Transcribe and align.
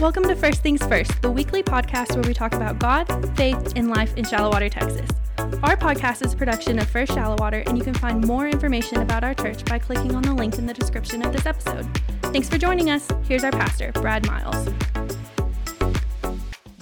Welcome 0.00 0.28
to 0.28 0.36
First 0.36 0.62
Things 0.62 0.80
First, 0.86 1.22
the 1.22 1.30
weekly 1.30 1.60
podcast 1.60 2.14
where 2.14 2.22
we 2.22 2.32
talk 2.32 2.54
about 2.54 2.78
God, 2.78 3.36
faith, 3.36 3.72
and 3.74 3.90
life 3.90 4.16
in 4.16 4.24
Shallowater, 4.24 4.68
Texas. 4.68 5.10
Our 5.38 5.76
podcast 5.76 6.24
is 6.24 6.36
production 6.36 6.78
of 6.78 6.88
First 6.88 7.14
Shallowater, 7.14 7.64
and 7.66 7.76
you 7.76 7.82
can 7.82 7.94
find 7.94 8.24
more 8.24 8.46
information 8.46 8.98
about 8.98 9.24
our 9.24 9.34
church 9.34 9.64
by 9.64 9.80
clicking 9.80 10.14
on 10.14 10.22
the 10.22 10.32
link 10.32 10.56
in 10.56 10.66
the 10.66 10.72
description 10.72 11.26
of 11.26 11.32
this 11.32 11.46
episode. 11.46 11.84
Thanks 12.22 12.48
for 12.48 12.58
joining 12.58 12.90
us. 12.90 13.08
Here's 13.24 13.42
our 13.42 13.50
pastor, 13.50 13.90
Brad 13.90 14.24
Miles. 14.24 14.68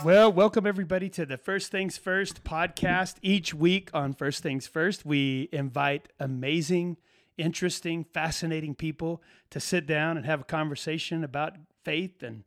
Well, 0.05 0.30
welcome 0.30 0.67
everybody 0.67 1.09
to 1.09 1.25
the 1.25 1.39
First 1.39 1.73
Things 1.73 1.96
First 1.96 2.45
podcast. 2.45 3.14
Each 3.23 3.55
week 3.55 3.89
on 3.95 4.12
First 4.12 4.43
Things 4.43 4.67
First, 4.67 5.07
we 5.07 5.48
invite 5.53 6.11
amazing, 6.21 6.98
interesting, 7.39 8.04
fascinating 8.04 8.75
people 8.75 9.23
to 9.48 9.59
sit 9.59 9.87
down 9.87 10.18
and 10.18 10.26
have 10.26 10.43
a 10.43 10.45
conversation 10.45 11.25
about 11.25 11.54
faith 11.82 12.23
and 12.23 12.46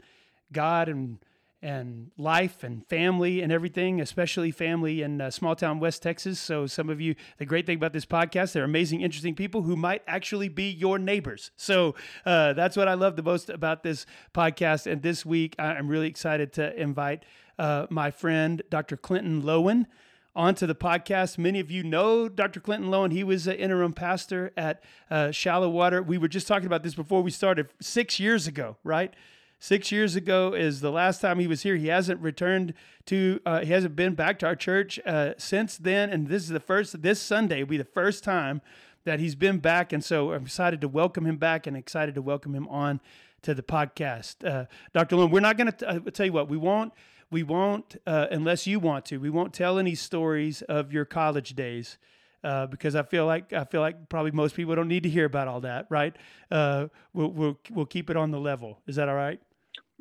God 0.52 0.89
and 0.89 1.20
and 1.62 2.12
life 2.17 2.63
and 2.63 2.88
family 2.88 3.41
and 3.41 3.52
everything, 3.52 3.99
especially 3.99 4.52
family 4.52 5.02
in 5.02 5.20
uh, 5.20 5.30
small 5.30 5.55
town 5.55 5.80
West 5.80 6.02
Texas. 6.02 6.40
So, 6.40 6.67
some 6.67 6.90
of 6.90 7.02
you, 7.02 7.16
the 7.38 7.45
great 7.45 7.66
thing 7.66 7.76
about 7.76 7.94
this 7.94 8.05
podcast, 8.05 8.54
they're 8.54 8.63
amazing, 8.63 9.02
interesting 9.02 9.35
people 9.35 9.63
who 9.63 9.76
might 9.76 10.02
actually 10.07 10.48
be 10.48 10.70
your 10.70 10.98
neighbors. 10.98 11.52
So, 11.57 11.95
uh, 12.26 12.54
that's 12.54 12.77
what 12.77 12.88
I 12.88 12.93
love 12.93 13.16
the 13.16 13.23
most 13.23 13.49
about 13.49 13.84
this 13.84 14.05
podcast. 14.34 14.90
And 14.90 15.02
this 15.02 15.26
week, 15.26 15.55
I'm 15.59 15.88
really 15.90 16.07
excited 16.07 16.54
to 16.54 16.79
invite 16.79 17.23
uh, 17.57 17.88
my 17.90 18.09
friend, 18.09 18.62
Dr. 18.70 18.95
Clinton 18.98 19.41
Lowin. 19.41 19.88
Onto 20.35 20.68
the 20.68 20.76
podcast. 20.76 21.38
Many 21.38 21.59
of 21.59 21.70
you 21.71 21.84
know 21.84 22.29
Dr. 22.29 22.62
Clinton 22.62 22.90
Lowin. 22.90 23.12
He 23.12 23.26
was 23.26 23.48
an 23.48 23.55
interim 23.55 23.91
pastor 23.91 24.54
at 24.55 24.81
uh, 25.10 25.32
Shallowater. 25.32 26.01
We 26.04 26.18
were 26.18 26.29
just 26.29 26.48
talking 26.48 26.68
about 26.68 26.84
this 26.84 26.93
before 26.93 27.23
we 27.23 27.32
started 27.32 27.68
six 27.82 28.20
years 28.20 28.48
ago, 28.48 28.77
right? 28.84 29.13
Six 29.62 29.91
years 29.91 30.15
ago 30.15 30.54
is 30.54 30.79
the 30.79 30.90
last 30.90 31.20
time 31.20 31.38
he 31.38 31.46
was 31.48 31.63
here. 31.63 31.76
He 31.76 31.88
hasn't 31.88 32.21
returned 32.21 32.74
to, 33.07 33.41
uh, 33.46 33.60
he 33.60 33.74
hasn't 33.74 33.93
been 33.93 34.16
back 34.16 34.40
to 34.40 34.46
our 34.46 34.55
church 34.55 35.01
uh, 35.05 35.34
since 35.38 35.76
then. 35.76 36.10
And 36.12 36.29
this 36.29 36.43
is 36.43 36.49
the 36.49 36.62
first, 36.62 37.01
this 37.01 37.21
Sunday 37.21 37.63
will 37.63 37.71
be 37.71 37.77
the 37.77 37.84
first 37.84 38.24
time 38.24 38.62
that 39.04 39.20
he's 39.20 39.35
been 39.35 39.57
back. 39.57 39.91
And 39.91 40.01
so 40.01 40.32
I'm 40.32 40.43
excited 40.43 40.79
to 40.79 40.88
welcome 40.88 41.26
him 41.26 41.35
back 41.35 41.68
and 41.68 41.76
excited 41.76 42.16
to 42.16 42.21
welcome 42.21 42.55
him 42.55 42.70
on 42.70 43.01
to 43.41 43.54
the 43.54 43.62
podcast. 43.62 44.48
Uh, 44.48 44.68
Dr. 44.93 45.18
Lynn, 45.18 45.29
we're 45.29 45.41
not 45.41 45.57
going 45.57 45.73
to, 45.73 45.90
uh, 45.90 45.99
tell 46.12 46.26
you 46.26 46.34
what, 46.34 46.48
we 46.48 46.55
won't, 46.55 46.94
we 47.29 47.44
won't, 47.44 47.98
uh, 48.07 48.27
unless 48.32 48.66
you 48.66 48.79
want 48.79 49.04
to, 49.07 49.18
we 49.18 49.29
won't 49.29 49.54
tell 49.54 49.77
any 49.77 49.94
stories 49.94 50.62
of 50.63 50.94
your 50.94 51.04
college 51.04 51.54
days. 51.54 51.98
Uh, 52.41 52.66
because 52.66 52.96
I 52.96 53.04
feel 53.04 53.26
like 53.26 53.51
I 53.51 53.66
feel 53.66 53.82
like 53.82 54.07
probably 54.07 54.32
most 54.32 54.55
people 54.55 54.73
don't 54.73 54.88
need 54.88 55.04
to 55.04 55.10
hear 55.10 55.26
about 55.26 55.49
all 55.49 55.60
that, 55.60 55.88
right? 55.90 56.16
Uh, 56.49 56.88
we'll, 57.13 57.32
we'll 57.32 57.60
we'll 57.70 57.85
keep 57.85 58.10
it 58.10 58.16
on 58.16 58.32
the 58.32 58.40
level. 58.40 58.79
Is 58.88 58.96
that 58.96 59.10
all 59.10 59.16
right? 59.16 59.41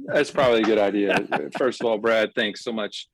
That's 0.07 0.31
probably 0.31 0.61
a 0.61 0.65
good 0.65 0.79
idea. 0.79 1.51
First 1.59 1.81
of 1.81 1.87
all, 1.87 1.99
Brad, 1.99 2.31
thanks 2.35 2.63
so 2.63 2.73
much. 2.73 3.09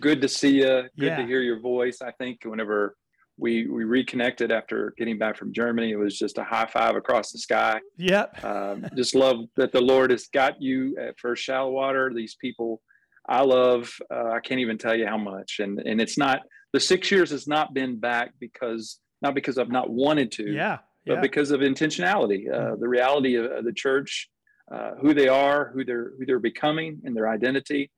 Good 0.00 0.22
to 0.22 0.28
see 0.28 0.58
you. 0.58 0.64
Good 0.64 0.90
yeah. 0.96 1.16
to 1.16 1.26
hear 1.26 1.40
your 1.40 1.60
voice. 1.60 2.00
I 2.00 2.12
think 2.12 2.40
whenever 2.44 2.96
we 3.38 3.66
we 3.66 3.84
reconnected 3.84 4.52
after 4.52 4.94
getting 4.96 5.18
back 5.18 5.36
from 5.36 5.52
Germany, 5.52 5.90
it 5.90 5.96
was 5.96 6.18
just 6.18 6.38
a 6.38 6.44
high 6.44 6.66
five 6.66 6.96
across 6.96 7.32
the 7.32 7.38
sky. 7.38 7.80
Yep. 7.98 8.44
Um, 8.44 8.86
just 8.96 9.14
love 9.14 9.44
that 9.56 9.72
the 9.72 9.80
Lord 9.80 10.10
has 10.10 10.28
got 10.28 10.60
you 10.62 10.96
at 10.98 11.18
First 11.18 11.42
Shallowater. 11.42 12.12
These 12.14 12.36
people, 12.36 12.80
I 13.28 13.42
love. 13.42 13.92
Uh, 14.10 14.30
I 14.30 14.40
can't 14.40 14.60
even 14.60 14.78
tell 14.78 14.94
you 14.94 15.06
how 15.06 15.18
much. 15.18 15.60
And 15.60 15.80
and 15.80 16.00
it's 16.00 16.16
not 16.16 16.40
the 16.72 16.80
six 16.80 17.10
years 17.10 17.30
has 17.30 17.46
not 17.46 17.74
been 17.74 17.98
back 17.98 18.32
because 18.38 19.00
not 19.20 19.34
because 19.34 19.58
I've 19.58 19.70
not 19.70 19.90
wanted 19.90 20.32
to. 20.32 20.50
Yeah. 20.50 20.78
But 21.04 21.14
yeah. 21.14 21.20
because 21.20 21.50
of 21.50 21.60
intentionality, 21.60 22.48
uh, 22.48 22.58
mm-hmm. 22.58 22.80
the 22.80 22.88
reality 22.88 23.34
of 23.34 23.64
the 23.64 23.72
church 23.72 24.30
uh, 24.72 24.92
who 25.00 25.12
they 25.12 25.28
are, 25.28 25.70
who 25.74 25.84
they're 25.84 26.12
who 26.18 26.24
they're 26.24 26.38
becoming, 26.38 27.00
and 27.04 27.14
their 27.14 27.28
identity. 27.28 27.90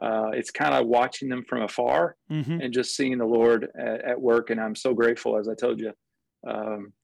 Uh, 0.00 0.30
it's 0.32 0.50
kind 0.50 0.74
of 0.74 0.86
watching 0.86 1.28
them 1.28 1.44
from 1.46 1.62
afar 1.62 2.16
mm-hmm. 2.30 2.60
and 2.62 2.72
just 2.72 2.96
seeing 2.96 3.18
the 3.18 3.26
Lord 3.26 3.68
at, 3.78 4.00
at, 4.02 4.20
work. 4.20 4.48
And 4.48 4.58
I'm 4.58 4.74
so 4.74 4.94
grateful, 4.94 5.36
as 5.36 5.48
I 5.48 5.54
told 5.54 5.78
you, 5.78 5.92
um, 6.48 6.94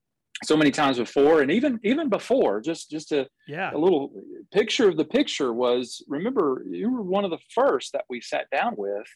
so 0.43 0.57
many 0.57 0.71
times 0.71 0.97
before, 0.97 1.43
and 1.43 1.51
even 1.51 1.79
even 1.85 2.09
before. 2.09 2.63
Just 2.63 2.91
just 2.91 3.13
a 3.13 3.29
yeah. 3.47 3.71
a 3.75 3.79
little 3.79 4.13
picture 4.53 4.89
of 4.89 4.97
the 4.97 5.05
picture 5.05 5.53
was. 5.53 6.03
Remember, 6.09 6.65
you 6.71 6.91
were 6.91 7.03
one 7.03 7.25
of 7.25 7.31
the 7.31 7.39
first 7.55 7.93
that 7.93 8.05
we 8.09 8.21
sat 8.21 8.47
down 8.51 8.75
with. 8.77 9.07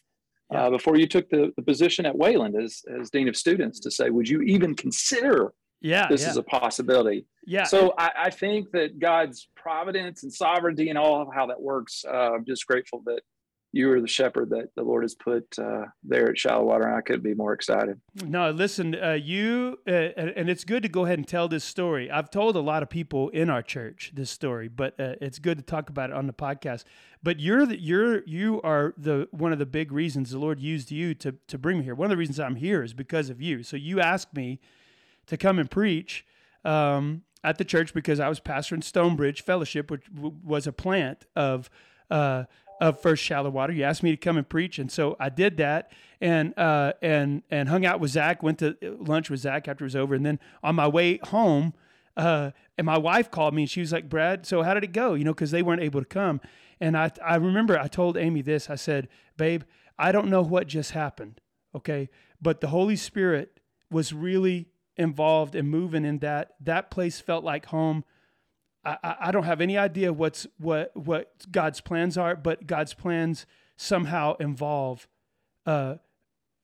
Uh, 0.53 0.69
before 0.69 0.97
you 0.97 1.07
took 1.07 1.27
the, 1.29 1.51
the 1.55 1.63
position 1.63 2.05
at 2.05 2.15
Wayland 2.15 2.55
as, 2.55 2.83
as 2.99 3.09
dean 3.09 3.27
of 3.27 3.35
students 3.35 3.79
to 3.79 3.89
say, 3.89 4.11
would 4.11 4.29
you 4.29 4.41
even 4.41 4.75
consider 4.75 5.51
yeah, 5.83 6.07
this 6.07 6.23
yeah. 6.23 6.29
is 6.29 6.37
a 6.37 6.43
possibility. 6.43 7.25
Yeah. 7.45 7.65
So 7.65 7.93
I, 7.97 8.11
I, 8.17 8.29
think 8.29 8.71
that 8.71 8.99
God's 8.99 9.49
providence 9.55 10.23
and 10.23 10.33
sovereignty 10.33 10.89
and 10.89 10.97
all 10.97 11.21
of 11.21 11.27
how 11.33 11.47
that 11.47 11.61
works. 11.61 12.05
Uh, 12.07 12.33
I'm 12.33 12.45
just 12.45 12.65
grateful 12.65 13.03
that 13.05 13.19
you 13.73 13.91
are 13.91 13.99
the 13.99 14.07
shepherd 14.07 14.51
that 14.51 14.69
the 14.75 14.83
Lord 14.83 15.03
has 15.03 15.15
put 15.15 15.43
uh, 15.57 15.85
there 16.03 16.29
at 16.29 16.37
Shallowater, 16.37 16.87
and 16.87 16.95
I 16.95 17.01
couldn't 17.01 17.23
be 17.23 17.33
more 17.33 17.53
excited. 17.53 17.99
No, 18.23 18.51
listen, 18.51 18.95
uh, 18.95 19.13
you, 19.13 19.79
uh, 19.87 19.91
and 19.91 20.47
it's 20.47 20.63
good 20.63 20.83
to 20.83 20.89
go 20.89 21.05
ahead 21.05 21.17
and 21.17 21.27
tell 21.27 21.47
this 21.47 21.63
story. 21.63 22.09
I've 22.09 22.29
told 22.29 22.55
a 22.55 22.61
lot 22.61 22.83
of 22.83 22.89
people 22.89 23.29
in 23.29 23.49
our 23.49 23.63
church 23.63 24.11
this 24.13 24.29
story, 24.29 24.67
but 24.67 24.97
uh, 24.99 25.15
it's 25.19 25.39
good 25.39 25.57
to 25.57 25.63
talk 25.63 25.89
about 25.89 26.11
it 26.11 26.15
on 26.15 26.27
the 26.27 26.33
podcast. 26.33 26.83
But 27.23 27.39
you're 27.39 27.65
the, 27.65 27.81
you're 27.81 28.23
you 28.25 28.61
are 28.61 28.93
the 28.95 29.27
one 29.31 29.51
of 29.51 29.57
the 29.57 29.65
big 29.65 29.91
reasons 29.91 30.29
the 30.29 30.39
Lord 30.39 30.59
used 30.59 30.91
you 30.91 31.15
to 31.15 31.33
to 31.47 31.57
bring 31.57 31.79
me 31.79 31.83
here. 31.83 31.95
One 31.95 32.05
of 32.05 32.11
the 32.11 32.17
reasons 32.17 32.39
I'm 32.39 32.57
here 32.57 32.83
is 32.83 32.93
because 32.93 33.31
of 33.31 33.41
you. 33.41 33.63
So 33.63 33.75
you 33.75 33.99
asked 33.99 34.35
me 34.35 34.59
to 35.27 35.37
come 35.37 35.59
and 35.59 35.69
preach 35.69 36.25
um, 36.65 37.23
at 37.43 37.57
the 37.57 37.65
church 37.65 37.93
because 37.93 38.19
I 38.19 38.29
was 38.29 38.39
pastor 38.39 38.75
in 38.75 38.81
Stonebridge 38.81 39.43
Fellowship, 39.43 39.91
which 39.91 40.05
w- 40.13 40.35
was 40.43 40.67
a 40.67 40.71
plant 40.71 41.25
of 41.35 41.69
uh, 42.09 42.45
of 42.81 43.01
First 43.01 43.23
Shallowater. 43.23 43.73
You 43.73 43.83
asked 43.83 44.03
me 44.03 44.11
to 44.11 44.17
come 44.17 44.37
and 44.37 44.47
preach, 44.47 44.79
and 44.79 44.91
so 44.91 45.15
I 45.19 45.29
did 45.29 45.57
that, 45.57 45.91
and 46.21 46.57
uh, 46.57 46.93
and 47.01 47.43
and 47.49 47.69
hung 47.69 47.85
out 47.85 47.99
with 47.99 48.11
Zach. 48.11 48.43
Went 48.43 48.59
to 48.59 48.75
lunch 48.99 49.29
with 49.29 49.41
Zach 49.41 49.67
after 49.67 49.83
it 49.83 49.87
was 49.87 49.95
over, 49.95 50.15
and 50.15 50.25
then 50.25 50.39
on 50.63 50.75
my 50.75 50.87
way 50.87 51.19
home. 51.23 51.73
Uh, 52.15 52.51
and 52.77 52.85
my 52.85 52.97
wife 52.97 53.31
called 53.31 53.55
me 53.55 53.63
and 53.63 53.69
she 53.71 53.79
was 53.79 53.91
like, 53.91 54.07
Brad, 54.07 54.45
so 54.45 54.61
how 54.61 54.75
did 54.75 54.83
it 54.83 54.93
go? 54.93 55.15
You 55.15 55.23
know, 55.23 55.33
because 55.33 55.49
they 55.49 55.63
weren't 55.63 55.81
able 55.81 55.99
to 55.99 56.05
come. 56.05 56.41
And 56.79 56.95
I, 56.97 57.11
I 57.25 57.35
remember 57.37 57.79
I 57.79 57.87
told 57.87 58.17
Amy 58.17 58.43
this. 58.43 58.69
I 58.69 58.75
said, 58.75 59.07
Babe, 59.37 59.63
I 59.97 60.11
don't 60.11 60.29
know 60.29 60.41
what 60.41 60.67
just 60.67 60.91
happened. 60.91 61.41
Okay. 61.73 62.09
But 62.41 62.61
the 62.61 62.67
Holy 62.67 62.95
Spirit 62.95 63.59
was 63.89 64.13
really 64.13 64.67
involved 64.97 65.55
and 65.55 65.69
moving 65.69 66.05
in 66.05 66.19
that. 66.19 66.53
That 66.59 66.91
place 66.91 67.19
felt 67.19 67.43
like 67.43 67.67
home. 67.67 68.03
I, 68.85 69.15
I 69.21 69.31
don't 69.31 69.43
have 69.43 69.61
any 69.61 69.77
idea 69.77 70.11
what's 70.11 70.45
what 70.57 70.91
what 70.95 71.51
God's 71.51 71.81
plans 71.81 72.17
are, 72.17 72.35
but 72.35 72.67
God's 72.67 72.93
plans 72.93 73.45
somehow 73.77 74.35
involve 74.37 75.07
uh, 75.65 75.95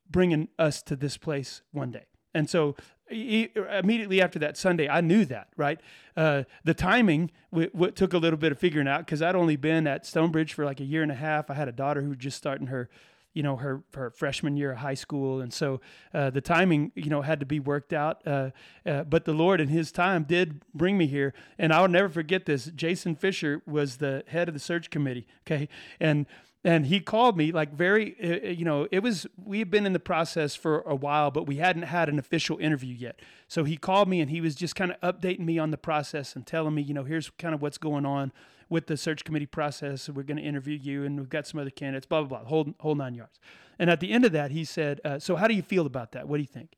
bringing 0.10 0.50
us 0.58 0.82
to 0.84 0.96
this 0.96 1.18
place 1.18 1.62
one 1.72 1.92
day. 1.92 2.06
And 2.34 2.50
so 2.50 2.76
immediately 3.10 4.22
after 4.22 4.38
that 4.40 4.58
Sunday, 4.58 4.88
I 4.88 5.02
knew 5.02 5.26
that, 5.26 5.48
right? 5.58 5.80
Uh, 6.16 6.44
the 6.64 6.74
timing 6.74 7.32
w- 7.52 7.70
w- 7.72 7.92
took 7.92 8.14
a 8.14 8.18
little 8.18 8.38
bit 8.38 8.52
of 8.52 8.60
figuring 8.60 8.88
out 8.88 9.06
because 9.06 9.22
I'd 9.22 9.36
only 9.36 9.56
been 9.56 9.88
at 9.88 10.06
Stonebridge 10.06 10.54
for 10.54 10.66
like 10.66 10.80
a 10.80 10.84
year 10.84 11.02
and 11.02 11.12
a 11.12 11.16
half. 11.16 11.50
I 11.50 11.56
had 11.56 11.68
a 11.68 11.72
daughter 11.72 12.02
who 12.02 12.10
was 12.10 12.20
just 12.20 12.38
starting 12.38 12.68
her 12.68 12.90
you 13.34 13.44
know 13.44 13.56
her 13.58 13.84
her 13.94 14.10
freshman 14.12 14.58
year 14.58 14.72
of 14.72 14.80
high 14.80 14.94
school, 14.94 15.42
and 15.42 15.54
so 15.54 15.82
uh, 16.14 16.30
the 16.30 16.42
timing 16.42 16.92
you 16.96 17.10
know 17.10 17.22
had 17.22 17.40
to 17.40 17.46
be 17.46 17.60
worked 17.60 17.94
out. 17.94 18.26
Uh, 18.26 18.52
uh, 18.86 19.04
but 19.04 19.26
the 19.26 19.34
Lord 19.34 19.62
in 19.62 19.68
His 19.68 19.92
time 19.92 20.24
did 20.24 20.62
bring 20.74 20.98
me 20.98 21.08
here, 21.08 21.34
and 21.58 21.74
I'll 21.74 21.88
never 21.88 22.10
forget 22.10 22.46
this. 22.46 22.66
Jason 22.76 23.16
Fisher 23.16 23.62
was 23.66 23.98
the 23.98 24.24
head 24.28 24.48
of 24.48 24.54
the 24.54 24.60
search 24.60 24.90
committee. 24.90 25.28
Okay, 25.46 25.70
and 26.00 26.26
and 26.64 26.88
he 26.88 27.00
called 27.00 27.38
me 27.38 27.52
like 27.52 27.74
very 27.74 28.16
uh, 28.22 28.48
uh, 28.48 28.52
you 28.52 28.66
know 28.66 28.88
it 28.92 29.02
was 29.02 29.26
we 29.44 29.60
had 29.60 29.72
been 29.72 29.86
in 29.86 29.94
the 29.94 30.00
process 30.00 30.56
for 30.56 30.82
a 30.82 30.96
while 30.96 31.32
but 31.32 31.48
we 31.48 31.58
hadn't 31.58 31.84
had 31.84 32.10
an 32.10 32.20
official 32.20 32.58
interview 32.58 32.94
yet 32.94 33.20
so 33.48 33.64
he 33.64 33.78
called 33.78 34.10
me 34.10 34.20
and 34.20 34.30
he 34.30 34.42
was 34.42 34.56
just 34.56 34.76
kind 34.76 34.92
of 34.92 35.00
updating 35.16 35.46
me 35.46 35.58
on 35.58 35.72
the 35.72 35.78
process 35.78 36.36
and 36.36 36.46
telling 36.46 36.76
me 36.76 36.82
you 36.82 36.94
know 36.94 37.04
here's 37.04 37.30
kind 37.32 37.56
of 37.56 37.62
what's 37.62 37.78
going 37.78 38.06
on 38.06 38.32
with 38.70 38.88
the 38.88 38.98
search 38.98 39.24
committee 39.24 39.46
process. 39.46 40.10
We're 40.10 40.24
going 40.24 40.38
to 40.38 40.44
interview 40.44 40.78
you, 40.78 41.04
and 41.04 41.20
we've 41.20 41.30
got 41.30 41.48
some 41.48 41.60
other 41.60 41.70
candidates. 41.70 42.06
Blah 42.06 42.24
blah 42.24 42.40
blah. 42.40 42.48
Whole 42.48 42.74
whole 42.80 42.96
nine 42.96 43.16
yards. 43.16 43.40
And 43.78 43.90
at 43.90 44.00
the 44.00 44.12
end 44.12 44.26
of 44.26 44.32
that, 44.34 44.52
he 44.52 44.64
said, 44.66 45.02
uh, 45.04 45.20
"So 45.20 45.36
how 45.36 45.48
do 45.48 45.54
you 45.54 45.62
feel 45.62 45.86
about 45.86 46.12
that? 46.14 46.28
What 46.28 46.38
do 46.38 46.42
you 46.42 46.48
think?" 46.48 46.78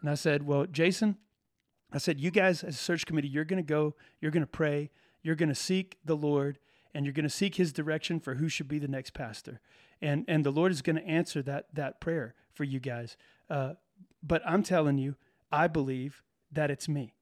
And 0.00 0.10
I 0.10 0.14
said, 0.14 0.46
"Well, 0.46 0.66
Jason." 0.66 1.18
I 1.92 1.98
said, 1.98 2.20
You 2.20 2.30
guys, 2.30 2.64
as 2.64 2.74
a 2.74 2.78
search 2.78 3.06
committee, 3.06 3.28
you're 3.28 3.44
going 3.44 3.62
to 3.62 3.68
go, 3.68 3.94
you're 4.20 4.30
going 4.30 4.42
to 4.42 4.46
pray, 4.46 4.90
you're 5.22 5.34
going 5.34 5.50
to 5.50 5.54
seek 5.54 5.98
the 6.04 6.16
Lord, 6.16 6.58
and 6.94 7.04
you're 7.04 7.12
going 7.12 7.24
to 7.24 7.30
seek 7.30 7.56
his 7.56 7.72
direction 7.72 8.18
for 8.18 8.34
who 8.34 8.48
should 8.48 8.68
be 8.68 8.78
the 8.78 8.88
next 8.88 9.12
pastor. 9.12 9.60
And, 10.00 10.24
and 10.26 10.44
the 10.44 10.50
Lord 10.50 10.72
is 10.72 10.82
going 10.82 10.96
to 10.96 11.06
answer 11.06 11.42
that, 11.42 11.66
that 11.74 12.00
prayer 12.00 12.34
for 12.52 12.64
you 12.64 12.80
guys. 12.80 13.16
Uh, 13.48 13.74
but 14.22 14.42
I'm 14.46 14.62
telling 14.62 14.98
you, 14.98 15.16
I 15.50 15.68
believe 15.68 16.22
that 16.50 16.70
it's 16.70 16.88
me. 16.88 17.14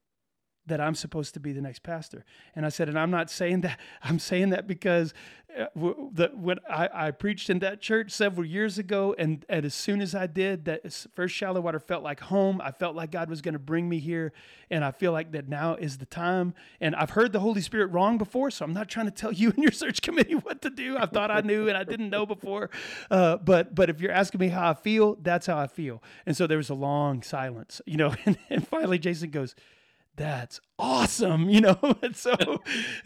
That 0.66 0.80
I'm 0.80 0.94
supposed 0.94 1.34
to 1.34 1.40
be 1.40 1.52
the 1.52 1.60
next 1.60 1.82
pastor. 1.82 2.24
And 2.54 2.64
I 2.64 2.68
said, 2.68 2.88
and 2.88 2.98
I'm 2.98 3.10
not 3.10 3.30
saying 3.30 3.62
that. 3.62 3.78
I'm 4.02 4.18
saying 4.18 4.50
that 4.50 4.66
because 4.66 5.14
uh, 5.58 5.66
the, 5.74 6.30
when 6.34 6.58
I, 6.68 6.88
I, 6.92 7.10
preached 7.10 7.50
in 7.50 7.58
that 7.60 7.80
church 7.80 8.12
several 8.12 8.46
years 8.46 8.78
ago, 8.78 9.14
and, 9.18 9.44
and 9.48 9.64
as 9.64 9.74
soon 9.74 10.00
as 10.00 10.14
I 10.14 10.26
did, 10.26 10.66
that 10.66 10.92
first 11.14 11.34
Shallowater 11.34 11.80
felt 11.80 12.04
like 12.04 12.20
home. 12.20 12.60
I 12.62 12.70
felt 12.70 12.94
like 12.94 13.10
God 13.10 13.28
was 13.28 13.40
going 13.40 13.54
to 13.54 13.58
bring 13.58 13.88
me 13.88 13.98
here, 13.98 14.32
and 14.70 14.84
I 14.84 14.92
feel 14.92 15.10
like 15.12 15.32
that 15.32 15.48
now 15.48 15.74
is 15.74 15.98
the 15.98 16.06
time. 16.06 16.54
And 16.80 16.94
I've 16.94 17.10
heard 17.10 17.32
the 17.32 17.40
Holy 17.40 17.62
Spirit 17.62 17.86
wrong 17.86 18.16
before, 18.16 18.50
so 18.50 18.64
I'm 18.64 18.72
not 18.72 18.88
trying 18.88 19.06
to 19.06 19.12
tell 19.12 19.32
you 19.40 19.50
and 19.50 19.62
your 19.62 19.72
search 19.72 20.02
committee 20.02 20.34
what 20.34 20.62
to 20.62 20.70
do. 20.70 20.96
I 20.96 21.06
thought 21.06 21.30
I 21.30 21.40
knew, 21.40 21.68
and 21.68 21.76
I 21.76 21.84
didn't 21.84 22.10
know 22.10 22.26
before. 22.26 22.70
Uh, 23.10 23.36
but 23.38 23.74
but 23.74 23.90
if 23.90 24.00
you're 24.00 24.12
asking 24.12 24.40
me 24.40 24.48
how 24.48 24.70
I 24.70 24.74
feel, 24.74 25.16
that's 25.20 25.46
how 25.46 25.58
I 25.58 25.66
feel. 25.66 26.02
And 26.26 26.36
so 26.36 26.46
there 26.46 26.58
was 26.58 26.70
a 26.70 26.74
long 26.74 27.22
silence, 27.22 27.80
you 27.86 27.96
know, 27.96 28.14
and, 28.24 28.38
and 28.50 28.66
finally 28.66 28.98
Jason 28.98 29.30
goes 29.30 29.54
that's 30.20 30.60
awesome, 30.78 31.48
you 31.48 31.62
know. 31.62 31.78
and 32.02 32.14
so, 32.14 32.34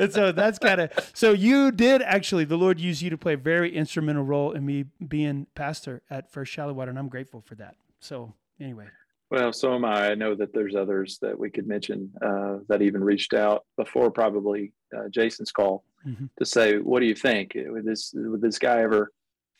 and 0.00 0.12
so 0.12 0.32
that's 0.32 0.58
kind 0.58 0.80
of 0.80 0.90
so 1.14 1.30
you 1.30 1.70
did 1.70 2.02
actually 2.02 2.44
the 2.44 2.56
Lord 2.56 2.80
used 2.80 3.02
you 3.02 3.10
to 3.10 3.16
play 3.16 3.34
a 3.34 3.38
very 3.38 3.74
instrumental 3.74 4.24
role 4.24 4.50
in 4.50 4.66
me 4.66 4.86
being 5.06 5.46
pastor 5.54 6.02
at 6.10 6.30
First 6.32 6.52
Shallowater, 6.52 6.90
and 6.90 6.98
I'm 6.98 7.08
grateful 7.08 7.40
for 7.40 7.54
that. 7.54 7.76
So 8.00 8.34
anyway. 8.60 8.86
Well, 9.30 9.52
so 9.52 9.74
am 9.74 9.84
I. 9.84 10.10
I 10.10 10.14
know 10.14 10.34
that 10.34 10.52
there's 10.52 10.74
others 10.74 11.18
that 11.22 11.38
we 11.38 11.50
could 11.50 11.66
mention 11.66 12.12
uh, 12.20 12.58
that 12.68 12.82
even 12.82 13.02
reached 13.02 13.32
out 13.32 13.64
before 13.76 14.10
probably 14.10 14.72
uh, 14.96 15.08
Jason's 15.08 15.50
call 15.50 15.84
mm-hmm. 16.06 16.26
to 16.38 16.44
say, 16.44 16.78
"What 16.78 17.00
do 17.00 17.06
you 17.06 17.14
think? 17.14 17.52
Would 17.54 17.84
this 17.84 18.12
would 18.12 18.40
this 18.40 18.58
guy 18.58 18.82
ever 18.82 19.12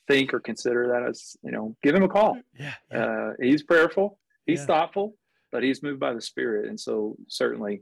think 0.09 0.35
or 0.35 0.41
consider 0.41 0.89
that 0.89 1.09
as 1.09 1.37
you 1.43 1.53
know? 1.53 1.77
Give 1.85 1.95
him 1.95 2.03
a 2.03 2.09
call. 2.09 2.37
Yeah, 2.59 2.75
yeah. 2.91 3.05
Uh, 3.05 3.33
he's 3.41 3.63
prayerful. 3.63 4.19
He's 4.45 4.61
yeah. 4.61 4.67
thoughtful 4.67 5.17
but 5.55 5.63
he's 5.63 5.85
moved 5.85 6.01
by 6.01 6.13
the 6.13 6.21
Spirit, 6.21 6.69
and 6.69 6.79
so 6.79 7.17
certainly, 7.29 7.81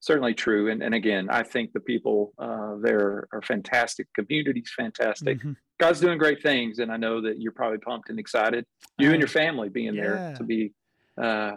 certainly 0.00 0.34
true. 0.34 0.68
And 0.70 0.82
and 0.82 0.92
again, 0.92 1.28
I 1.30 1.44
think 1.44 1.72
the 1.72 1.78
people 1.80 2.32
uh, 2.36 2.74
there 2.82 3.28
are 3.32 3.40
fantastic. 3.42 4.08
Community's 4.12 4.72
fantastic. 4.76 5.38
Mm-hmm. 5.38 5.52
God's 5.78 6.00
doing 6.00 6.18
great 6.18 6.42
things, 6.42 6.80
and 6.80 6.90
I 6.90 6.96
know 6.96 7.22
that 7.22 7.40
you're 7.40 7.52
probably 7.52 7.78
pumped 7.78 8.10
and 8.10 8.18
excited. 8.18 8.66
You 8.98 9.12
and 9.12 9.20
your 9.20 9.28
family 9.28 9.68
being 9.68 9.94
yeah. 9.94 10.02
there 10.02 10.34
to 10.36 10.44
be. 10.44 10.72
Uh, 11.16 11.52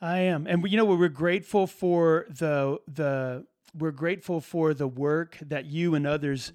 I 0.00 0.20
am, 0.20 0.46
and 0.46 0.64
you 0.66 0.78
know 0.78 0.86
we're 0.86 1.08
grateful 1.08 1.66
for 1.66 2.24
the 2.30 2.78
the 2.88 3.44
we're 3.74 3.90
grateful 3.90 4.40
for 4.40 4.72
the 4.72 4.88
work 4.88 5.36
that 5.42 5.66
you 5.66 5.94
and 5.94 6.06
others 6.06 6.54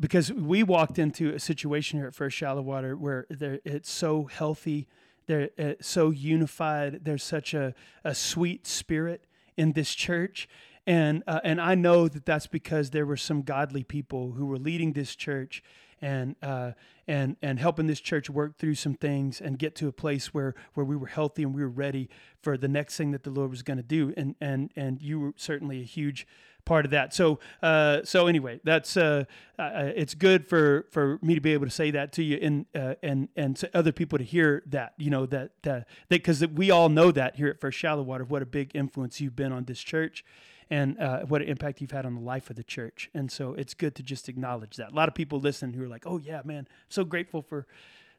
because 0.00 0.32
we 0.32 0.64
walked 0.64 0.98
into 0.98 1.32
a 1.32 1.38
situation 1.38 2.00
here 2.00 2.08
at 2.08 2.16
First 2.16 2.36
Shallowater 2.36 2.96
where 2.96 3.28
it's 3.30 3.90
so 3.90 4.24
healthy 4.24 4.88
they're 5.28 5.50
uh, 5.58 5.74
so 5.80 6.10
unified. 6.10 7.04
There's 7.04 7.22
such 7.22 7.54
a, 7.54 7.74
a 8.02 8.14
sweet 8.14 8.66
spirit 8.66 9.26
in 9.56 9.72
this 9.72 9.94
church. 9.94 10.48
And, 10.86 11.22
uh, 11.26 11.40
and 11.44 11.60
I 11.60 11.74
know 11.74 12.08
that 12.08 12.24
that's 12.24 12.46
because 12.46 12.90
there 12.90 13.06
were 13.06 13.18
some 13.18 13.42
godly 13.42 13.84
people 13.84 14.32
who 14.32 14.46
were 14.46 14.58
leading 14.58 14.94
this 14.94 15.14
church 15.14 15.62
and, 16.00 16.34
uh, 16.42 16.72
and, 17.06 17.36
and 17.42 17.58
helping 17.58 17.86
this 17.86 18.00
church 18.00 18.30
work 18.30 18.56
through 18.56 18.76
some 18.76 18.94
things 18.94 19.40
and 19.40 19.58
get 19.58 19.74
to 19.76 19.88
a 19.88 19.92
place 19.92 20.32
where, 20.32 20.54
where 20.74 20.86
we 20.86 20.96
were 20.96 21.08
healthy 21.08 21.42
and 21.42 21.54
we 21.54 21.60
were 21.60 21.68
ready 21.68 22.08
for 22.40 22.56
the 22.56 22.68
next 22.68 22.96
thing 22.96 23.10
that 23.10 23.22
the 23.22 23.30
Lord 23.30 23.50
was 23.50 23.62
going 23.62 23.76
to 23.76 23.82
do. 23.82 24.14
And, 24.16 24.34
and, 24.40 24.70
and 24.76 25.02
you 25.02 25.20
were 25.20 25.32
certainly 25.36 25.80
a 25.80 25.84
huge 25.84 26.26
part 26.68 26.84
of 26.84 26.92
that. 26.92 27.14
So, 27.14 27.40
uh, 27.62 28.00
so 28.04 28.28
anyway, 28.28 28.60
that's 28.62 28.96
uh, 28.96 29.24
uh, 29.58 29.90
it's 29.96 30.14
good 30.14 30.46
for 30.46 30.86
for 30.90 31.18
me 31.22 31.34
to 31.34 31.40
be 31.40 31.54
able 31.54 31.66
to 31.66 31.72
say 31.72 31.90
that 31.90 32.12
to 32.12 32.22
you, 32.22 32.38
and 32.40 32.66
uh, 32.74 32.94
and 33.02 33.28
and 33.34 33.56
to 33.56 33.76
other 33.76 33.90
people 33.90 34.18
to 34.18 34.24
hear 34.24 34.62
that. 34.66 34.92
You 34.98 35.10
know 35.10 35.26
that 35.26 35.50
that 35.62 35.88
because 36.08 36.46
we 36.46 36.70
all 36.70 36.90
know 36.90 37.10
that 37.10 37.36
here 37.36 37.48
at 37.48 37.58
First 37.60 37.78
Shallowater, 37.78 38.24
what 38.24 38.42
a 38.42 38.46
big 38.46 38.70
influence 38.74 39.20
you've 39.20 39.34
been 39.34 39.52
on 39.52 39.64
this 39.64 39.80
church. 39.80 40.24
And 40.70 41.00
uh, 41.00 41.20
what 41.20 41.40
an 41.40 41.48
impact 41.48 41.80
you've 41.80 41.92
had 41.92 42.04
on 42.04 42.14
the 42.14 42.20
life 42.20 42.50
of 42.50 42.56
the 42.56 42.62
church, 42.62 43.08
and 43.14 43.32
so 43.32 43.54
it's 43.54 43.72
good 43.72 43.94
to 43.94 44.02
just 44.02 44.28
acknowledge 44.28 44.76
that. 44.76 44.92
A 44.92 44.94
lot 44.94 45.08
of 45.08 45.14
people 45.14 45.40
listen 45.40 45.72
who 45.72 45.82
are 45.82 45.88
like, 45.88 46.06
"Oh 46.06 46.18
yeah, 46.18 46.42
man, 46.44 46.68
so 46.90 47.04
grateful 47.04 47.40
for 47.40 47.66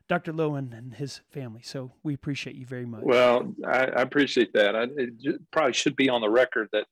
Dr. 0.07 0.33
Lowin 0.33 0.73
and 0.73 0.95
his 0.95 1.21
family. 1.29 1.61
So 1.63 1.91
we 2.01 2.15
appreciate 2.15 2.55
you 2.55 2.65
very 2.65 2.87
much. 2.87 3.03
Well, 3.03 3.53
I, 3.63 3.85
I 3.85 4.01
appreciate 4.01 4.51
that. 4.53 4.75
I, 4.75 4.87
it 4.97 5.51
probably 5.51 5.73
should 5.73 5.95
be 5.95 6.09
on 6.09 6.21
the 6.21 6.29
record 6.29 6.69
that 6.71 6.87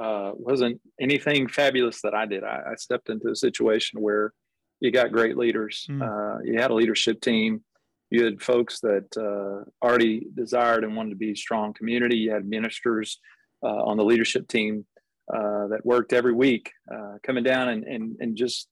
uh, 0.00 0.32
wasn't 0.34 0.80
anything 1.00 1.48
fabulous 1.48 2.02
that 2.02 2.14
I 2.14 2.26
did. 2.26 2.44
I, 2.44 2.60
I, 2.72 2.74
stepped 2.76 3.08
into 3.08 3.30
a 3.30 3.36
situation 3.36 4.00
where 4.00 4.32
you 4.80 4.90
got 4.90 5.12
great 5.12 5.36
leaders. 5.36 5.86
Mm. 5.90 6.02
Uh, 6.02 6.42
you 6.44 6.60
had 6.60 6.70
a 6.70 6.74
leadership 6.74 7.20
team. 7.20 7.62
You 8.10 8.24
had 8.24 8.42
folks 8.42 8.80
that 8.80 9.08
uh, 9.16 9.68
already 9.84 10.26
desired 10.34 10.84
and 10.84 10.96
wanted 10.96 11.10
to 11.10 11.16
be 11.16 11.32
a 11.32 11.36
strong 11.36 11.72
community. 11.72 12.16
You 12.16 12.32
had 12.32 12.46
ministers 12.46 13.18
uh, 13.62 13.84
on 13.84 13.96
the 13.96 14.04
leadership 14.04 14.48
team 14.48 14.86
uh, 15.32 15.68
that 15.68 15.80
worked 15.84 16.12
every 16.12 16.34
week, 16.34 16.70
uh, 16.92 17.14
coming 17.24 17.42
down 17.42 17.68
and, 17.68 17.84
and, 17.84 18.16
and 18.20 18.36
just 18.36 18.68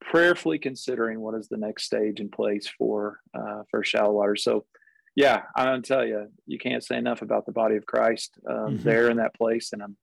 prayerfully 0.00 0.58
considering 0.58 1.20
what 1.20 1.34
is 1.34 1.48
the 1.48 1.56
next 1.56 1.84
stage 1.84 2.20
in 2.20 2.28
place 2.28 2.66
for 2.78 3.20
for 3.70 3.84
Shallowater. 3.84 4.36
So, 4.36 4.64
yeah, 5.14 5.42
I'm 5.54 5.66
gonna 5.66 5.82
tell 5.82 6.04
you, 6.04 6.28
you 6.46 6.58
can't 6.58 6.82
say 6.82 6.96
enough 6.96 7.22
about 7.22 7.46
the 7.46 7.52
body 7.52 7.76
of 7.76 7.86
Christ 7.86 8.38
um, 8.48 8.56
mm-hmm. 8.56 8.82
there 8.82 9.08
in 9.08 9.18
that 9.18 9.34
place, 9.34 9.72
and 9.72 9.82
I'm 9.82 9.96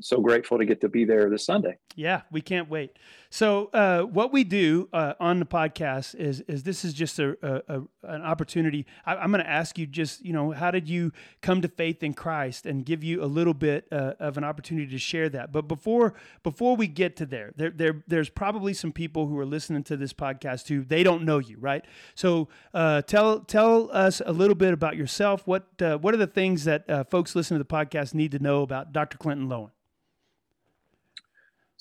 so 0.00 0.20
grateful 0.20 0.58
to 0.58 0.64
get 0.64 0.80
to 0.80 0.88
be 0.88 1.04
there 1.04 1.28
this 1.30 1.44
Sunday. 1.44 1.78
Yeah, 1.96 2.22
we 2.30 2.40
can't 2.40 2.68
wait. 2.68 2.98
So, 3.30 3.70
uh, 3.72 4.02
what 4.02 4.32
we 4.32 4.44
do 4.44 4.88
uh, 4.92 5.14
on 5.18 5.40
the 5.40 5.44
podcast 5.44 6.14
is 6.14 6.40
is 6.42 6.62
this 6.62 6.84
is 6.84 6.94
just 6.94 7.18
a, 7.18 7.36
a, 7.42 7.78
a 7.78 7.82
an 8.04 8.22
opportunity. 8.22 8.86
I, 9.04 9.16
am 9.24 9.32
going 9.32 9.42
to 9.42 9.50
ask 9.50 9.76
you 9.78 9.86
just 9.86 10.24
you 10.24 10.32
know 10.32 10.52
how 10.52 10.70
did 10.70 10.88
you 10.88 11.12
come 11.42 11.60
to 11.62 11.68
faith 11.68 12.02
in 12.02 12.14
Christ 12.14 12.66
and 12.66 12.84
give 12.84 13.02
you 13.02 13.22
a 13.22 13.26
little 13.26 13.54
bit 13.54 13.86
uh, 13.90 14.14
of 14.20 14.36
an 14.38 14.44
opportunity 14.44 14.90
to 14.90 14.98
share 14.98 15.28
that. 15.30 15.52
But 15.52 15.68
before 15.68 16.14
before 16.42 16.76
we 16.76 16.86
get 16.86 17.16
to 17.16 17.26
there, 17.26 17.52
there 17.56 17.70
there 17.70 18.04
there's 18.06 18.28
probably 18.28 18.72
some 18.72 18.92
people 18.92 19.26
who 19.26 19.38
are 19.38 19.46
listening 19.46 19.82
to 19.84 19.96
this 19.96 20.12
podcast 20.12 20.68
who 20.68 20.84
they 20.84 21.02
don't 21.02 21.24
know 21.24 21.38
you, 21.38 21.56
right? 21.58 21.84
So, 22.14 22.48
uh, 22.72 23.02
tell 23.02 23.40
tell 23.40 23.90
us 23.92 24.22
a 24.24 24.32
little 24.32 24.54
bit 24.54 24.72
about 24.72 24.96
yourself. 24.96 25.46
What 25.46 25.66
uh, 25.82 25.98
what 25.98 26.14
are 26.14 26.18
the 26.18 26.26
things 26.26 26.64
that 26.64 26.88
uh, 26.88 27.04
folks 27.04 27.34
listening 27.34 27.58
to 27.58 27.64
the 27.64 27.74
podcast 27.74 28.14
need 28.14 28.30
to 28.32 28.38
know 28.38 28.62
about 28.62 28.92
Dr. 28.92 29.18
Clinton 29.18 29.48
Lowin? 29.48 29.70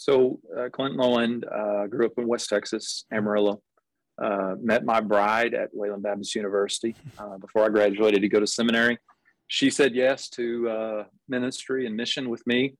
So 0.03 0.41
uh, 0.53 0.67
Clinton 0.67 0.99
Lowin 0.99 1.43
uh, 1.49 1.87
grew 1.87 2.05
up 2.05 2.11
in 2.17 2.27
West 2.27 2.49
Texas, 2.49 3.05
Amarillo. 3.09 3.61
Uh, 4.21 4.55
met 4.61 4.83
my 4.83 4.99
bride 4.99 5.53
at 5.53 5.69
Wayland 5.71 6.03
Baptist 6.03 6.35
University 6.35 6.93
uh, 7.17 7.37
before 7.37 7.63
I 7.63 7.69
graduated 7.69 8.21
to 8.21 8.27
go 8.27 8.41
to 8.41 8.45
seminary. 8.45 8.97
She 9.47 9.69
said 9.69 9.95
yes 9.95 10.27
to 10.31 10.69
uh, 10.69 11.03
ministry 11.29 11.85
and 11.85 11.95
mission 11.95 12.29
with 12.29 12.45
me, 12.45 12.75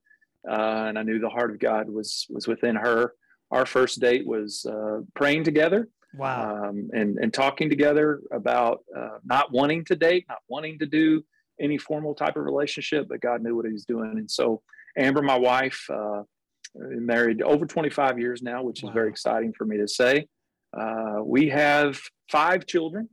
uh, 0.49 0.87
and 0.87 0.99
I 0.99 1.03
knew 1.03 1.17
the 1.17 1.29
heart 1.29 1.51
of 1.51 1.59
God 1.59 1.89
was 1.89 2.27
was 2.29 2.45
within 2.45 2.75
her. 2.75 3.13
Our 3.51 3.65
first 3.65 4.01
date 4.01 4.27
was 4.27 4.65
praying 5.15 5.45
together, 5.45 5.87
wow, 6.15 6.67
um, 6.67 6.89
and 6.91 7.17
and 7.19 7.33
talking 7.33 7.69
together 7.69 8.19
about 8.33 8.83
not 9.23 9.49
wanting 9.49 9.85
to 9.85 9.95
date, 9.95 10.25
not 10.27 10.39
wanting 10.49 10.77
to 10.79 10.85
do 10.85 11.23
any 11.57 11.77
formal 11.77 12.15
type 12.15 12.35
of 12.35 12.43
relationship, 12.43 13.07
but 13.07 13.21
God 13.21 13.41
knew 13.41 13.55
what 13.55 13.65
He 13.65 13.71
was 13.71 13.85
doing, 13.85 14.11
and 14.17 14.29
so 14.29 14.61
Amber, 14.97 15.21
my 15.21 15.39
wife 15.39 15.89
married 16.75 17.41
over 17.41 17.65
25 17.65 18.19
years 18.19 18.41
now, 18.41 18.63
which 18.63 18.83
wow. 18.83 18.89
is 18.89 18.93
very 18.93 19.09
exciting 19.09 19.53
for 19.53 19.65
me 19.65 19.77
to 19.77 19.87
say. 19.87 20.27
Uh, 20.75 21.19
we 21.23 21.49
have 21.49 21.99
five 22.31 22.65
children, 22.65 23.07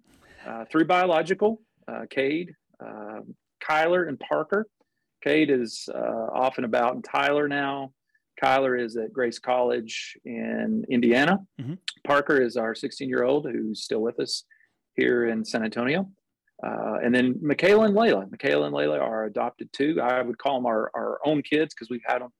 uh, 0.46 0.64
three 0.70 0.84
biological, 0.84 1.60
uh, 1.86 2.06
Cade, 2.08 2.54
um, 2.84 3.34
Kyler, 3.62 4.08
and 4.08 4.18
Parker. 4.18 4.66
Cade 5.22 5.50
is 5.50 5.88
uh, 5.94 5.98
off 6.32 6.56
and 6.56 6.64
about 6.64 6.94
in 6.94 7.02
Tyler 7.02 7.48
now. 7.48 7.92
Kyler 8.42 8.82
is 8.82 8.96
at 8.96 9.12
Grace 9.12 9.38
College 9.38 10.16
in 10.24 10.84
Indiana. 10.88 11.40
Mm-hmm. 11.60 11.74
Parker 12.06 12.40
is 12.40 12.56
our 12.56 12.74
16 12.74 13.08
year 13.08 13.24
old 13.24 13.46
who's 13.46 13.82
still 13.82 14.00
with 14.00 14.18
us 14.18 14.44
here 14.94 15.26
in 15.26 15.44
San 15.44 15.62
Antonio. 15.62 16.08
Uh, 16.62 16.98
and 17.02 17.14
then 17.14 17.38
Michaela 17.42 17.86
and 17.86 17.94
Layla. 17.94 18.30
Michaela 18.30 18.66
and 18.66 18.74
Layla 18.74 19.00
are 19.00 19.24
adopted 19.24 19.70
too. 19.72 19.98
I 20.02 20.22
would 20.22 20.38
call 20.38 20.56
them 20.56 20.66
our, 20.66 20.90
our 20.94 21.18
own 21.24 21.42
kids 21.42 21.74
because 21.74 21.90
we've 21.90 22.00
had 22.06 22.22
them 22.22 22.30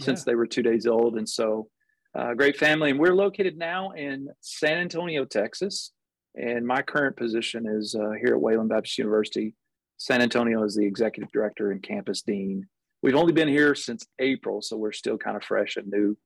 since 0.00 0.24
they 0.24 0.34
were 0.34 0.46
two 0.46 0.62
days 0.62 0.86
old. 0.86 1.16
And 1.16 1.28
so, 1.28 1.68
uh, 2.14 2.34
great 2.34 2.56
family. 2.56 2.90
And 2.90 2.98
we're 2.98 3.14
located 3.14 3.56
now 3.56 3.92
in 3.92 4.28
San 4.40 4.78
Antonio, 4.78 5.24
Texas. 5.24 5.92
And 6.34 6.66
my 6.66 6.82
current 6.82 7.16
position 7.16 7.66
is 7.66 7.94
uh, 7.94 8.12
here 8.20 8.34
at 8.34 8.40
Wayland 8.40 8.68
Baptist 8.68 8.98
University. 8.98 9.54
San 9.96 10.22
Antonio 10.22 10.62
is 10.64 10.74
the 10.74 10.86
executive 10.86 11.30
director 11.32 11.72
and 11.72 11.82
campus 11.82 12.22
dean. 12.22 12.66
We've 13.02 13.14
only 13.14 13.32
been 13.32 13.48
here 13.48 13.74
since 13.74 14.06
April, 14.18 14.62
so 14.62 14.76
we're 14.76 14.92
still 14.92 15.18
kind 15.18 15.36
of 15.36 15.44
fresh 15.44 15.76
and 15.76 15.88
new 15.88 16.16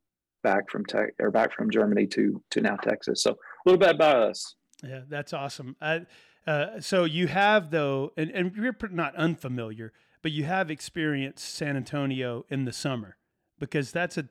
back 0.43 0.71
from 0.71 0.85
tech 0.85 1.14
or 1.19 1.31
back 1.31 1.52
from 1.52 1.71
Germany 1.71 2.07
to 2.09 2.43
to 2.50 2.61
now 2.61 2.76
Texas. 2.76 3.23
So 3.23 3.33
a 3.33 3.37
little 3.64 3.78
bit 3.78 3.95
about 3.95 4.16
us. 4.16 4.54
Yeah, 4.83 5.00
that's 5.09 5.33
awesome. 5.33 5.76
I, 5.81 6.02
uh, 6.47 6.81
so 6.81 7.04
you 7.04 7.26
have 7.28 7.71
though, 7.71 8.12
and, 8.16 8.31
and 8.31 8.54
you're 8.54 8.76
not 8.90 9.16
unfamiliar, 9.16 9.93
but 10.23 10.33
you 10.33 10.45
have 10.45 10.71
experienced 10.71 11.54
San 11.54 11.76
Antonio 11.76 12.45
in 12.49 12.64
the 12.64 12.73
summer 12.73 13.16
because 13.64 13.92
that's 13.92 14.18
a 14.18 14.28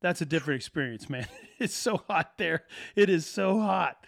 that's 0.00 0.20
a 0.20 0.26
different 0.26 0.58
experience, 0.58 1.08
man. 1.08 1.26
It's 1.58 1.74
so 1.74 2.02
hot 2.08 2.32
there. 2.38 2.64
It 2.96 3.08
is 3.08 3.24
so 3.24 3.60
hot. 3.60 4.04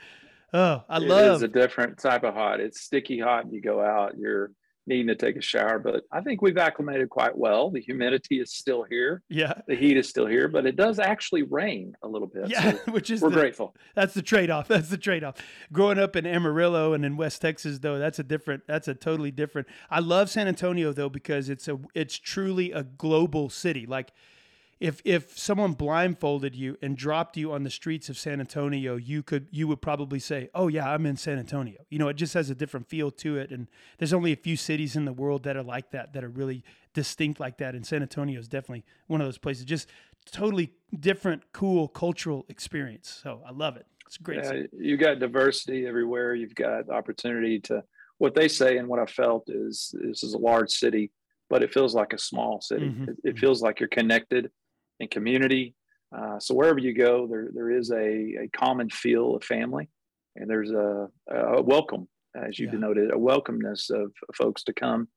Oh, 0.53 0.83
I 0.89 0.97
it 0.97 1.03
love. 1.03 1.35
It's 1.35 1.45
a 1.45 1.61
different 1.61 1.99
type 1.99 2.25
of 2.25 2.35
hot. 2.35 2.59
It's 2.59 2.81
sticky 2.81 3.21
hot. 3.21 3.53
You 3.53 3.61
go 3.61 3.81
out, 3.81 4.19
you're 4.19 4.51
needing 4.89 5.07
to 5.07 5.15
take 5.15 5.37
a 5.37 5.41
shower, 5.41 5.79
but 5.79 6.03
I 6.11 6.21
think 6.21 6.43
we've 6.43 6.59
acclimated 6.59 7.11
quite 7.11 7.37
well. 7.37 7.71
The 7.71 7.81
humidity 7.81 8.41
is 8.41 8.53
still 8.53 8.83
here. 8.83 9.23
Yeah. 9.29 9.55
The 9.67 9.77
heat 9.77 9.97
is 9.97 10.09
still 10.09 10.27
here, 10.27 10.49
but 10.49 10.67
it 10.67 10.75
does 10.77 10.99
actually 10.99 11.43
rain 11.43 11.95
a 12.03 12.09
little 12.09 12.27
bit. 12.27 12.49
Yeah, 12.49 12.73
so 12.73 12.79
which 12.93 13.11
is 13.11 13.23
we're 13.23 13.31
the, 13.31 13.37
grateful. 13.37 13.75
That's 13.95 14.15
the 14.15 14.23
trade-off. 14.23 14.69
That's 14.75 14.89
the 14.89 14.99
trade-off. 14.99 15.37
Growing 15.73 15.99
up 15.99 16.17
in 16.17 16.27
Amarillo 16.27 16.93
and 16.93 17.05
in 17.05 17.17
West 17.17 17.41
Texas 17.41 17.79
though, 17.79 17.99
that's 17.99 18.19
a 18.19 18.25
different 18.25 18.65
that's 18.67 18.89
a 18.89 18.95
totally 18.95 19.31
different. 19.31 19.69
I 19.91 20.01
love 20.01 20.29
San 20.29 20.49
Antonio 20.49 20.93
though 20.93 21.09
because 21.09 21.49
it's 21.49 21.69
a 21.69 21.79
it's 21.95 22.19
truly 22.19 22.73
a 22.73 22.83
global 22.83 23.49
city. 23.49 23.87
Like 23.87 24.13
if 24.81 25.01
if 25.05 25.39
someone 25.39 25.73
blindfolded 25.73 26.55
you 26.55 26.77
and 26.83 26.97
dropped 26.97 27.37
you 27.37 27.53
on 27.53 27.63
the 27.63 27.71
streets 27.71 28.09
of 28.09 28.19
San 28.19 28.41
Antonio, 28.41 28.97
you 28.97 29.23
could 29.23 29.47
you 29.51 29.69
would 29.69 29.81
probably 29.81 30.19
say, 30.19 30.51
"Oh 30.55 30.69
yeah, 30.69 30.91
I'm 30.91 31.07
in 31.07 31.17
San 31.17 31.39
Antonio." 31.39 31.85
You 31.91 31.99
know, 31.99 32.09
it 32.09 32.15
just 32.15 32.35
has 32.35 32.51
a 32.51 32.55
different 32.55 32.89
feel 32.89 33.11
to 33.13 33.39
it, 33.39 33.51
and 33.51 33.69
there's 33.99 34.13
only 34.13 34.33
a 34.33 34.37
few 34.37 34.57
cities 34.57 34.97
in 34.97 35.05
the 35.05 35.13
world 35.13 35.45
that 35.45 35.57
are 35.57 35.63
like 35.63 35.91
that, 35.93 36.13
that 36.13 36.25
are 36.25 36.29
really 36.29 36.65
distinct 36.93 37.41
like 37.41 37.59
that. 37.59 37.75
And 37.75 37.87
San 37.87 38.03
Antonio 38.03 38.39
is 38.39 38.49
definitely 38.49 38.85
one 39.07 39.21
of 39.21 39.27
those 39.27 39.39
places. 39.39 39.65
Just 39.65 39.89
totally 40.31 40.73
different, 40.99 41.45
cool 41.53 41.89
cultural 41.89 42.45
experience. 42.49 43.21
So 43.23 43.43
I 43.47 43.53
love 43.53 43.77
it. 43.77 43.87
It's 44.07 44.19
great. 44.19 44.45
Yeah, 44.45 44.63
you 44.73 44.97
got 44.97 45.19
diversity 45.19 45.87
everywhere. 45.87 46.35
You've 46.35 46.55
got 46.55 46.91
opportunity 46.91 47.61
to. 47.61 47.83
What 48.19 48.37
they 48.37 48.47
say 48.47 48.79
and 48.79 48.87
what 48.87 49.01
I 49.01 49.07
felt 49.07 49.49
is 49.49 49.93
this 50.01 50.23
is 50.23 50.35
a 50.35 50.39
large 50.39 50.71
city, 50.71 51.11
but 51.51 51.65
it 51.65 51.75
feels 51.75 51.97
like 51.97 52.13
a 52.13 52.19
small 52.19 52.61
city. 52.61 52.87
Mm-hmm. 52.87 53.09
It, 53.09 53.17
it 53.25 53.39
feels 53.39 53.61
like 53.61 53.81
you're 53.81 53.89
connected 53.89 54.51
and 55.01 55.11
community. 55.11 55.75
Uh, 56.17 56.39
so 56.39 56.55
wherever 56.55 56.79
you 56.79 56.95
go, 56.95 57.27
there 57.27 57.49
there 57.53 57.71
is 57.71 57.91
a, 57.91 58.45
a 58.45 58.49
common 58.55 58.89
feel 58.89 59.35
of 59.35 59.45
family, 59.45 59.89
and 60.37 60.49
there's 60.49 60.71
a, 60.71 61.09
a 61.31 61.63
welcome, 61.63 62.09
as 62.37 62.59
you 62.59 62.67
yeah. 62.67 62.73
denoted, 62.73 63.11
a 63.11 63.17
welcomeness 63.17 63.91
of, 63.91 64.13
folks 64.35 64.63
to 64.65 64.73
come 64.73 65.09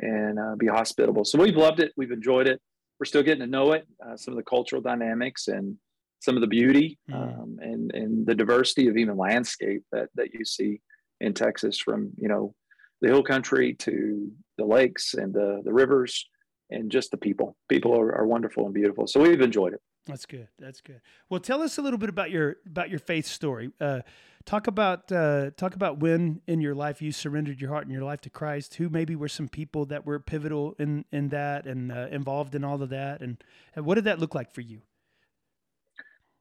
and 0.00 0.38
uh, 0.38 0.54
be 0.56 0.66
hospitable. 0.66 1.24
So 1.24 1.38
we've 1.38 1.56
loved 1.56 1.80
it, 1.80 1.92
we've 1.96 2.10
enjoyed 2.10 2.48
it. 2.48 2.60
We're 3.00 3.06
still 3.06 3.22
getting 3.22 3.40
to 3.40 3.46
know 3.46 3.72
it, 3.72 3.86
uh, 4.04 4.16
some 4.16 4.32
of 4.32 4.36
the 4.38 4.44
cultural 4.44 4.82
dynamics 4.82 5.48
and 5.48 5.76
some 6.20 6.36
of 6.36 6.40
the 6.40 6.46
beauty 6.46 6.98
mm. 7.10 7.14
um, 7.14 7.58
and 7.60 7.92
and 7.94 8.26
the 8.26 8.34
diversity 8.34 8.88
of 8.88 8.96
even 8.96 9.16
landscape 9.16 9.82
that 9.92 10.08
that 10.14 10.32
you 10.34 10.44
see 10.44 10.80
in 11.20 11.34
Texas, 11.34 11.78
from 11.78 12.10
you 12.16 12.28
know 12.28 12.54
the 13.00 13.08
hill 13.08 13.22
country 13.22 13.74
to 13.74 14.30
the 14.58 14.64
lakes 14.64 15.14
and 15.14 15.32
the 15.32 15.62
the 15.64 15.72
rivers 15.72 16.28
and 16.72 16.90
just 16.90 17.10
the 17.10 17.16
people. 17.16 17.56
People 17.68 17.98
are, 17.98 18.14
are 18.14 18.26
wonderful 18.26 18.64
and 18.64 18.74
beautiful. 18.74 19.06
So 19.06 19.20
we've 19.20 19.40
enjoyed 19.40 19.74
it. 19.74 19.80
That's 20.06 20.26
good. 20.26 20.48
That's 20.58 20.80
good. 20.80 21.00
Well, 21.28 21.40
tell 21.40 21.62
us 21.62 21.78
a 21.78 21.82
little 21.82 21.98
bit 21.98 22.08
about 22.08 22.30
your 22.30 22.56
about 22.66 22.90
your 22.90 22.98
faith 22.98 23.26
story. 23.26 23.70
Uh, 23.80 24.00
talk 24.44 24.66
about 24.66 25.12
uh, 25.12 25.50
talk 25.56 25.74
about 25.74 26.00
when 26.00 26.40
in 26.48 26.60
your 26.60 26.74
life 26.74 27.00
you 27.00 27.12
surrendered 27.12 27.60
your 27.60 27.70
heart 27.70 27.84
and 27.84 27.92
your 27.92 28.02
life 28.02 28.20
to 28.22 28.30
Christ. 28.30 28.74
Who 28.74 28.88
maybe 28.88 29.14
were 29.14 29.28
some 29.28 29.48
people 29.48 29.86
that 29.86 30.04
were 30.04 30.18
pivotal 30.18 30.74
in 30.78 31.04
in 31.12 31.28
that 31.28 31.66
and 31.66 31.92
uh, 31.92 32.08
involved 32.10 32.54
in 32.56 32.64
all 32.64 32.82
of 32.82 32.88
that, 32.90 33.20
and, 33.20 33.42
and 33.76 33.86
what 33.86 33.94
did 33.94 34.04
that 34.04 34.18
look 34.18 34.34
like 34.34 34.52
for 34.52 34.60
you? 34.60 34.80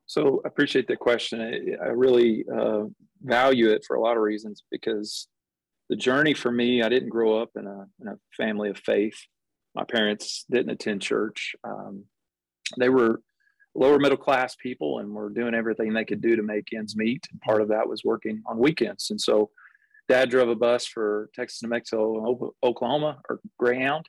So 0.07 0.41
I 0.43 0.47
appreciate 0.47 0.87
the 0.87 0.97
question. 0.97 1.39
I, 1.39 1.85
I 1.85 1.89
really 1.89 2.43
uh, 2.51 2.85
value 3.21 3.69
it 3.69 3.85
for 3.85 3.95
a 3.95 4.01
lot 4.01 4.17
of 4.17 4.23
reasons 4.23 4.63
because 4.71 5.27
the 5.89 5.95
journey 5.95 6.33
for 6.33 6.51
me, 6.51 6.81
I 6.81 6.89
didn't 6.89 7.09
grow 7.09 7.41
up 7.41 7.51
in 7.55 7.67
a, 7.67 7.85
in 8.01 8.07
a 8.07 8.17
family 8.35 8.69
of 8.69 8.77
faith 8.77 9.15
my 9.75 9.83
parents 9.83 10.45
didn't 10.49 10.71
attend 10.71 11.01
church. 11.01 11.55
Um, 11.63 12.05
they 12.77 12.89
were 12.89 13.21
lower 13.73 13.99
middle 13.99 14.17
class 14.17 14.55
people 14.55 14.99
and 14.99 15.13
were 15.13 15.29
doing 15.29 15.55
everything 15.55 15.93
they 15.93 16.05
could 16.05 16.21
do 16.21 16.35
to 16.35 16.43
make 16.43 16.73
ends 16.73 16.95
meet. 16.95 17.27
And 17.31 17.39
part 17.41 17.61
of 17.61 17.69
that 17.69 17.87
was 17.87 18.03
working 18.03 18.41
on 18.45 18.57
weekends. 18.57 19.11
And 19.11 19.19
so 19.19 19.49
dad 20.09 20.29
drove 20.29 20.49
a 20.49 20.55
bus 20.55 20.85
for 20.85 21.29
Texas, 21.33 21.63
New 21.63 21.69
Mexico, 21.69 22.53
Oklahoma 22.63 23.19
or 23.29 23.39
Greyhound 23.57 24.07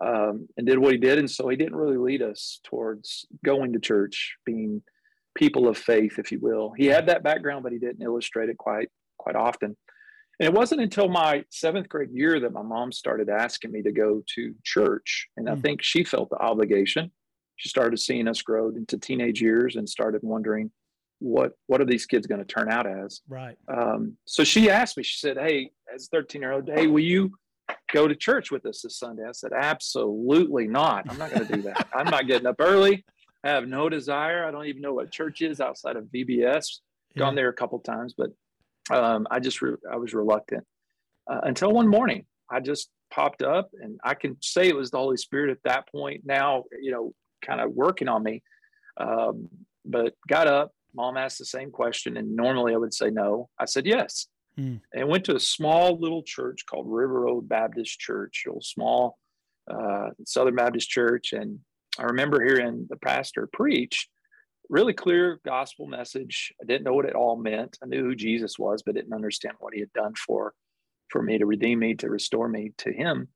um, 0.00 0.48
and 0.56 0.66
did 0.66 0.78
what 0.78 0.92
he 0.92 0.98
did. 0.98 1.18
And 1.18 1.30
so 1.30 1.48
he 1.48 1.56
didn't 1.56 1.76
really 1.76 1.96
lead 1.96 2.22
us 2.22 2.60
towards 2.64 3.26
going 3.44 3.72
to 3.72 3.78
church, 3.78 4.36
being 4.44 4.82
people 5.34 5.68
of 5.68 5.76
faith, 5.78 6.18
if 6.18 6.32
you 6.32 6.40
will. 6.40 6.72
He 6.76 6.86
had 6.86 7.06
that 7.06 7.22
background, 7.22 7.62
but 7.62 7.72
he 7.72 7.78
didn't 7.78 8.02
illustrate 8.02 8.48
it 8.48 8.58
quite, 8.58 8.88
quite 9.18 9.36
often. 9.36 9.76
And 10.40 10.46
it 10.46 10.54
wasn't 10.54 10.80
until 10.80 11.06
my 11.06 11.44
seventh 11.50 11.90
grade 11.90 12.10
year 12.12 12.40
that 12.40 12.54
my 12.54 12.62
mom 12.62 12.92
started 12.92 13.28
asking 13.28 13.72
me 13.72 13.82
to 13.82 13.92
go 13.92 14.22
to 14.34 14.54
church. 14.64 15.28
And 15.36 15.46
mm 15.46 15.50
I 15.50 15.54
hmm. 15.54 15.60
think 15.60 15.82
she 15.82 16.02
felt 16.02 16.30
the 16.30 16.38
obligation. 16.38 17.10
She 17.56 17.68
started 17.68 17.98
seeing 17.98 18.26
us 18.26 18.40
grow 18.40 18.68
into 18.70 18.96
teenage 18.96 19.42
years 19.42 19.76
and 19.76 19.86
started 19.86 20.22
wondering 20.22 20.70
what 21.18 21.52
what 21.66 21.82
are 21.82 21.84
these 21.84 22.06
kids 22.06 22.26
going 22.26 22.38
to 22.38 22.46
turn 22.46 22.70
out 22.70 22.86
as? 22.86 23.20
Right. 23.28 23.58
Um, 23.68 24.16
so 24.24 24.42
she 24.42 24.70
asked 24.70 24.96
me 24.96 25.02
she 25.02 25.18
said 25.18 25.36
hey 25.36 25.72
as 25.94 26.08
13 26.10 26.40
year 26.40 26.52
old 26.52 26.70
hey 26.72 26.86
will 26.86 27.00
you 27.00 27.32
go 27.92 28.08
to 28.08 28.14
church 28.14 28.50
with 28.50 28.64
us 28.64 28.80
this 28.80 28.98
sunday? 28.98 29.24
I 29.28 29.32
said 29.32 29.52
absolutely 29.54 30.66
not. 30.66 31.04
I'm 31.10 31.18
not 31.18 31.30
going 31.30 31.46
to 31.46 31.56
do 31.56 31.62
that. 31.62 31.86
I'm 31.94 32.08
not 32.08 32.26
getting 32.26 32.46
up 32.46 32.56
early. 32.60 33.04
I 33.44 33.50
have 33.50 33.68
no 33.68 33.90
desire. 33.90 34.46
I 34.46 34.50
don't 34.50 34.66
even 34.66 34.80
know 34.80 34.94
what 34.94 35.10
church 35.10 35.42
is 35.42 35.60
outside 35.60 35.96
of 35.96 36.04
vbs 36.04 36.78
gone 37.18 37.34
there 37.34 37.48
a 37.48 37.52
couple 37.52 37.78
times 37.80 38.14
but 38.16 38.30
um, 38.90 39.26
I 39.30 39.40
just 39.40 39.62
re- 39.62 39.76
I 39.90 39.96
was 39.96 40.14
reluctant 40.14 40.64
uh, 41.30 41.40
until 41.42 41.72
one 41.72 41.88
morning 41.88 42.24
I 42.50 42.60
just 42.60 42.88
popped 43.12 43.42
up, 43.42 43.70
and 43.80 43.98
I 44.04 44.14
can 44.14 44.36
say 44.40 44.68
it 44.68 44.76
was 44.76 44.90
the 44.90 44.98
Holy 44.98 45.16
Spirit 45.16 45.50
at 45.50 45.62
that 45.64 45.88
point. 45.90 46.22
Now 46.24 46.64
you 46.80 46.90
know, 46.90 47.12
kind 47.44 47.60
of 47.60 47.72
working 47.72 48.08
on 48.08 48.22
me, 48.22 48.42
um, 48.96 49.48
but 49.84 50.14
got 50.28 50.46
up. 50.46 50.72
Mom 50.94 51.16
asked 51.16 51.38
the 51.38 51.44
same 51.44 51.70
question, 51.70 52.16
and 52.16 52.34
normally 52.34 52.74
I 52.74 52.78
would 52.78 52.94
say 52.94 53.10
no. 53.10 53.48
I 53.58 53.64
said 53.64 53.86
yes, 53.86 54.26
mm. 54.58 54.80
and 54.92 55.08
went 55.08 55.24
to 55.26 55.36
a 55.36 55.40
small 55.40 55.98
little 55.98 56.22
church 56.22 56.66
called 56.66 56.86
River 56.88 57.20
Road 57.20 57.48
Baptist 57.48 57.98
Church, 58.00 58.44
a 58.48 58.60
small 58.60 59.18
uh, 59.70 60.10
Southern 60.26 60.56
Baptist 60.56 60.88
church, 60.88 61.32
and 61.32 61.60
I 61.98 62.04
remember 62.04 62.42
hearing 62.42 62.86
the 62.88 62.96
pastor 62.96 63.48
preach 63.52 64.08
really 64.70 64.94
clear 64.94 65.40
gospel 65.44 65.86
message. 65.86 66.54
I 66.62 66.64
didn't 66.64 66.84
know 66.84 66.94
what 66.94 67.04
it 67.04 67.14
all 67.14 67.36
meant. 67.36 67.76
I 67.82 67.86
knew 67.86 68.02
who 68.02 68.14
Jesus 68.14 68.58
was, 68.58 68.82
but 68.82 68.94
didn't 68.94 69.12
understand 69.12 69.56
what 69.58 69.74
he 69.74 69.80
had 69.80 69.92
done 69.92 70.14
for 70.14 70.54
for 71.10 71.22
me 71.22 71.38
to 71.38 71.46
redeem 71.46 71.80
me, 71.80 71.94
to 71.96 72.08
restore 72.08 72.48
me 72.48 72.72
to 72.78 72.92
him. 72.92 73.28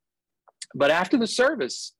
But 0.76 0.92
after 0.92 1.18
the 1.18 1.26
service, 1.26 1.92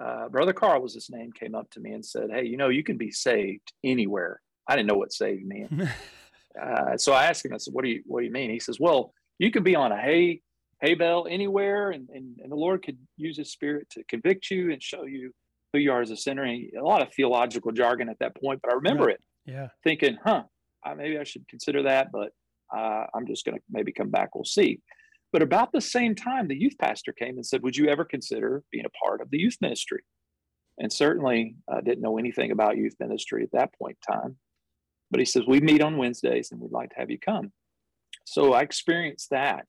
uh, 0.00 0.28
Brother 0.30 0.54
Carl 0.54 0.80
was 0.80 0.94
his 0.94 1.10
name, 1.10 1.32
came 1.32 1.54
up 1.54 1.70
to 1.72 1.80
me 1.80 1.92
and 1.92 2.04
said, 2.04 2.30
Hey, 2.30 2.46
you 2.46 2.56
know, 2.56 2.70
you 2.70 2.82
can 2.82 2.96
be 2.96 3.10
saved 3.10 3.72
anywhere. 3.84 4.40
I 4.66 4.74
didn't 4.74 4.88
know 4.88 4.98
what 4.98 5.12
saved 5.12 5.44
meant. 5.46 5.90
uh, 6.60 6.96
so 6.96 7.12
I 7.12 7.26
asked 7.26 7.44
him, 7.44 7.52
I 7.52 7.58
said, 7.58 7.74
What 7.74 7.84
do 7.84 7.90
you 7.90 8.02
what 8.06 8.20
do 8.20 8.26
you 8.26 8.32
mean? 8.32 8.50
He 8.50 8.60
says, 8.60 8.80
Well, 8.80 9.12
you 9.38 9.50
can 9.50 9.62
be 9.62 9.76
on 9.76 9.92
a 9.92 10.00
hay 10.00 10.40
hay 10.80 10.94
bale 10.94 11.26
anywhere 11.28 11.90
and, 11.90 12.08
and, 12.10 12.38
and 12.40 12.52
the 12.52 12.56
Lord 12.56 12.84
could 12.84 12.98
use 13.16 13.36
his 13.36 13.50
spirit 13.50 13.88
to 13.90 14.04
convict 14.04 14.50
you 14.50 14.70
and 14.70 14.82
show 14.82 15.04
you 15.04 15.32
who 15.72 15.78
you 15.78 15.92
are 15.92 16.00
as 16.00 16.10
a 16.10 16.16
sinner. 16.16 16.44
And 16.44 16.70
a 16.78 16.84
lot 16.84 17.02
of 17.02 17.12
theological 17.12 17.72
jargon 17.72 18.08
at 18.08 18.18
that 18.20 18.36
point, 18.40 18.60
but 18.62 18.72
I 18.72 18.76
remember 18.76 19.04
right. 19.04 19.14
it. 19.14 19.22
Yeah. 19.46 19.68
Thinking, 19.84 20.18
huh, 20.22 20.44
I, 20.84 20.94
maybe 20.94 21.18
I 21.18 21.24
should 21.24 21.46
consider 21.48 21.82
that, 21.84 22.12
but 22.12 22.32
uh, 22.74 23.06
I'm 23.14 23.26
just 23.26 23.44
going 23.44 23.56
to 23.56 23.64
maybe 23.70 23.92
come 23.92 24.10
back. 24.10 24.34
We'll 24.34 24.44
see. 24.44 24.80
But 25.32 25.42
about 25.42 25.72
the 25.72 25.80
same 25.80 26.14
time, 26.14 26.48
the 26.48 26.58
youth 26.58 26.76
pastor 26.78 27.12
came 27.12 27.36
and 27.36 27.44
said, 27.44 27.62
Would 27.62 27.76
you 27.76 27.88
ever 27.88 28.04
consider 28.04 28.62
being 28.70 28.86
a 28.86 29.06
part 29.06 29.20
of 29.20 29.30
the 29.30 29.38
youth 29.38 29.56
ministry? 29.60 30.02
And 30.78 30.92
certainly 30.92 31.56
I 31.68 31.78
uh, 31.78 31.80
didn't 31.80 32.02
know 32.02 32.18
anything 32.18 32.50
about 32.50 32.76
youth 32.76 32.94
ministry 33.00 33.42
at 33.42 33.52
that 33.52 33.74
point 33.74 33.98
in 34.08 34.14
time. 34.14 34.36
But 35.10 35.20
he 35.20 35.26
says, 35.26 35.42
We 35.46 35.60
meet 35.60 35.82
on 35.82 35.98
Wednesdays 35.98 36.50
and 36.50 36.60
we'd 36.60 36.72
like 36.72 36.90
to 36.90 36.96
have 36.96 37.10
you 37.10 37.18
come. 37.18 37.52
So 38.24 38.52
I 38.54 38.62
experienced 38.62 39.30
that. 39.30 39.66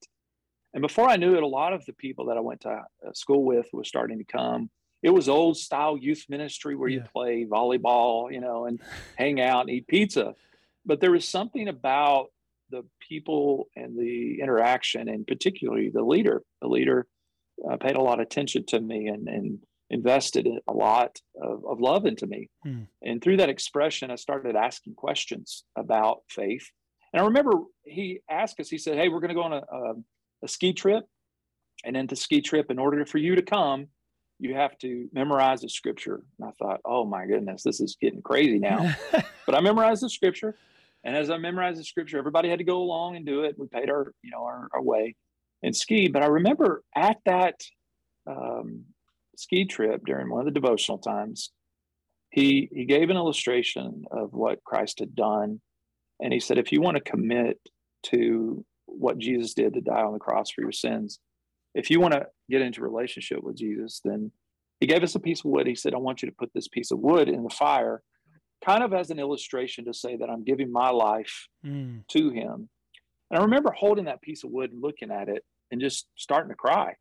And 0.72 0.82
before 0.82 1.08
I 1.08 1.16
knew 1.16 1.34
it, 1.34 1.42
a 1.42 1.48
lot 1.48 1.72
of 1.72 1.84
the 1.84 1.92
people 1.94 2.26
that 2.26 2.36
I 2.36 2.40
went 2.40 2.60
to 2.62 2.70
uh, 2.70 3.12
school 3.12 3.44
with 3.44 3.66
were 3.72 3.84
starting 3.84 4.18
to 4.18 4.24
come 4.24 4.70
it 5.02 5.10
was 5.10 5.28
old 5.28 5.56
style 5.56 5.96
youth 5.96 6.26
ministry 6.28 6.74
where 6.74 6.88
yeah. 6.88 6.98
you 6.98 7.04
play 7.12 7.46
volleyball, 7.46 8.32
you 8.32 8.40
know, 8.40 8.66
and 8.66 8.80
hang 9.16 9.40
out 9.40 9.62
and 9.62 9.70
eat 9.70 9.86
pizza. 9.86 10.34
But 10.84 11.00
there 11.00 11.12
was 11.12 11.28
something 11.28 11.68
about 11.68 12.26
the 12.70 12.84
people 13.08 13.68
and 13.76 13.98
the 13.98 14.40
interaction, 14.40 15.08
and 15.08 15.26
particularly 15.26 15.90
the 15.92 16.04
leader. 16.04 16.42
The 16.62 16.68
leader 16.68 17.06
uh, 17.68 17.76
paid 17.76 17.96
a 17.96 18.00
lot 18.00 18.20
of 18.20 18.26
attention 18.26 18.64
to 18.66 18.80
me 18.80 19.08
and, 19.08 19.28
and 19.28 19.58
invested 19.90 20.48
a 20.68 20.72
lot 20.72 21.18
of, 21.42 21.64
of 21.66 21.80
love 21.80 22.06
into 22.06 22.26
me. 22.26 22.48
Hmm. 22.62 22.82
And 23.02 23.20
through 23.20 23.38
that 23.38 23.48
expression, 23.48 24.10
I 24.10 24.14
started 24.14 24.56
asking 24.56 24.94
questions 24.94 25.64
about 25.76 26.20
faith. 26.28 26.70
And 27.12 27.20
I 27.20 27.26
remember 27.26 27.52
he 27.84 28.20
asked 28.30 28.60
us, 28.60 28.68
he 28.68 28.78
said, 28.78 28.96
Hey, 28.96 29.08
we're 29.08 29.20
going 29.20 29.30
to 29.30 29.34
go 29.34 29.42
on 29.42 29.52
a, 29.52 29.56
a, 29.56 29.94
a 30.44 30.48
ski 30.48 30.72
trip. 30.72 31.04
And 31.84 31.96
then 31.96 32.06
the 32.06 32.16
ski 32.16 32.40
trip, 32.40 32.70
in 32.70 32.78
order 32.78 33.04
for 33.04 33.18
you 33.18 33.34
to 33.34 33.42
come, 33.42 33.88
you 34.40 34.54
have 34.54 34.76
to 34.78 35.08
memorize 35.12 35.60
the 35.60 35.68
scripture. 35.68 36.22
And 36.38 36.48
I 36.48 36.52
thought, 36.58 36.80
oh 36.84 37.04
my 37.04 37.26
goodness, 37.26 37.62
this 37.62 37.80
is 37.80 37.96
getting 38.00 38.22
crazy 38.22 38.58
now. 38.58 38.94
but 39.46 39.54
I 39.54 39.60
memorized 39.60 40.02
the 40.02 40.08
scripture. 40.08 40.56
And 41.04 41.14
as 41.14 41.30
I 41.30 41.36
memorized 41.36 41.78
the 41.78 41.84
scripture, 41.84 42.18
everybody 42.18 42.48
had 42.48 42.58
to 42.58 42.64
go 42.64 42.78
along 42.78 43.16
and 43.16 43.26
do 43.26 43.44
it. 43.44 43.58
We 43.58 43.66
paid 43.66 43.90
our, 43.90 44.12
you 44.22 44.30
know, 44.30 44.42
our, 44.42 44.68
our 44.72 44.82
way 44.82 45.14
and 45.62 45.76
ski. 45.76 46.08
But 46.08 46.22
I 46.22 46.26
remember 46.26 46.82
at 46.96 47.18
that 47.26 47.60
um, 48.26 48.84
ski 49.36 49.66
trip 49.66 50.04
during 50.06 50.30
one 50.30 50.40
of 50.40 50.46
the 50.46 50.58
devotional 50.58 50.98
times, 50.98 51.50
he 52.30 52.68
he 52.72 52.84
gave 52.84 53.10
an 53.10 53.16
illustration 53.16 54.04
of 54.10 54.32
what 54.32 54.64
Christ 54.64 55.00
had 55.00 55.14
done. 55.14 55.60
And 56.20 56.32
he 56.32 56.40
said, 56.40 56.58
if 56.58 56.70
you 56.70 56.80
want 56.80 56.96
to 56.96 57.02
commit 57.02 57.58
to 58.04 58.64
what 58.86 59.18
Jesus 59.18 59.54
did 59.54 59.74
to 59.74 59.80
die 59.80 60.02
on 60.02 60.12
the 60.12 60.18
cross 60.18 60.50
for 60.50 60.60
your 60.60 60.72
sins, 60.72 61.18
if 61.74 61.90
you 61.90 62.00
want 62.00 62.14
to 62.14 62.26
get 62.50 62.62
into 62.62 62.82
relationship 62.82 63.42
with 63.42 63.56
Jesus, 63.56 64.00
then 64.04 64.32
he 64.80 64.86
gave 64.86 65.02
us 65.02 65.14
a 65.14 65.20
piece 65.20 65.40
of 65.40 65.46
wood. 65.46 65.66
He 65.66 65.74
said, 65.74 65.94
I 65.94 65.98
want 65.98 66.22
you 66.22 66.28
to 66.28 66.34
put 66.38 66.50
this 66.54 66.68
piece 66.68 66.90
of 66.90 66.98
wood 66.98 67.28
in 67.28 67.42
the 67.42 67.50
fire, 67.50 68.02
kind 68.64 68.82
of 68.82 68.92
as 68.92 69.10
an 69.10 69.18
illustration 69.18 69.84
to 69.86 69.94
say 69.94 70.16
that 70.16 70.30
I'm 70.30 70.44
giving 70.44 70.72
my 70.72 70.90
life 70.90 71.48
mm. 71.64 72.06
to 72.08 72.30
him. 72.30 72.68
And 73.30 73.38
I 73.38 73.42
remember 73.42 73.72
holding 73.72 74.06
that 74.06 74.22
piece 74.22 74.42
of 74.44 74.50
wood 74.50 74.72
and 74.72 74.82
looking 74.82 75.10
at 75.10 75.28
it 75.28 75.44
and 75.70 75.80
just 75.80 76.06
starting 76.16 76.50
to 76.50 76.56
cry 76.56 76.94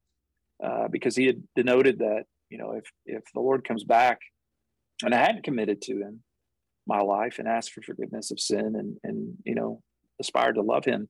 uh, 0.64 0.88
because 0.90 1.16
he 1.16 1.26
had 1.26 1.42
denoted 1.56 2.00
that, 2.00 2.24
you 2.50 2.58
know, 2.58 2.74
if, 2.74 2.86
if 3.06 3.24
the 3.34 3.40
Lord 3.40 3.68
comes 3.68 3.84
back 3.84 4.20
and 5.04 5.14
I 5.14 5.18
hadn't 5.18 5.44
committed 5.44 5.82
to 5.84 5.94
him 5.94 6.22
my 6.86 7.00
life 7.00 7.40
and 7.40 7.48
asked 7.48 7.72
for 7.72 7.82
forgiveness 7.82 8.32
of 8.32 8.40
sin 8.40 8.76
and, 8.76 8.98
and, 9.04 9.36
you 9.46 9.56
know, 9.56 9.82
aspired 10.20 10.56
to 10.56 10.62
love 10.62 10.86
him, 10.86 11.08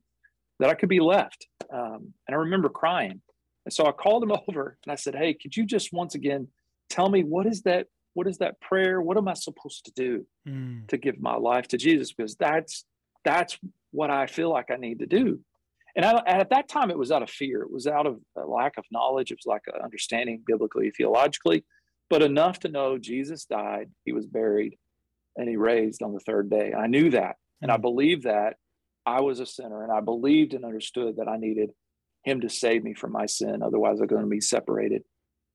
that 0.59 0.69
I 0.69 0.73
could 0.73 0.89
be 0.89 0.99
left. 0.99 1.47
Um, 1.73 2.13
and 2.27 2.35
I 2.35 2.39
remember 2.39 2.69
crying. 2.69 3.21
And 3.69 3.73
so 3.75 3.85
I 3.85 3.91
called 3.91 4.23
him 4.23 4.31
over 4.49 4.77
and 4.83 4.91
I 4.91 4.95
said, 4.95 5.13
Hey, 5.13 5.35
could 5.35 5.55
you 5.55 5.63
just 5.63 5.93
once 5.93 6.15
again 6.15 6.47
tell 6.89 7.07
me 7.07 7.23
what 7.23 7.45
is 7.45 7.61
that? 7.63 7.85
What 8.15 8.27
is 8.27 8.39
that 8.39 8.59
prayer? 8.59 8.99
What 8.99 9.17
am 9.17 9.27
I 9.27 9.35
supposed 9.35 9.85
to 9.85 9.91
do 9.91 10.25
mm. 10.47 10.87
to 10.87 10.97
give 10.97 11.21
my 11.21 11.35
life 11.35 11.67
to 11.69 11.77
Jesus? 11.77 12.11
Because 12.11 12.35
that's 12.35 12.83
that's 13.23 13.59
what 13.91 14.09
I 14.09 14.25
feel 14.25 14.49
like 14.49 14.71
I 14.71 14.77
need 14.77 14.99
to 14.99 15.05
do. 15.05 15.39
And 15.95 16.03
I, 16.03 16.23
at 16.25 16.49
that 16.49 16.67
time, 16.67 16.89
it 16.89 16.97
was 16.97 17.11
out 17.11 17.21
of 17.21 17.29
fear. 17.29 17.61
It 17.61 17.71
was 17.71 17.85
out 17.85 18.07
of 18.07 18.19
a 18.35 18.45
lack 18.45 18.77
of 18.77 18.85
knowledge. 18.91 19.31
It 19.31 19.37
was 19.37 19.45
like 19.45 19.63
understanding 19.83 20.41
biblically, 20.45 20.89
theologically, 20.89 21.63
but 22.09 22.23
enough 22.23 22.59
to 22.61 22.69
know 22.69 22.97
Jesus 22.97 23.45
died, 23.45 23.89
he 24.05 24.13
was 24.13 24.25
buried, 24.25 24.77
and 25.35 25.47
he 25.47 25.57
raised 25.57 26.01
on 26.01 26.13
the 26.13 26.19
third 26.19 26.49
day. 26.49 26.73
I 26.73 26.87
knew 26.87 27.11
that. 27.11 27.35
And 27.61 27.71
I 27.71 27.77
mm. 27.77 27.81
believed 27.81 28.23
that 28.23 28.55
I 29.05 29.21
was 29.21 29.39
a 29.39 29.45
sinner. 29.45 29.83
And 29.83 29.91
I 29.91 29.99
believed 29.99 30.53
and 30.53 30.65
understood 30.65 31.17
that 31.17 31.27
I 31.27 31.37
needed 31.37 31.71
him 32.23 32.41
to 32.41 32.49
save 32.49 32.83
me 32.83 32.93
from 32.93 33.11
my 33.11 33.25
sin. 33.25 33.61
Otherwise, 33.63 33.99
I'm 33.99 34.07
going 34.07 34.23
to 34.23 34.27
be 34.27 34.41
separated. 34.41 35.03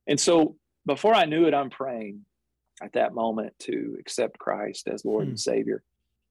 And 0.07 0.19
so 0.19 0.57
before 0.87 1.15
I 1.15 1.25
knew 1.25 1.47
it, 1.47 1.55
I'm 1.55 1.71
praying 1.71 2.25
at 2.83 2.95
that 2.95 3.15
moment 3.15 3.55
to 3.61 3.97
accept 4.01 4.39
Christ 4.39 4.89
as 4.89 5.05
Lord 5.05 5.25
hmm. 5.25 5.31
and 5.31 5.41
Savior 5.41 5.83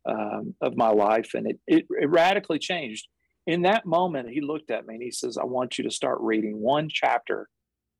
um, 0.06 0.56
of 0.62 0.76
my 0.76 0.90
life. 0.90 1.34
And 1.34 1.48
it, 1.48 1.60
it, 1.68 1.86
it 1.90 2.10
radically 2.10 2.60
changed. 2.60 3.08
In 3.46 3.64
that 3.64 3.86
moment, 3.86 4.30
he 4.30 4.42
looked 4.42 4.72
at 4.72 4.88
me 4.88 4.96
and 4.96 5.04
he 5.04 5.12
says, 5.12 5.38
I 5.38 5.46
want 5.46 5.78
you 5.78 5.84
to 5.86 5.92
start 5.92 6.20
reading 6.22 6.62
one 6.62 6.88
chapter 6.90 7.50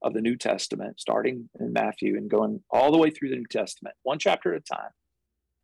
of 0.02 0.14
the 0.14 0.22
New 0.22 0.36
Testament, 0.36 1.00
starting 1.00 1.50
in 1.60 1.74
Matthew 1.74 2.18
and 2.18 2.30
going 2.30 2.62
all 2.70 2.92
the 2.92 2.98
way 2.98 3.10
through 3.10 3.30
the 3.30 3.38
New 3.38 3.46
Testament, 3.50 3.96
one 4.04 4.20
chapter 4.20 4.54
at 4.54 4.62
a 4.62 4.74
time, 4.76 4.92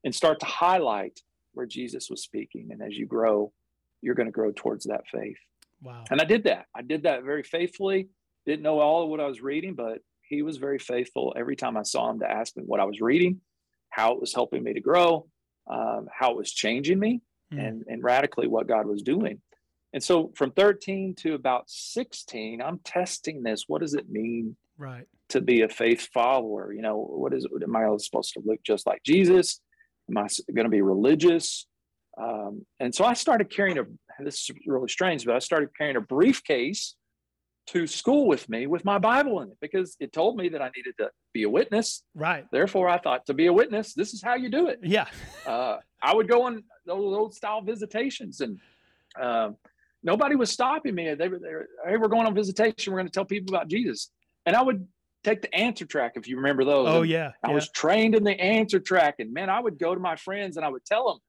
and 0.04 0.16
start 0.16 0.40
to 0.40 0.46
highlight 0.46 1.20
where 1.54 1.66
Jesus 1.66 2.10
was 2.10 2.24
speaking. 2.24 2.70
And 2.72 2.82
as 2.82 2.98
you 2.98 3.06
grow, 3.06 3.52
you're 4.02 4.16
going 4.16 4.28
to 4.28 4.32
grow 4.32 4.52
towards 4.52 4.86
that 4.86 5.04
faith. 5.12 5.38
Wow. 5.82 6.04
And 6.10 6.20
I 6.22 6.26
did 6.26 6.44
that. 6.44 6.66
I 6.76 6.82
did 6.82 7.04
that 7.04 7.24
very 7.24 7.44
faithfully. 7.44 8.10
Didn't 8.46 8.64
know 8.64 8.80
all 8.80 9.04
of 9.04 9.10
what 9.10 9.20
I 9.20 9.28
was 9.28 9.42
reading, 9.42 9.76
but 9.76 10.00
he 10.22 10.42
was 10.42 10.58
very 10.58 10.80
faithful 10.80 11.34
every 11.36 11.56
time 11.56 11.78
I 11.78 11.84
saw 11.84 12.10
him 12.10 12.20
to 12.20 12.30
ask 12.30 12.56
me 12.56 12.64
what 12.66 12.80
I 12.80 12.86
was 12.86 13.02
reading, 13.02 13.42
how 13.90 14.14
it 14.14 14.20
was 14.20 14.34
helping 14.34 14.64
me 14.64 14.74
to 14.74 14.80
grow, 14.82 15.28
um, 15.70 16.08
how 16.14 16.32
it 16.32 16.38
was 16.38 16.52
changing 16.52 17.00
me, 17.00 17.22
mm. 17.54 17.66
and, 17.66 17.84
and 17.88 18.04
radically 18.04 18.48
what 18.48 18.68
God 18.68 18.86
was 18.86 19.02
doing. 19.02 19.42
And 19.94 20.04
so 20.04 20.32
from 20.36 20.52
13 20.52 21.16
to 21.20 21.34
about 21.34 21.64
16, 21.68 22.62
I'm 22.62 22.80
testing 22.84 23.42
this. 23.42 23.66
What 23.68 23.82
does 23.82 23.96
it 23.96 24.10
mean 24.10 24.56
right. 24.78 25.06
to 25.30 25.42
be 25.42 25.62
a 25.62 25.70
faith 25.70 26.10
follower? 26.14 26.72
You 26.72 26.84
know, 26.84 26.98
what 26.98 27.34
is 27.34 27.46
it? 27.46 27.64
Am 27.64 27.76
I 27.76 27.88
supposed 27.98 28.34
to 28.34 28.42
look 28.46 28.62
just 28.64 28.86
like 28.86 29.02
Jesus? 29.04 29.62
Am 30.10 30.18
I 30.18 30.28
going 30.54 30.66
to 30.66 30.70
be 30.70 30.82
religious? 30.82 31.66
Um, 32.22 32.66
and 32.80 32.94
so 32.94 33.04
I 33.06 33.14
started 33.14 33.50
carrying 33.50 33.80
a, 33.80 33.86
this 34.24 34.50
is 34.50 34.52
really 34.66 34.88
strange, 34.88 35.26
but 35.26 35.36
I 35.36 35.40
started 35.40 35.70
carrying 35.78 35.98
a 35.98 36.02
briefcase 36.02 36.96
to 37.68 37.86
school 37.86 38.28
with 38.28 38.50
me 38.50 38.66
with 38.66 38.84
my 38.84 38.98
Bible 38.98 39.42
in 39.42 39.50
it 39.50 39.58
because 39.62 39.96
it 40.00 40.12
told 40.12 40.38
me 40.38 40.50
that 40.50 40.62
I 40.62 40.72
needed 40.76 40.96
to 40.98 41.12
be 41.34 41.44
a 41.44 41.50
witness. 41.50 42.04
Right. 42.16 42.46
Therefore, 42.52 42.90
I 42.90 42.98
thought 42.98 43.28
to 43.28 43.34
be 43.36 43.46
a 43.46 43.54
witness, 43.54 43.94
this 43.94 44.14
is 44.14 44.24
how 44.24 44.36
you 44.36 44.50
do 44.50 44.68
it. 44.68 44.80
Yeah. 44.82 45.06
uh, 45.46 45.78
I 46.02 46.16
would 46.16 46.28
go 46.28 46.44
on 46.44 46.64
those 46.86 47.16
old 47.16 47.36
style 47.36 47.62
visitations 47.62 48.42
and 48.42 48.60
uh, 49.20 49.52
nobody 50.02 50.36
was 50.36 50.50
stopping 50.52 50.96
me. 50.96 51.14
They 51.14 51.28
were, 51.28 51.38
they 51.38 51.54
were, 51.54 51.68
hey, 51.88 51.98
we're 51.98 52.08
going 52.08 52.26
on 52.26 52.34
visitation. 52.34 52.92
We're 52.92 53.00
going 53.00 53.08
to 53.08 53.14
tell 53.14 53.26
people 53.26 53.54
about 53.54 53.68
Jesus. 53.68 54.10
And 54.48 54.56
I 54.56 54.64
would 54.64 54.88
take 55.24 55.44
the 55.44 55.54
answer 55.54 55.86
track 55.86 56.14
if 56.16 56.28
you 56.28 56.38
remember 56.38 56.66
those. 56.66 56.88
Oh, 56.88 57.02
and 57.02 57.10
yeah. 57.10 57.32
I 57.44 57.50
yeah. 57.50 57.56
was 57.56 57.70
trained 57.70 58.16
in 58.16 58.24
the 58.24 58.40
answer 58.40 58.80
track. 58.80 59.16
And 59.20 59.32
man, 59.32 59.50
I 59.50 59.60
would 59.60 59.78
go 59.78 59.94
to 59.94 60.02
my 60.02 60.16
friends 60.16 60.58
and 60.58 60.66
I 60.66 60.70
would 60.70 60.86
tell 60.86 61.08
them. 61.08 61.20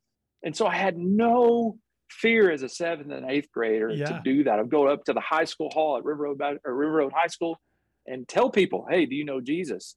And 0.42 0.56
so 0.56 0.66
I 0.66 0.74
had 0.74 0.96
no 0.96 1.76
fear 2.10 2.50
as 2.50 2.62
a 2.62 2.68
seventh 2.68 3.10
and 3.10 3.30
eighth 3.30 3.50
grader 3.52 3.90
yeah. 3.90 4.06
to 4.06 4.20
do 4.24 4.44
that. 4.44 4.58
I'd 4.58 4.68
go 4.68 4.88
up 4.88 5.04
to 5.04 5.12
the 5.12 5.20
high 5.20 5.44
school 5.44 5.70
hall 5.70 5.96
at 5.96 6.04
River 6.04 6.24
Road, 6.24 6.40
or 6.64 6.74
River 6.74 6.92
Road 6.92 7.12
High 7.14 7.28
School 7.28 7.58
and 8.06 8.26
tell 8.26 8.50
people, 8.50 8.86
hey, 8.88 9.06
do 9.06 9.14
you 9.14 9.24
know 9.24 9.40
Jesus? 9.40 9.96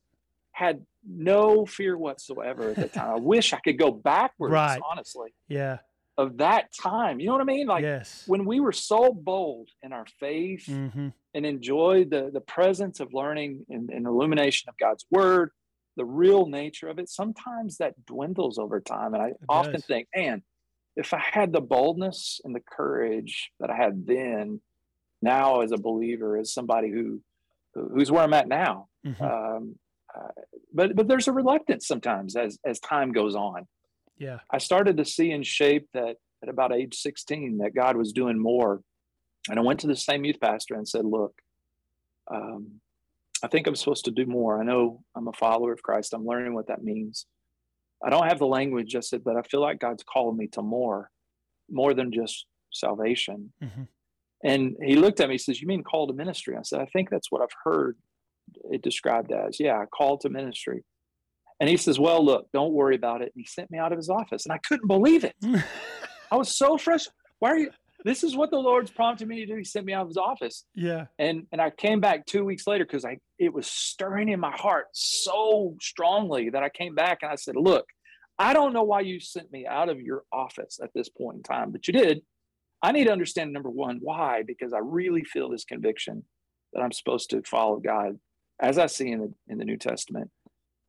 Had 0.51 0.85
no 1.07 1.65
fear 1.65 1.97
whatsoever 1.97 2.69
at 2.69 2.75
the 2.75 2.87
time. 2.87 3.09
I 3.09 3.15
wish 3.19 3.53
I 3.53 3.59
could 3.59 3.77
go 3.77 3.91
backwards, 3.91 4.53
right. 4.53 4.81
honestly. 4.89 5.33
Yeah. 5.47 5.79
Of 6.15 6.37
that 6.37 6.69
time. 6.79 7.19
You 7.19 7.27
know 7.27 7.33
what 7.33 7.41
I 7.41 7.45
mean? 7.45 7.65
Like 7.65 7.81
yes. 7.81 8.23
when 8.27 8.45
we 8.45 8.59
were 8.59 8.71
so 8.71 9.11
bold 9.11 9.69
in 9.81 9.91
our 9.91 10.05
faith 10.19 10.65
mm-hmm. 10.67 11.07
and 11.33 11.45
enjoyed 11.45 12.11
the, 12.11 12.29
the 12.31 12.41
presence 12.41 12.99
of 12.99 13.13
learning 13.13 13.65
and, 13.69 13.89
and 13.89 14.05
illumination 14.05 14.69
of 14.69 14.77
God's 14.77 15.05
word, 15.09 15.49
the 15.97 16.05
real 16.05 16.45
nature 16.45 16.87
of 16.87 16.99
it, 16.99 17.09
sometimes 17.09 17.77
that 17.77 17.93
dwindles 18.05 18.59
over 18.59 18.79
time. 18.79 19.15
And 19.15 19.23
I 19.23 19.27
it 19.29 19.37
often 19.49 19.73
does. 19.73 19.85
think, 19.85 20.07
man, 20.15 20.43
if 20.95 21.13
I 21.13 21.19
had 21.19 21.51
the 21.51 21.61
boldness 21.61 22.39
and 22.43 22.55
the 22.55 22.61
courage 22.61 23.51
that 23.59 23.69
I 23.69 23.75
had 23.75 24.05
then, 24.05 24.61
now 25.21 25.61
as 25.61 25.71
a 25.71 25.77
believer, 25.77 26.37
as 26.37 26.53
somebody 26.53 26.91
who 26.91 27.21
who's 27.73 28.11
where 28.11 28.23
I'm 28.23 28.33
at 28.33 28.47
now, 28.47 28.87
mm-hmm. 29.05 29.23
um, 29.23 29.75
uh, 30.15 30.41
but 30.73 30.95
but 30.95 31.07
there's 31.07 31.27
a 31.27 31.31
reluctance 31.31 31.87
sometimes 31.87 32.35
as 32.35 32.59
as 32.65 32.79
time 32.79 33.11
goes 33.11 33.35
on. 33.35 33.67
Yeah, 34.17 34.39
I 34.51 34.59
started 34.59 34.97
to 34.97 35.05
see 35.05 35.31
in 35.31 35.43
shape 35.43 35.87
that 35.93 36.17
at 36.43 36.49
about 36.49 36.73
age 36.73 36.95
16 36.95 37.59
that 37.59 37.73
God 37.73 37.95
was 37.95 38.11
doing 38.11 38.37
more, 38.37 38.81
and 39.49 39.57
I 39.57 39.63
went 39.63 39.79
to 39.81 39.87
the 39.87 39.95
same 39.95 40.25
youth 40.25 40.39
pastor 40.39 40.75
and 40.75 40.87
said, 40.87 41.05
"Look, 41.05 41.41
um, 42.31 42.81
I 43.41 43.47
think 43.47 43.65
I'm 43.65 43.75
supposed 43.75 44.05
to 44.05 44.11
do 44.11 44.25
more. 44.25 44.59
I 44.59 44.63
know 44.63 45.03
I'm 45.15 45.27
a 45.27 45.33
follower 45.33 45.73
of 45.73 45.81
Christ. 45.81 46.13
I'm 46.13 46.25
learning 46.25 46.53
what 46.53 46.67
that 46.67 46.83
means." 46.83 47.25
I 48.03 48.09
don't 48.09 48.27
have 48.27 48.39
the 48.39 48.47
language, 48.47 48.95
I 48.95 48.99
said, 48.99 49.23
but 49.23 49.37
I 49.37 49.41
feel 49.43 49.61
like 49.61 49.79
God's 49.79 50.03
calling 50.03 50.37
me 50.37 50.47
to 50.47 50.61
more, 50.61 51.09
more 51.71 51.93
than 51.93 52.11
just 52.11 52.45
salvation. 52.71 53.53
Mm-hmm. 53.63 53.83
And 54.43 54.75
he 54.83 54.95
looked 54.95 55.21
at 55.21 55.29
me, 55.29 55.35
he 55.35 55.39
says, 55.39 55.61
You 55.61 55.67
mean 55.67 55.83
call 55.83 56.07
to 56.07 56.13
ministry? 56.13 56.57
I 56.57 56.63
said, 56.63 56.81
I 56.81 56.85
think 56.85 57.09
that's 57.09 57.31
what 57.31 57.41
I've 57.41 57.55
heard 57.63 57.97
it 58.71 58.81
described 58.81 59.31
as. 59.31 59.59
Yeah, 59.59 59.83
call 59.85 60.17
to 60.19 60.29
ministry. 60.29 60.83
And 61.59 61.69
he 61.69 61.77
says, 61.77 61.97
Well, 61.97 62.23
look, 62.23 62.47
don't 62.51 62.73
worry 62.73 62.95
about 62.95 63.21
it. 63.21 63.31
And 63.33 63.41
he 63.41 63.45
sent 63.45 63.71
me 63.71 63.77
out 63.77 63.93
of 63.93 63.97
his 63.97 64.09
office. 64.09 64.45
And 64.45 64.51
I 64.51 64.59
couldn't 64.67 64.87
believe 64.87 65.23
it. 65.23 65.35
I 66.31 66.35
was 66.35 66.55
so 66.55 66.77
frustrated. 66.77 67.13
Why 67.39 67.51
are 67.51 67.57
you? 67.57 67.69
This 68.03 68.23
is 68.23 68.35
what 68.35 68.51
the 68.51 68.57
Lord's 68.57 68.91
prompted 68.91 69.27
me 69.27 69.39
to 69.39 69.45
do. 69.45 69.55
He 69.55 69.63
sent 69.63 69.85
me 69.85 69.93
out 69.93 70.03
of 70.03 70.09
his 70.09 70.17
office. 70.17 70.65
Yeah. 70.75 71.05
And 71.17 71.47
and 71.51 71.61
I 71.61 71.69
came 71.69 71.99
back 71.99 72.25
two 72.25 72.43
weeks 72.43 72.67
later 72.67 72.85
because 72.85 73.05
I 73.05 73.17
it 73.39 73.53
was 73.53 73.67
stirring 73.67 74.29
in 74.29 74.39
my 74.39 74.55
heart 74.55 74.87
so 74.93 75.75
strongly 75.81 76.49
that 76.49 76.63
I 76.63 76.69
came 76.69 76.95
back 76.95 77.19
and 77.21 77.31
I 77.31 77.35
said, 77.35 77.55
Look, 77.55 77.85
I 78.37 78.53
don't 78.53 78.73
know 78.73 78.83
why 78.83 79.01
you 79.01 79.19
sent 79.19 79.51
me 79.51 79.65
out 79.65 79.89
of 79.89 80.01
your 80.01 80.23
office 80.31 80.79
at 80.83 80.89
this 80.93 81.09
point 81.09 81.37
in 81.37 81.43
time, 81.43 81.71
but 81.71 81.87
you 81.87 81.93
did. 81.93 82.21
I 82.81 82.91
need 82.91 83.05
to 83.05 83.13
understand 83.13 83.53
number 83.53 83.69
one, 83.69 83.99
why, 84.01 84.43
because 84.45 84.73
I 84.73 84.79
really 84.79 85.23
feel 85.23 85.49
this 85.49 85.63
conviction 85.63 86.25
that 86.73 86.81
I'm 86.81 86.91
supposed 86.91 87.29
to 87.29 87.41
follow 87.43 87.77
God 87.77 88.19
as 88.59 88.77
I 88.77 88.87
see 88.87 89.09
in 89.11 89.19
the 89.19 89.33
in 89.47 89.57
the 89.57 89.65
New 89.65 89.77
Testament, 89.77 90.29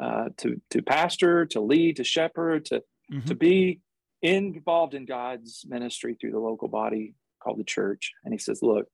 uh, 0.02 0.30
to 0.38 0.60
to 0.70 0.82
pastor, 0.82 1.46
to 1.46 1.60
lead, 1.60 1.96
to 1.96 2.04
shepherd, 2.04 2.64
to 2.66 2.82
mm-hmm. 3.12 3.28
to 3.28 3.34
be 3.34 3.80
involved 4.24 4.94
in 4.94 5.04
God's 5.04 5.64
ministry 5.68 6.16
through 6.18 6.32
the 6.32 6.38
local 6.38 6.68
body 6.68 7.14
called 7.42 7.58
the 7.58 7.64
church. 7.64 8.12
And 8.24 8.32
he 8.32 8.38
says, 8.38 8.60
Look, 8.62 8.86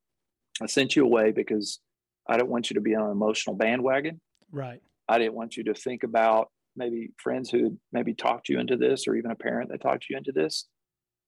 I 0.61 0.67
sent 0.67 0.97
you 0.97 1.05
away 1.05 1.33
because 1.33 1.81
I 2.29 2.37
don't 2.37 2.51
want 2.51 2.71
you 2.71 2.75
to 2.75 2.81
be 2.81 2.95
on 2.95 3.07
an 3.07 3.13
emotional 3.13 3.57
bandwagon. 3.57 4.21
Right. 4.53 4.81
I 5.09 5.19
didn't 5.19 5.35
want 5.35 5.57
you 5.57 5.65
to 5.65 5.75
think 5.75 6.03
about 6.03 6.51
maybe 6.77 7.11
friends 7.19 7.51
who 7.51 7.79
maybe 7.93 8.15
talked 8.15 8.49
you 8.49 8.59
into 8.59 8.77
this 8.77 9.07
or 9.07 9.15
even 9.15 9.31
a 9.31 9.37
parent 9.37 9.71
that 9.71 9.81
talked 9.81 10.07
you 10.09 10.17
into 10.17 10.33
this 10.33 10.67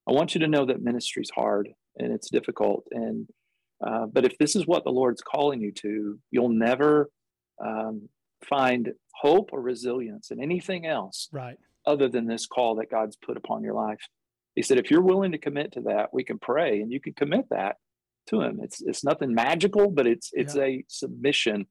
i 0.09 0.13
want 0.13 0.35
you 0.35 0.41
to 0.41 0.49
know 0.49 0.65
that 0.65 0.83
ministry 0.83 1.23
is 1.23 1.31
hard 1.35 1.69
and 1.97 2.13
it's 2.13 2.31
difficult 2.31 2.87
and 2.91 3.29
uh, 3.87 4.07
but 4.07 4.25
if 4.25 4.39
this 4.39 4.55
is 4.55 4.67
what 4.67 4.85
the 4.85 4.91
lord's 4.91 5.23
calling 5.23 5.61
you 5.61 5.73
to 5.73 6.19
you'll 6.31 6.49
never 6.49 7.11
um, 7.65 8.09
find 8.45 8.93
hope 9.15 9.51
or 9.53 9.61
resilience 9.61 10.31
in 10.31 10.41
anything 10.41 10.87
else 10.87 11.29
right 11.33 11.59
other 11.87 12.09
than 12.09 12.27
this 12.27 12.47
call 12.47 12.77
that 12.77 12.91
god's 12.91 13.17
put 13.17 13.37
upon 13.37 13.63
your 13.63 13.75
life 13.75 14.01
he 14.55 14.63
said 14.63 14.79
if 14.79 14.91
you're 14.91 15.03
willing 15.03 15.33
to 15.33 15.39
commit 15.39 15.73
to 15.73 15.81
that 15.81 16.13
we 16.13 16.25
can 16.25 16.39
pray 16.39 16.81
and 16.81 16.93
you 16.93 17.01
can 17.01 17.13
commit 17.13 17.47
that 17.51 17.77
to 18.27 18.41
him 18.41 18.61
it's 18.63 18.81
it's 18.83 19.05
nothing 19.05 19.35
magical 19.35 19.91
but 19.91 20.07
it's 20.07 20.31
it's 20.33 20.55
yeah. 20.55 20.63
a 20.63 20.85
submission 20.89 21.67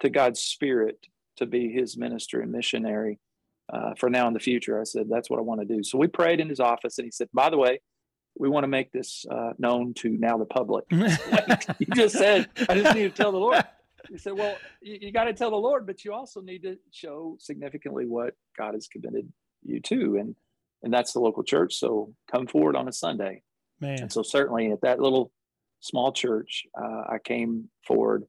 to 0.00 0.10
god's 0.10 0.40
spirit 0.40 0.98
to 1.36 1.46
be 1.46 1.72
his 1.72 1.96
minister 1.96 2.40
and 2.40 2.52
missionary 2.52 3.18
uh, 3.72 3.94
for 3.98 4.10
now 4.10 4.28
in 4.28 4.34
the 4.34 4.40
future. 4.40 4.80
I 4.80 4.84
said, 4.84 5.06
that's 5.08 5.30
what 5.30 5.38
I 5.38 5.42
want 5.42 5.60
to 5.60 5.66
do. 5.66 5.82
So 5.82 5.98
we 5.98 6.06
prayed 6.06 6.40
in 6.40 6.48
his 6.48 6.60
office, 6.60 6.98
and 6.98 7.04
he 7.04 7.10
said, 7.10 7.28
by 7.32 7.50
the 7.50 7.58
way, 7.58 7.80
we 8.36 8.48
want 8.48 8.64
to 8.64 8.68
make 8.68 8.92
this 8.92 9.24
uh, 9.30 9.52
known 9.58 9.94
to 9.94 10.10
now 10.10 10.36
the 10.36 10.44
public. 10.44 10.84
you 10.90 11.86
just 11.94 12.16
said, 12.16 12.48
I 12.68 12.74
just 12.74 12.94
need 12.94 13.04
to 13.04 13.10
tell 13.10 13.32
the 13.32 13.38
Lord. 13.38 13.64
he 14.10 14.18
said, 14.18 14.32
well, 14.34 14.56
you, 14.82 14.98
you 15.00 15.12
got 15.12 15.24
to 15.24 15.32
tell 15.32 15.50
the 15.50 15.56
Lord, 15.56 15.86
but 15.86 16.04
you 16.04 16.12
also 16.12 16.40
need 16.40 16.62
to 16.62 16.76
show 16.90 17.36
significantly 17.38 18.06
what 18.06 18.34
God 18.58 18.74
has 18.74 18.88
committed 18.88 19.32
you 19.64 19.80
too. 19.80 20.16
And, 20.18 20.36
and 20.82 20.92
that's 20.92 21.12
the 21.12 21.20
local 21.20 21.42
church. 21.42 21.74
So 21.74 22.14
come 22.30 22.46
forward 22.46 22.76
on 22.76 22.88
a 22.88 22.92
Sunday. 22.92 23.42
Man. 23.80 24.02
And 24.02 24.12
so 24.12 24.22
certainly 24.22 24.70
at 24.70 24.82
that 24.82 25.00
little 25.00 25.32
small 25.80 26.12
church, 26.12 26.64
uh, 26.78 27.02
I 27.08 27.18
came 27.22 27.68
forward. 27.86 28.24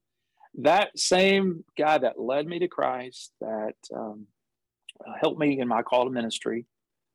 That 0.55 0.97
same 0.97 1.63
guy 1.77 1.97
that 1.97 2.19
led 2.19 2.47
me 2.47 2.59
to 2.59 2.67
Christ, 2.67 3.31
that 3.41 3.75
um, 3.93 4.27
helped 5.19 5.39
me 5.39 5.59
in 5.59 5.67
my 5.67 5.81
call 5.81 6.05
to 6.05 6.11
ministry, 6.11 6.65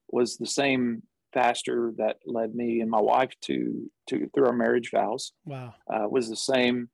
was 0.09 0.37
the 0.37 0.46
same 0.46 1.02
pastor 1.33 1.92
that 1.96 2.16
led 2.26 2.54
me 2.54 2.80
and 2.80 2.90
my 2.90 3.00
wife 3.00 3.33
to 3.42 3.90
to 4.09 4.28
through 4.35 4.46
our 4.46 4.52
marriage 4.52 4.90
vows. 4.92 5.33
Wow, 5.44 5.74
uh, 5.88 6.06
was 6.09 6.28
the 6.28 6.37
same 6.37 6.90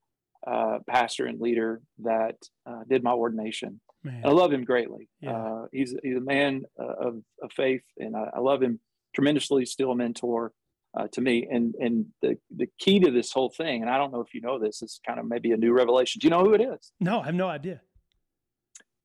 uh, 0.46 0.78
pastor 0.88 1.26
and 1.26 1.40
leader 1.40 1.80
that 1.98 2.36
uh, 2.66 2.82
did 2.88 3.02
my 3.02 3.12
ordination. 3.12 3.80
I 4.24 4.28
love 4.28 4.52
him 4.52 4.64
greatly. 4.64 5.08
Yeah. 5.20 5.36
Uh, 5.36 5.66
he's 5.72 5.94
he's 6.02 6.16
a 6.16 6.20
man 6.20 6.62
uh, 6.80 7.08
of, 7.08 7.22
of 7.42 7.50
faith, 7.56 7.82
and 7.98 8.14
I, 8.16 8.30
I, 8.36 8.38
love 8.38 8.62
him 8.62 8.78
tremendously. 9.14 9.64
Still 9.66 9.90
a 9.90 9.96
mentor 9.96 10.52
uh, 10.96 11.08
to 11.12 11.20
me. 11.20 11.48
And 11.50 11.74
and 11.80 12.06
the 12.22 12.38
the 12.54 12.68
key 12.78 13.00
to 13.00 13.10
this 13.10 13.32
whole 13.32 13.50
thing, 13.50 13.82
and 13.82 13.90
I 13.90 13.98
don't 13.98 14.12
know 14.12 14.20
if 14.20 14.32
you 14.32 14.40
know 14.40 14.58
this, 14.58 14.82
is 14.82 15.00
kind 15.04 15.18
of 15.18 15.26
maybe 15.26 15.50
a 15.52 15.56
new 15.56 15.72
revelation. 15.72 16.20
Do 16.20 16.26
you 16.26 16.30
know 16.30 16.44
who 16.44 16.54
it 16.54 16.60
is? 16.60 16.92
No, 17.00 17.20
I 17.20 17.26
have 17.26 17.34
no 17.34 17.48
idea. 17.48 17.80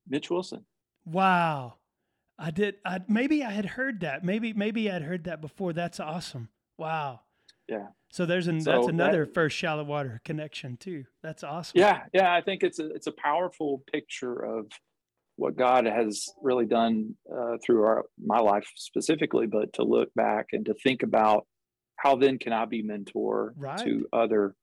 Mitch 0.08 0.30
Wilson. 0.30 0.64
Wow. 1.04 1.74
I 2.38 2.50
did. 2.50 2.76
I 2.84 3.00
maybe 3.08 3.44
I 3.44 3.50
had 3.50 3.66
heard 3.66 4.00
that. 4.00 4.24
Maybe 4.24 4.52
maybe 4.52 4.90
I'd 4.90 5.02
heard 5.02 5.24
that 5.24 5.40
before. 5.40 5.72
That's 5.72 6.00
awesome. 6.00 6.48
Wow. 6.78 7.20
Yeah. 7.72 7.86
So 8.10 8.26
there's 8.26 8.46
an 8.46 8.60
so 8.60 8.72
that's 8.72 8.88
another 8.88 9.24
that, 9.24 9.34
first 9.34 9.56
Shallowater 9.56 10.20
connection 10.24 10.76
too. 10.76 11.04
That's 11.22 11.42
awesome. 11.42 11.80
Yeah, 11.80 12.02
yeah. 12.12 12.32
I 12.32 12.42
think 12.42 12.62
it's 12.62 12.78
a 12.78 12.86
it's 12.94 13.06
a 13.06 13.12
powerful 13.12 13.82
picture 13.90 14.34
of 14.34 14.66
what 15.36 15.56
God 15.56 15.86
has 15.86 16.28
really 16.42 16.66
done 16.66 17.14
uh, 17.32 17.56
through 17.64 17.84
our 17.84 18.04
my 18.22 18.38
life 18.38 18.66
specifically, 18.76 19.46
but 19.46 19.72
to 19.74 19.84
look 19.84 20.12
back 20.14 20.48
and 20.52 20.66
to 20.66 20.74
think 20.74 21.02
about 21.02 21.46
how 21.96 22.16
then 22.16 22.38
can 22.38 22.52
I 22.52 22.66
be 22.66 22.82
mentor 22.82 23.54
right. 23.56 23.78
to 23.78 24.06
other 24.12 24.54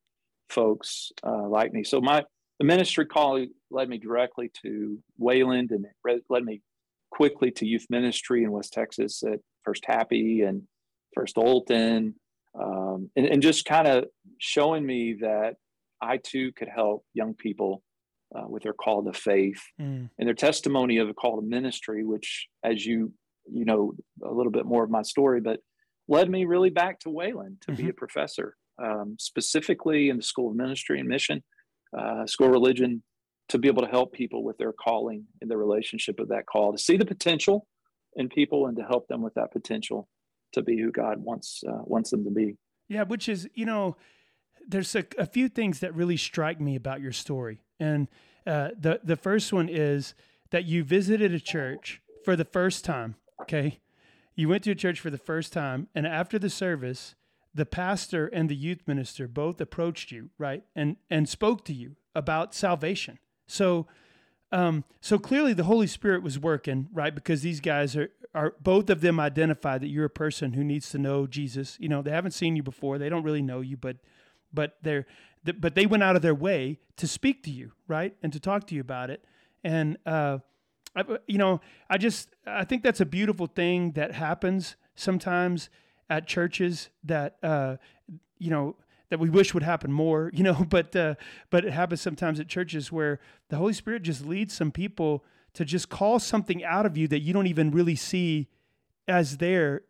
folks 0.49 1.11
uh, 1.25 1.47
like 1.47 1.73
me. 1.73 1.83
So 1.83 2.01
my 2.01 2.23
the 2.59 2.65
ministry 2.65 3.05
call 3.05 3.43
led 3.71 3.89
me 3.89 3.97
directly 3.97 4.51
to 4.61 4.99
Wayland 5.17 5.71
and 5.71 5.85
it 5.85 6.23
led 6.29 6.43
me 6.43 6.61
quickly 7.09 7.49
to 7.51 7.65
youth 7.65 7.87
ministry 7.89 8.43
in 8.43 8.51
West 8.51 8.73
Texas 8.73 9.23
at 9.23 9.39
First 9.63 9.85
Happy 9.85 10.41
and 10.41 10.63
First 11.15 11.37
Olton, 11.37 12.13
um, 12.59 13.09
and, 13.15 13.25
and, 13.25 13.41
just 13.41 13.65
kind 13.65 13.87
of 13.87 14.05
showing 14.39 14.85
me 14.85 15.17
that 15.21 15.55
I 16.01 16.17
too 16.17 16.51
could 16.53 16.67
help 16.67 17.05
young 17.13 17.33
people 17.35 17.83
uh, 18.35 18.47
with 18.47 18.63
their 18.63 18.73
call 18.73 19.03
to 19.03 19.13
faith 19.13 19.61
mm. 19.79 20.09
and 20.17 20.27
their 20.27 20.33
testimony 20.33 20.97
of 20.97 21.09
a 21.09 21.13
call 21.13 21.39
to 21.39 21.45
ministry, 21.45 22.03
which, 22.03 22.47
as 22.63 22.85
you 22.85 23.13
you 23.51 23.65
know 23.65 23.93
a 24.23 24.31
little 24.31 24.51
bit 24.51 24.65
more 24.65 24.83
of 24.83 24.89
my 24.89 25.01
story, 25.01 25.41
but 25.41 25.59
led 26.07 26.29
me 26.29 26.45
really 26.45 26.69
back 26.69 26.99
to 26.99 27.09
Wayland 27.09 27.57
to 27.61 27.71
mm-hmm. 27.71 27.83
be 27.83 27.89
a 27.89 27.93
professor, 27.93 28.55
um, 28.83 29.15
specifically 29.19 30.09
in 30.09 30.17
the 30.17 30.23
School 30.23 30.49
of 30.49 30.55
Ministry 30.55 30.99
and 30.99 31.07
Mission, 31.07 31.43
uh, 31.97 32.25
School 32.25 32.47
of 32.47 32.53
Religion, 32.53 33.03
to 33.49 33.57
be 33.57 33.67
able 33.67 33.83
to 33.83 33.89
help 33.89 34.11
people 34.11 34.43
with 34.43 34.57
their 34.57 34.73
calling 34.73 35.25
and 35.41 35.49
the 35.49 35.57
relationship 35.57 36.19
of 36.19 36.29
that 36.29 36.45
call, 36.45 36.71
to 36.71 36.77
see 36.77 36.97
the 36.97 37.05
potential 37.05 37.67
in 38.15 38.27
people 38.27 38.67
and 38.67 38.77
to 38.77 38.83
help 38.83 39.07
them 39.07 39.21
with 39.21 39.33
that 39.35 39.51
potential 39.51 40.07
to 40.53 40.61
be 40.61 40.79
who 40.79 40.91
God 40.91 41.23
wants 41.23 41.63
uh, 41.67 41.81
wants 41.83 42.11
them 42.11 42.23
to 42.23 42.31
be. 42.31 42.57
Yeah, 42.87 43.03
which 43.03 43.29
is 43.29 43.49
you 43.53 43.65
know, 43.65 43.97
there's 44.67 44.95
a, 44.95 45.05
a 45.17 45.25
few 45.25 45.49
things 45.49 45.79
that 45.79 45.93
really 45.95 46.17
strike 46.17 46.59
me 46.59 46.75
about 46.75 47.01
your 47.01 47.11
story, 47.11 47.61
and 47.79 48.07
uh, 48.45 48.69
the 48.79 48.99
the 49.03 49.15
first 49.15 49.53
one 49.53 49.69
is 49.69 50.13
that 50.51 50.65
you 50.65 50.83
visited 50.83 51.33
a 51.33 51.39
church 51.39 52.01
for 52.23 52.35
the 52.35 52.45
first 52.45 52.83
time. 52.83 53.15
Okay, 53.41 53.79
you 54.35 54.49
went 54.49 54.63
to 54.63 54.71
a 54.71 54.75
church 54.75 54.99
for 54.99 55.09
the 55.09 55.17
first 55.17 55.53
time, 55.53 55.87
and 55.95 56.05
after 56.05 56.39
the 56.39 56.49
service, 56.49 57.15
the 57.53 57.65
pastor 57.65 58.27
and 58.27 58.49
the 58.49 58.55
youth 58.55 58.81
minister 58.87 59.27
both 59.27 59.61
approached 59.61 60.11
you, 60.11 60.29
right, 60.37 60.63
and 60.75 60.97
and 61.09 61.29
spoke 61.29 61.63
to 61.65 61.73
you 61.73 61.95
about 62.15 62.53
salvation 62.53 63.19
so, 63.49 63.87
um, 64.51 64.83
so 65.01 65.17
clearly 65.19 65.53
the 65.53 65.63
Holy 65.63 65.87
Spirit 65.87 66.23
was 66.23 66.39
working, 66.39 66.87
right? 66.91 67.13
Because 67.13 67.41
these 67.41 67.59
guys 67.59 67.95
are, 67.95 68.09
are 68.33 68.55
both 68.61 68.89
of 68.89 69.01
them 69.01 69.19
identified 69.19 69.81
that 69.81 69.89
you're 69.89 70.05
a 70.05 70.09
person 70.09 70.53
who 70.53 70.63
needs 70.63 70.89
to 70.91 70.97
know 70.97 71.27
Jesus. 71.27 71.77
You 71.79 71.89
know, 71.89 72.01
they 72.01 72.11
haven't 72.11 72.31
seen 72.31 72.55
you 72.55 72.63
before. 72.63 72.97
They 72.97 73.09
don't 73.09 73.23
really 73.23 73.41
know 73.41 73.61
you, 73.61 73.77
but, 73.77 73.97
but 74.53 74.77
they're, 74.81 75.05
but 75.43 75.75
they 75.75 75.85
went 75.85 76.03
out 76.03 76.15
of 76.15 76.21
their 76.21 76.35
way 76.35 76.79
to 76.97 77.07
speak 77.07 77.43
to 77.43 77.51
you, 77.51 77.71
right? 77.87 78.15
And 78.21 78.33
to 78.33 78.39
talk 78.39 78.67
to 78.67 78.75
you 78.75 78.81
about 78.81 79.09
it. 79.09 79.23
And, 79.63 79.97
uh, 80.05 80.39
I, 80.95 81.03
you 81.27 81.37
know, 81.37 81.61
I 81.89 81.97
just, 81.97 82.29
I 82.45 82.65
think 82.65 82.83
that's 82.83 82.99
a 82.99 83.05
beautiful 83.05 83.47
thing 83.47 83.91
that 83.91 84.13
happens 84.13 84.75
sometimes 84.95 85.69
at 86.09 86.27
churches 86.27 86.89
that, 87.03 87.37
uh, 87.43 87.77
you 88.39 88.49
know, 88.49 88.75
that 89.09 89.19
we 89.19 89.29
wish 89.29 89.53
would 89.53 89.63
happen 89.63 89.91
more, 89.91 90.31
you 90.33 90.43
know, 90.43 90.65
but 90.69 90.95
uh, 90.95 91.15
but 91.49 91.65
it 91.65 91.73
happens 91.73 92.01
sometimes 92.01 92.39
at 92.39 92.47
churches 92.47 92.91
where 92.91 93.19
the 93.49 93.57
Holy 93.57 93.73
Spirit 93.73 94.03
just 94.03 94.25
leads 94.25 94.53
some 94.53 94.71
people 94.71 95.23
to 95.53 95.65
just 95.65 95.89
call 95.89 96.19
something 96.19 96.63
out 96.63 96.85
of 96.85 96.95
you 96.95 97.07
that 97.07 97.19
you 97.19 97.33
don't 97.33 97.47
even 97.47 97.71
really 97.71 97.95
see 97.95 98.47
as 99.07 99.37
there 99.37 99.81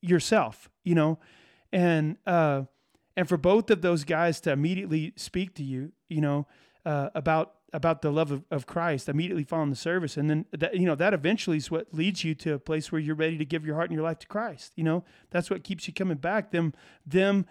yourself, 0.00 0.70
you 0.82 0.94
know, 0.94 1.18
and 1.72 2.16
uh, 2.26 2.62
and 3.16 3.28
for 3.28 3.36
both 3.36 3.70
of 3.70 3.82
those 3.82 4.04
guys 4.04 4.40
to 4.40 4.52
immediately 4.52 5.12
speak 5.16 5.54
to 5.54 5.62
you, 5.62 5.92
you 6.08 6.20
know, 6.20 6.46
uh, 6.84 7.10
about 7.14 7.54
about 7.74 8.02
the 8.02 8.10
love 8.10 8.30
of, 8.30 8.44
of 8.52 8.66
Christ 8.66 9.08
immediately 9.08 9.42
following 9.42 9.70
the 9.70 9.76
service. 9.76 10.16
And 10.16 10.30
then 10.30 10.46
that, 10.52 10.76
you 10.76 10.86
know, 10.86 10.94
that 10.94 11.12
eventually 11.12 11.56
is 11.56 11.72
what 11.72 11.92
leads 11.92 12.22
you 12.22 12.32
to 12.36 12.54
a 12.54 12.58
place 12.58 12.92
where 12.92 13.00
you're 13.00 13.16
ready 13.16 13.36
to 13.36 13.44
give 13.44 13.66
your 13.66 13.74
heart 13.74 13.90
and 13.90 13.96
your 13.96 14.04
life 14.04 14.20
to 14.20 14.28
Christ. 14.28 14.72
You 14.76 14.84
know, 14.84 15.04
that's 15.30 15.50
what 15.50 15.64
keeps 15.64 15.88
you 15.88 15.92
coming 15.92 16.18
back. 16.18 16.52
Them, 16.52 16.72
them 17.04 17.46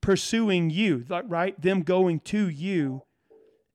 pursuing 0.00 0.70
you, 0.70 1.04
right? 1.08 1.60
Them 1.60 1.82
going 1.82 2.20
to 2.20 2.48
you 2.48 3.02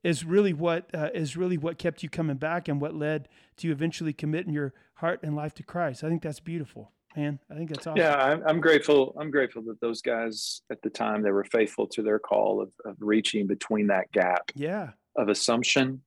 is 0.04 0.26
really 0.26 0.54
what 0.54 0.90
uh, 0.94 1.10
is 1.14 1.38
really 1.38 1.58
what 1.58 1.78
kept 1.78 2.04
you 2.04 2.10
coming 2.10 2.38
back 2.38 2.68
and 2.68 2.82
what 2.82 2.94
led 2.94 3.30
to 3.58 3.68
you 3.68 3.74
eventually 3.74 4.14
committing 4.14 4.54
your 4.54 4.74
heart 4.96 5.22
and 5.24 5.36
life 5.36 5.54
to 5.56 5.64
Christ. 5.64 6.04
I 6.04 6.10
think 6.10 6.22
that's 6.22 6.40
beautiful, 6.40 6.92
man. 7.16 7.40
I 7.50 7.56
think 7.56 7.70
that's 7.70 7.88
awesome. 7.88 7.98
Yeah, 7.98 8.16
I'm, 8.16 8.44
I'm 8.46 8.60
grateful. 8.60 9.16
I'm 9.20 9.32
grateful 9.32 9.62
that 9.64 9.80
those 9.80 10.02
guys 10.02 10.62
at 10.72 10.82
the 10.82 10.90
time 10.90 11.22
they 11.22 11.32
were 11.32 11.46
faithful 11.46 11.88
to 11.88 12.02
their 12.02 12.20
call 12.20 12.62
of, 12.62 12.72
of 12.86 12.98
reaching 13.00 13.48
between 13.48 13.88
that 13.88 14.12
gap. 14.12 14.52
Yeah. 14.56 14.90
Of 15.16 15.30
assumption, 15.30 16.02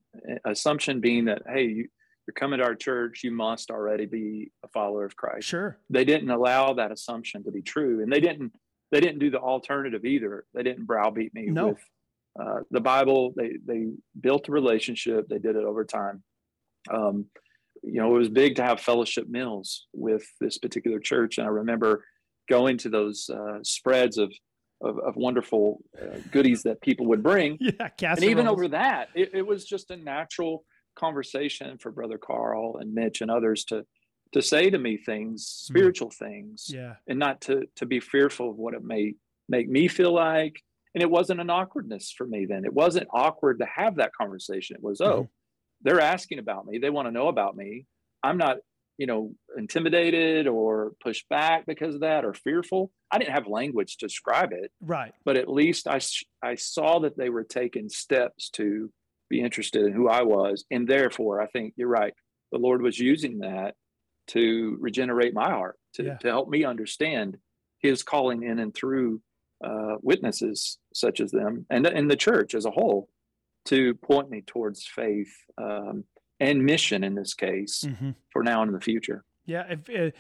assumption 0.45 1.01
being 1.01 1.27
that 1.27 1.43
hey, 1.49 1.65
you, 1.65 1.89
you're 2.27 2.35
coming 2.35 2.59
to 2.59 2.65
our 2.65 2.75
church, 2.75 3.23
you 3.23 3.31
must 3.31 3.71
already 3.71 4.05
be 4.05 4.51
a 4.65 4.69
follower 4.69 5.05
of 5.05 5.17
Christ. 5.17 5.47
Sure. 5.47 5.79
They 5.89 6.05
didn't 6.05 6.31
allow 6.31 6.75
that 6.75 6.91
assumption 6.91 7.45
to 7.45 7.53
be 7.53 7.63
true, 7.63 8.03
and 8.03 8.13
they 8.13 8.21
didn't 8.21 8.53
they 8.91 9.01
didn't 9.01 9.19
do 9.19 9.31
the 9.31 9.41
alternative 9.41 10.05
either. 10.05 10.45
They 10.55 10.63
didn't 10.63 10.87
browbeat 10.87 11.35
me 11.35 11.47
no. 11.47 11.69
with 11.69 11.85
uh, 12.41 12.61
the 12.71 12.81
Bible. 12.81 13.33
They 13.37 13.53
they 13.65 13.89
built 14.19 14.49
a 14.49 14.53
relationship. 14.53 15.29
They 15.29 15.39
did 15.39 15.57
it 15.57 15.65
over 15.65 15.85
time. 15.85 16.23
Um, 16.91 17.27
you 17.83 18.01
know, 18.01 18.15
it 18.15 18.19
was 18.19 18.29
big 18.29 18.57
to 18.57 18.63
have 18.63 18.81
fellowship 18.81 19.29
meals 19.29 19.87
with 19.93 20.25
this 20.41 20.59
particular 20.59 20.99
church, 20.99 21.39
and 21.39 21.47
I 21.47 21.51
remember 21.51 22.05
going 22.49 22.79
to 22.79 22.89
those 22.89 23.29
uh, 23.29 23.59
spreads 23.63 24.19
of 24.19 24.33
of, 24.83 24.99
of 24.99 25.17
wonderful 25.17 25.79
uh, 26.01 26.19
goodies 26.31 26.63
that 26.65 26.81
people 26.83 27.07
would 27.07 27.23
bring. 27.23 27.59
Yeah, 27.99 28.15
and 28.15 28.25
even 28.25 28.47
over 28.47 28.69
that, 28.69 29.09
it, 29.15 29.31
it 29.33 29.47
was 29.47 29.65
just 29.65 29.91
a 29.91 29.97
natural 29.97 30.65
conversation 30.97 31.79
for 31.79 31.91
Brother 31.91 32.19
Carl 32.19 32.77
and 32.79 32.93
Mitch 32.93 33.21
and 33.21 33.31
others 33.31 33.65
to 33.67 33.85
to 34.33 34.43
say 34.43 34.71
to 34.71 34.79
me 34.79 34.97
things, 34.97 35.67
hmm. 35.67 35.73
spiritual 35.73 36.09
mm. 36.11 36.15
things, 36.15 36.67
yeah, 36.69 36.95
and 37.07 37.19
not 37.19 37.41
to 37.43 37.67
to 37.77 37.87
be 37.87 38.01
fearful 38.01 38.51
of 38.51 38.57
what 38.57 38.75
it 38.75 38.85
may 38.85 39.15
make 39.49 39.69
me 39.69 39.89
feel 39.89 40.13
like. 40.13 40.63
And 40.95 41.03
it 41.03 41.11
wasn't 41.11 41.41
an 41.41 41.51
awkwardness 41.51 42.11
for 42.11 42.27
me 42.27 42.47
then. 42.47 42.65
It 42.65 42.73
wasn't 42.73 43.09
awkward 43.13 43.59
to 43.59 43.67
have 43.67 43.97
that 43.97 44.15
conversation. 44.19 44.77
It 44.77 44.83
was, 44.83 45.03
oh, 45.03 45.25
mm. 45.25 45.29
they're 45.83 46.01
asking 46.01 46.39
about 46.39 46.67
me. 46.67 46.79
They 46.79 46.89
want 46.89 47.07
to 47.07 47.13
know 47.13 47.29
about 47.29 47.55
me. 47.55 47.85
I'm 48.23 48.39
not, 48.39 48.59
you 48.97 49.07
know, 49.07 49.35
intimidated 49.59 50.47
or 50.47 50.93
pushed 51.03 51.29
back 51.29 51.67
because 51.67 51.97
of 51.97 52.01
that 52.01 52.25
or 52.25 52.33
fearful. 52.33 52.91
I 53.11 53.19
didn't 53.19 53.35
have 53.35 53.47
language 53.47 53.99
to 53.99 54.07
describe 54.07 54.53
it. 54.53 54.73
Right. 54.81 55.13
But 55.23 55.37
at 55.37 55.51
least 55.51 55.87
I 55.87 56.01
I 56.43 56.55
saw 56.55 57.01
that 57.01 57.19
they 57.19 57.29
were 57.29 57.45
taking 57.45 57.91
steps 57.91 58.49
to 58.51 58.91
be 59.29 59.43
interested 59.43 59.85
in 59.85 59.93
who 59.93 60.09
I 60.09 60.23
was, 60.23 60.65
and 60.71 60.89
therefore 60.89 61.43
I 61.43 61.47
think 61.47 61.75
you're 61.77 61.89
right. 61.89 62.15
The 62.53 62.59
Lord 62.59 62.81
was 62.81 62.99
using 62.99 63.41
that 63.41 63.75
to 64.29 64.77
regenerate 64.81 65.35
my 65.35 65.51
heart, 65.51 65.79
to, 65.95 66.05
yeah. 66.05 66.17
to 66.17 66.29
help 66.29 66.49
me 66.49 66.65
understand 66.65 67.39
his 67.79 68.03
calling 68.03 68.43
in 68.43 68.59
and 68.59 68.75
through 68.75 69.21
uh, 69.65 69.97
witnesses 70.03 70.79
such 70.95 71.21
as 71.21 71.31
them 71.31 71.67
and, 71.71 71.87
and 71.87 72.11
the 72.11 72.17
church 72.17 72.55
as 72.55 72.65
a 72.65 72.71
whole 72.71 73.09
to 73.65 73.95
point 73.95 74.31
me 74.31 74.43
towards 74.43 74.87
faith 74.87 75.33
um, 75.59 76.05
and 76.41 76.65
mission 76.65 77.03
in 77.03 77.15
this 77.15 77.35
case 77.35 77.85
mm-hmm. 77.87 78.11
for 78.33 78.43
now 78.43 78.63
and 78.63 78.69
in 78.69 78.75
the 78.75 78.81
future. 78.81 79.25
Yeah. 79.45 79.65
If, 79.69 79.91
uh, 79.91 80.11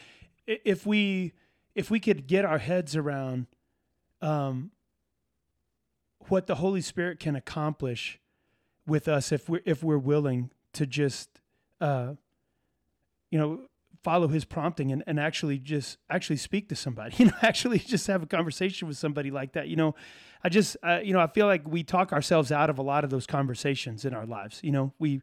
if 0.46 0.86
we, 0.86 1.32
if 1.74 1.90
we 1.90 2.00
could 2.00 2.26
get 2.26 2.44
our 2.44 2.58
heads 2.58 2.96
around 2.96 3.46
um, 4.22 4.70
what 6.28 6.46
the 6.46 6.56
Holy 6.56 6.80
Spirit 6.80 7.20
can 7.20 7.36
accomplish 7.36 8.18
with 8.86 9.08
us 9.08 9.32
if 9.32 9.48
we're 9.48 9.62
if 9.64 9.82
we're 9.82 9.98
willing 9.98 10.50
to 10.72 10.86
just 10.86 11.28
uh, 11.80 12.14
you 13.30 13.38
know 13.38 13.60
follow 14.06 14.28
his 14.28 14.44
prompting 14.44 14.92
and, 14.92 15.02
and 15.08 15.18
actually 15.18 15.58
just 15.58 15.98
actually 16.08 16.36
speak 16.36 16.68
to 16.68 16.76
somebody 16.76 17.12
you 17.18 17.26
know 17.26 17.32
actually 17.42 17.80
just 17.80 18.06
have 18.06 18.22
a 18.22 18.26
conversation 18.26 18.86
with 18.86 18.96
somebody 18.96 19.30
like 19.30 19.52
that 19.52 19.66
you 19.66 19.74
know? 19.74 19.94
I 20.44 20.48
just 20.48 20.76
uh, 20.84 21.00
you 21.02 21.12
know 21.12 21.18
i 21.18 21.26
feel 21.26 21.46
like 21.46 21.66
we 21.66 21.82
talk 21.82 22.12
ourselves 22.12 22.52
out 22.52 22.70
of 22.70 22.78
a 22.78 22.82
lot 22.82 23.02
of 23.02 23.10
those 23.10 23.26
conversations 23.26 24.04
in 24.04 24.14
our 24.14 24.26
lives 24.26 24.60
you 24.62 24.70
know? 24.70 24.92
We 25.00 25.22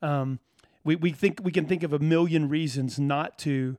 um, 0.00 0.40
we, 0.82 0.96
we 0.96 1.10
think 1.12 1.40
we 1.44 1.52
can 1.52 1.66
think 1.66 1.82
of 1.82 1.92
a 1.92 1.98
million 1.98 2.48
reasons 2.48 2.98
not 2.98 3.38
to 3.40 3.76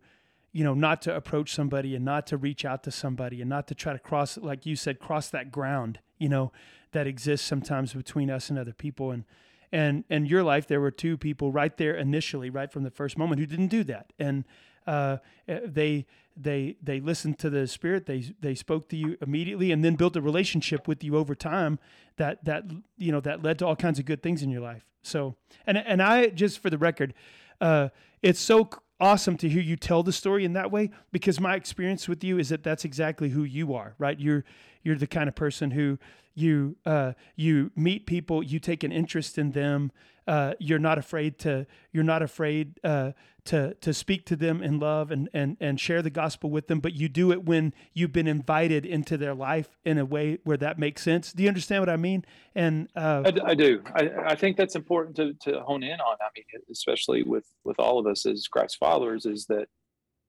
you 0.51 0.63
know 0.63 0.75
not 0.75 1.01
to 1.01 1.15
approach 1.15 1.53
somebody 1.53 1.95
and 1.95 2.05
not 2.05 2.27
to 2.27 2.37
reach 2.37 2.63
out 2.63 2.83
to 2.83 2.91
somebody 2.91 3.41
and 3.41 3.49
not 3.49 3.67
to 3.69 3.75
try 3.75 3.91
to 3.91 3.99
cross 3.99 4.37
like 4.37 4.65
you 4.65 4.75
said 4.75 4.99
cross 4.99 5.29
that 5.29 5.51
ground 5.51 5.99
you 6.19 6.29
know 6.29 6.51
that 6.93 7.07
exists 7.07 7.45
sometimes 7.45 7.93
between 7.93 8.31
us 8.31 8.49
and 8.49 8.57
other 8.57 8.71
people. 8.71 9.11
And 9.11 9.25
and 9.73 10.03
in 10.07 10.27
your 10.27 10.43
life 10.43 10.67
there 10.67 10.79
were 10.79 10.91
two 10.91 11.17
people 11.17 11.51
right 11.51 11.75
there 11.77 11.95
initially 11.95 12.49
right 12.49 12.71
from 12.71 12.83
the 12.83 12.91
first 12.91 13.17
moment 13.17 13.39
who 13.39 13.47
didn't 13.47 13.67
do 13.67 13.83
that. 13.83 14.13
And 14.19 14.45
uh, 14.86 15.17
eh, 15.47 15.62
they 15.65 16.05
they 16.38 16.77
they 16.81 16.99
listened 16.99 17.39
to 17.39 17.49
the 17.49 17.67
spirit. 17.67 18.05
They 18.05 18.33
they 18.39 18.55
spoke 18.55 18.88
to 18.89 18.95
you 18.95 19.17
immediately 19.21 19.71
and 19.71 19.83
then 19.83 19.95
built 19.95 20.15
a 20.15 20.21
relationship 20.21 20.88
with 20.88 21.03
you 21.03 21.17
over 21.17 21.33
time 21.36 21.79
that 22.17 22.45
that 22.45 22.65
you 22.97 23.12
know 23.12 23.19
that 23.21 23.43
led 23.43 23.59
to 23.59 23.65
all 23.65 23.75
kinds 23.75 23.99
of 23.99 24.05
good 24.05 24.21
things 24.21 24.43
in 24.43 24.49
your 24.49 24.62
life. 24.62 24.86
So 25.01 25.36
and 25.65 25.77
and 25.77 26.01
i 26.01 26.27
just 26.27 26.59
for 26.59 26.69
the 26.69 26.77
record 26.77 27.13
uh, 27.59 27.89
it's 28.21 28.39
so 28.39 28.69
awesome 28.99 29.38
to 29.38 29.49
hear 29.49 29.62
you 29.62 29.75
tell 29.75 30.01
the 30.03 30.13
story 30.13 30.45
in 30.45 30.53
that 30.53 30.71
way 30.71 30.89
because 31.12 31.39
my 31.39 31.55
experience 31.55 32.07
with 32.07 32.23
you 32.23 32.38
is 32.38 32.49
that 32.49 32.63
that's 32.63 32.86
exactly 32.86 33.29
who 33.29 33.43
you 33.43 33.73
are 33.73 33.95
right? 33.97 34.19
You're 34.19 34.45
you're 34.83 34.97
the 34.97 35.07
kind 35.07 35.27
of 35.27 35.36
person 35.36 35.71
who 35.71 35.97
you 36.36 36.76
uh, 36.86 37.13
you 37.36 37.72
meet 37.76 38.06
people 38.06 38.43
you 38.43 38.60
take 38.60 38.84
an 38.84 38.91
interest 38.91 39.38
in 39.38 39.52
them 39.52 39.91
uh, 40.26 40.54
you're 40.60 40.80
not 40.80 40.98
afraid 40.98 41.38
to 41.38 41.65
you're 41.91 42.04
not 42.04 42.22
afraid 42.22 42.80
uh, 42.84 43.12
to 43.46 43.74
to 43.76 43.93
speak 43.93 44.26
to 44.26 44.36
them 44.36 44.63
in 44.63 44.80
love 44.80 45.12
and 45.12 45.30
and 45.34 45.58
and 45.60 45.80
share 45.80 46.02
the 46.02 46.10
gospel 46.10 46.50
with 46.50 46.67
them 46.67 46.80
but 46.80 46.93
you 46.93 47.10
do 47.10 47.32
it 47.32 47.43
when 47.43 47.74
you've 47.93 48.13
been 48.13 48.28
invited 48.28 48.86
into 48.86 49.17
their 49.17 49.34
life 49.36 49.78
in 49.84 49.98
a 49.98 50.06
way 50.06 50.39
where 50.43 50.58
that 50.58 50.80
makes 50.80 51.02
sense. 51.02 51.34
Do 51.34 51.43
you 51.43 51.50
understand 51.50 51.82
what 51.82 51.89
i 51.89 51.98
mean? 51.98 52.24
And 52.56 52.88
uh, 52.96 53.24
I, 53.26 53.52
I, 53.52 53.56
do. 53.56 53.82
I, 53.96 54.10
I 54.28 54.36
think 54.36 54.56
that's 54.56 54.76
important 54.76 55.15
to, 55.17 55.34
to 55.52 55.62
hone 55.62 55.84
in 55.84 56.00
on. 56.00 56.17
I 56.22 56.30
mean 56.36 56.46
especially 56.72 57.24
with 57.24 57.46
with 57.63 57.80
all 57.80 58.00
of 58.00 58.08
us 58.08 58.26
as 58.26 58.48
christ 58.48 58.78
followers 58.80 59.26
is 59.26 59.46
that 59.48 59.67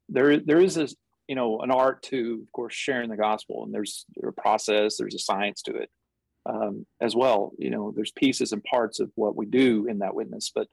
there 0.09 0.39
there 0.39 0.61
is 0.61 0.77
a 0.77 0.89
you 1.29 1.35
know 1.35 1.61
an 1.61 1.71
art 1.71 2.03
to 2.05 2.41
of 2.43 2.53
course 2.53 2.75
sharing 2.75 3.11
the 3.11 3.17
gospel 3.17 3.65
and 3.65 3.73
there's 3.73 4.05
a 4.23 4.33
process 4.33 4.97
there's 4.97 5.15
a 5.15 5.19
science 5.19 5.63
to 5.63 5.75
it 5.75 5.91
um, 6.47 6.87
as 7.01 7.17
well. 7.17 7.53
You 7.59 7.71
know 7.71 7.93
there's 7.95 8.13
pieces 8.13 8.53
and 8.53 8.63
parts 8.65 9.01
of 9.01 9.11
what 9.15 9.37
we 9.37 9.47
do 9.47 9.87
in 9.87 9.99
that 9.99 10.15
witness 10.15 10.51
but 10.55 10.69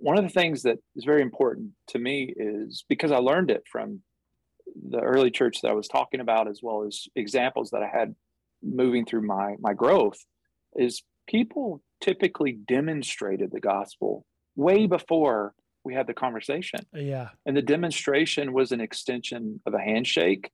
one 0.00 0.16
of 0.16 0.24
the 0.24 0.30
things 0.30 0.62
that 0.62 0.78
is 0.96 1.04
very 1.04 1.20
important 1.20 1.72
to 1.88 1.98
me 1.98 2.32
is 2.34 2.84
because 2.88 3.12
I 3.12 3.18
learned 3.18 3.50
it 3.50 3.64
from 3.70 4.00
the 4.88 5.00
early 5.00 5.30
church 5.30 5.60
that 5.60 5.68
I 5.68 5.74
was 5.74 5.88
talking 5.88 6.20
about, 6.20 6.48
as 6.48 6.60
well 6.62 6.84
as 6.86 7.06
examples 7.14 7.70
that 7.70 7.82
I 7.82 7.88
had 7.88 8.14
moving 8.62 9.04
through 9.04 9.26
my 9.26 9.56
my 9.60 9.74
growth, 9.74 10.18
is 10.74 11.02
people 11.28 11.82
typically 12.00 12.52
demonstrated 12.52 13.50
the 13.52 13.60
gospel 13.60 14.24
way 14.56 14.86
before 14.86 15.54
we 15.90 15.96
had 15.96 16.06
the 16.06 16.14
conversation. 16.14 16.80
Yeah. 16.94 17.30
And 17.44 17.56
the 17.56 17.62
demonstration 17.62 18.52
was 18.52 18.72
an 18.72 18.80
extension 18.80 19.60
of 19.66 19.74
a 19.74 19.80
handshake, 19.80 20.50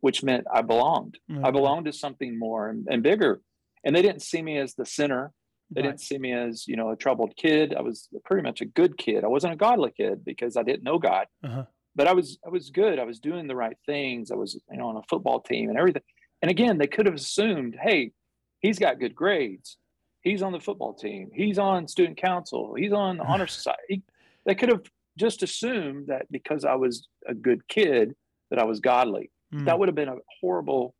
which 0.00 0.22
meant 0.22 0.46
I 0.52 0.62
belonged. 0.62 1.18
Mm-hmm. 1.30 1.44
I 1.44 1.50
belonged 1.52 1.86
to 1.86 1.92
something 1.92 2.38
more 2.38 2.68
and, 2.68 2.86
and 2.90 3.02
bigger. 3.02 3.40
And 3.84 3.94
they 3.94 4.02
didn't 4.02 4.22
see 4.22 4.42
me 4.42 4.58
as 4.58 4.74
the 4.74 4.86
sinner 4.86 5.32
they 5.74 5.80
right. 5.80 5.88
didn't 5.88 6.00
see 6.00 6.18
me 6.18 6.32
as, 6.32 6.68
you 6.68 6.76
know, 6.76 6.90
a 6.90 6.96
troubled 6.96 7.34
kid. 7.36 7.74
I 7.74 7.80
was 7.80 8.08
pretty 8.24 8.42
much 8.42 8.60
a 8.60 8.66
good 8.66 8.98
kid. 8.98 9.24
I 9.24 9.28
wasn't 9.28 9.54
a 9.54 9.56
godly 9.56 9.90
kid 9.90 10.24
because 10.24 10.56
I 10.56 10.62
didn't 10.62 10.82
know 10.82 10.98
God. 10.98 11.26
Uh-huh. 11.42 11.64
But 11.94 12.08
I 12.08 12.12
was 12.12 12.38
I 12.46 12.50
was 12.50 12.70
good. 12.70 12.98
I 12.98 13.04
was 13.04 13.20
doing 13.20 13.46
the 13.46 13.56
right 13.56 13.76
things. 13.86 14.30
I 14.30 14.34
was, 14.34 14.58
you 14.70 14.78
know, 14.78 14.88
on 14.88 14.96
a 14.96 15.02
football 15.08 15.40
team 15.40 15.68
and 15.68 15.78
everything. 15.78 16.02
And 16.40 16.50
again, 16.50 16.78
they 16.78 16.86
could 16.86 17.06
have 17.06 17.14
assumed, 17.14 17.76
hey, 17.80 18.12
he's 18.60 18.78
got 18.78 18.98
good 18.98 19.14
grades. 19.14 19.78
He's 20.22 20.42
on 20.42 20.52
the 20.52 20.60
football 20.60 20.94
team. 20.94 21.30
He's 21.34 21.58
on 21.58 21.88
student 21.88 22.16
council. 22.16 22.74
He's 22.74 22.92
on 22.92 23.18
the 23.18 23.24
honor 23.28 23.46
society. 23.46 24.02
They 24.46 24.54
could 24.54 24.70
have 24.70 24.82
just 25.18 25.42
assumed 25.42 26.08
that 26.08 26.26
because 26.30 26.64
I 26.64 26.74
was 26.74 27.06
a 27.26 27.34
good 27.34 27.66
kid 27.68 28.14
that 28.50 28.58
I 28.58 28.64
was 28.64 28.80
godly. 28.80 29.30
Mm. 29.54 29.66
That 29.66 29.78
would 29.78 29.88
have 29.88 29.94
been 29.94 30.08
a 30.08 30.16
horrible 30.40 30.94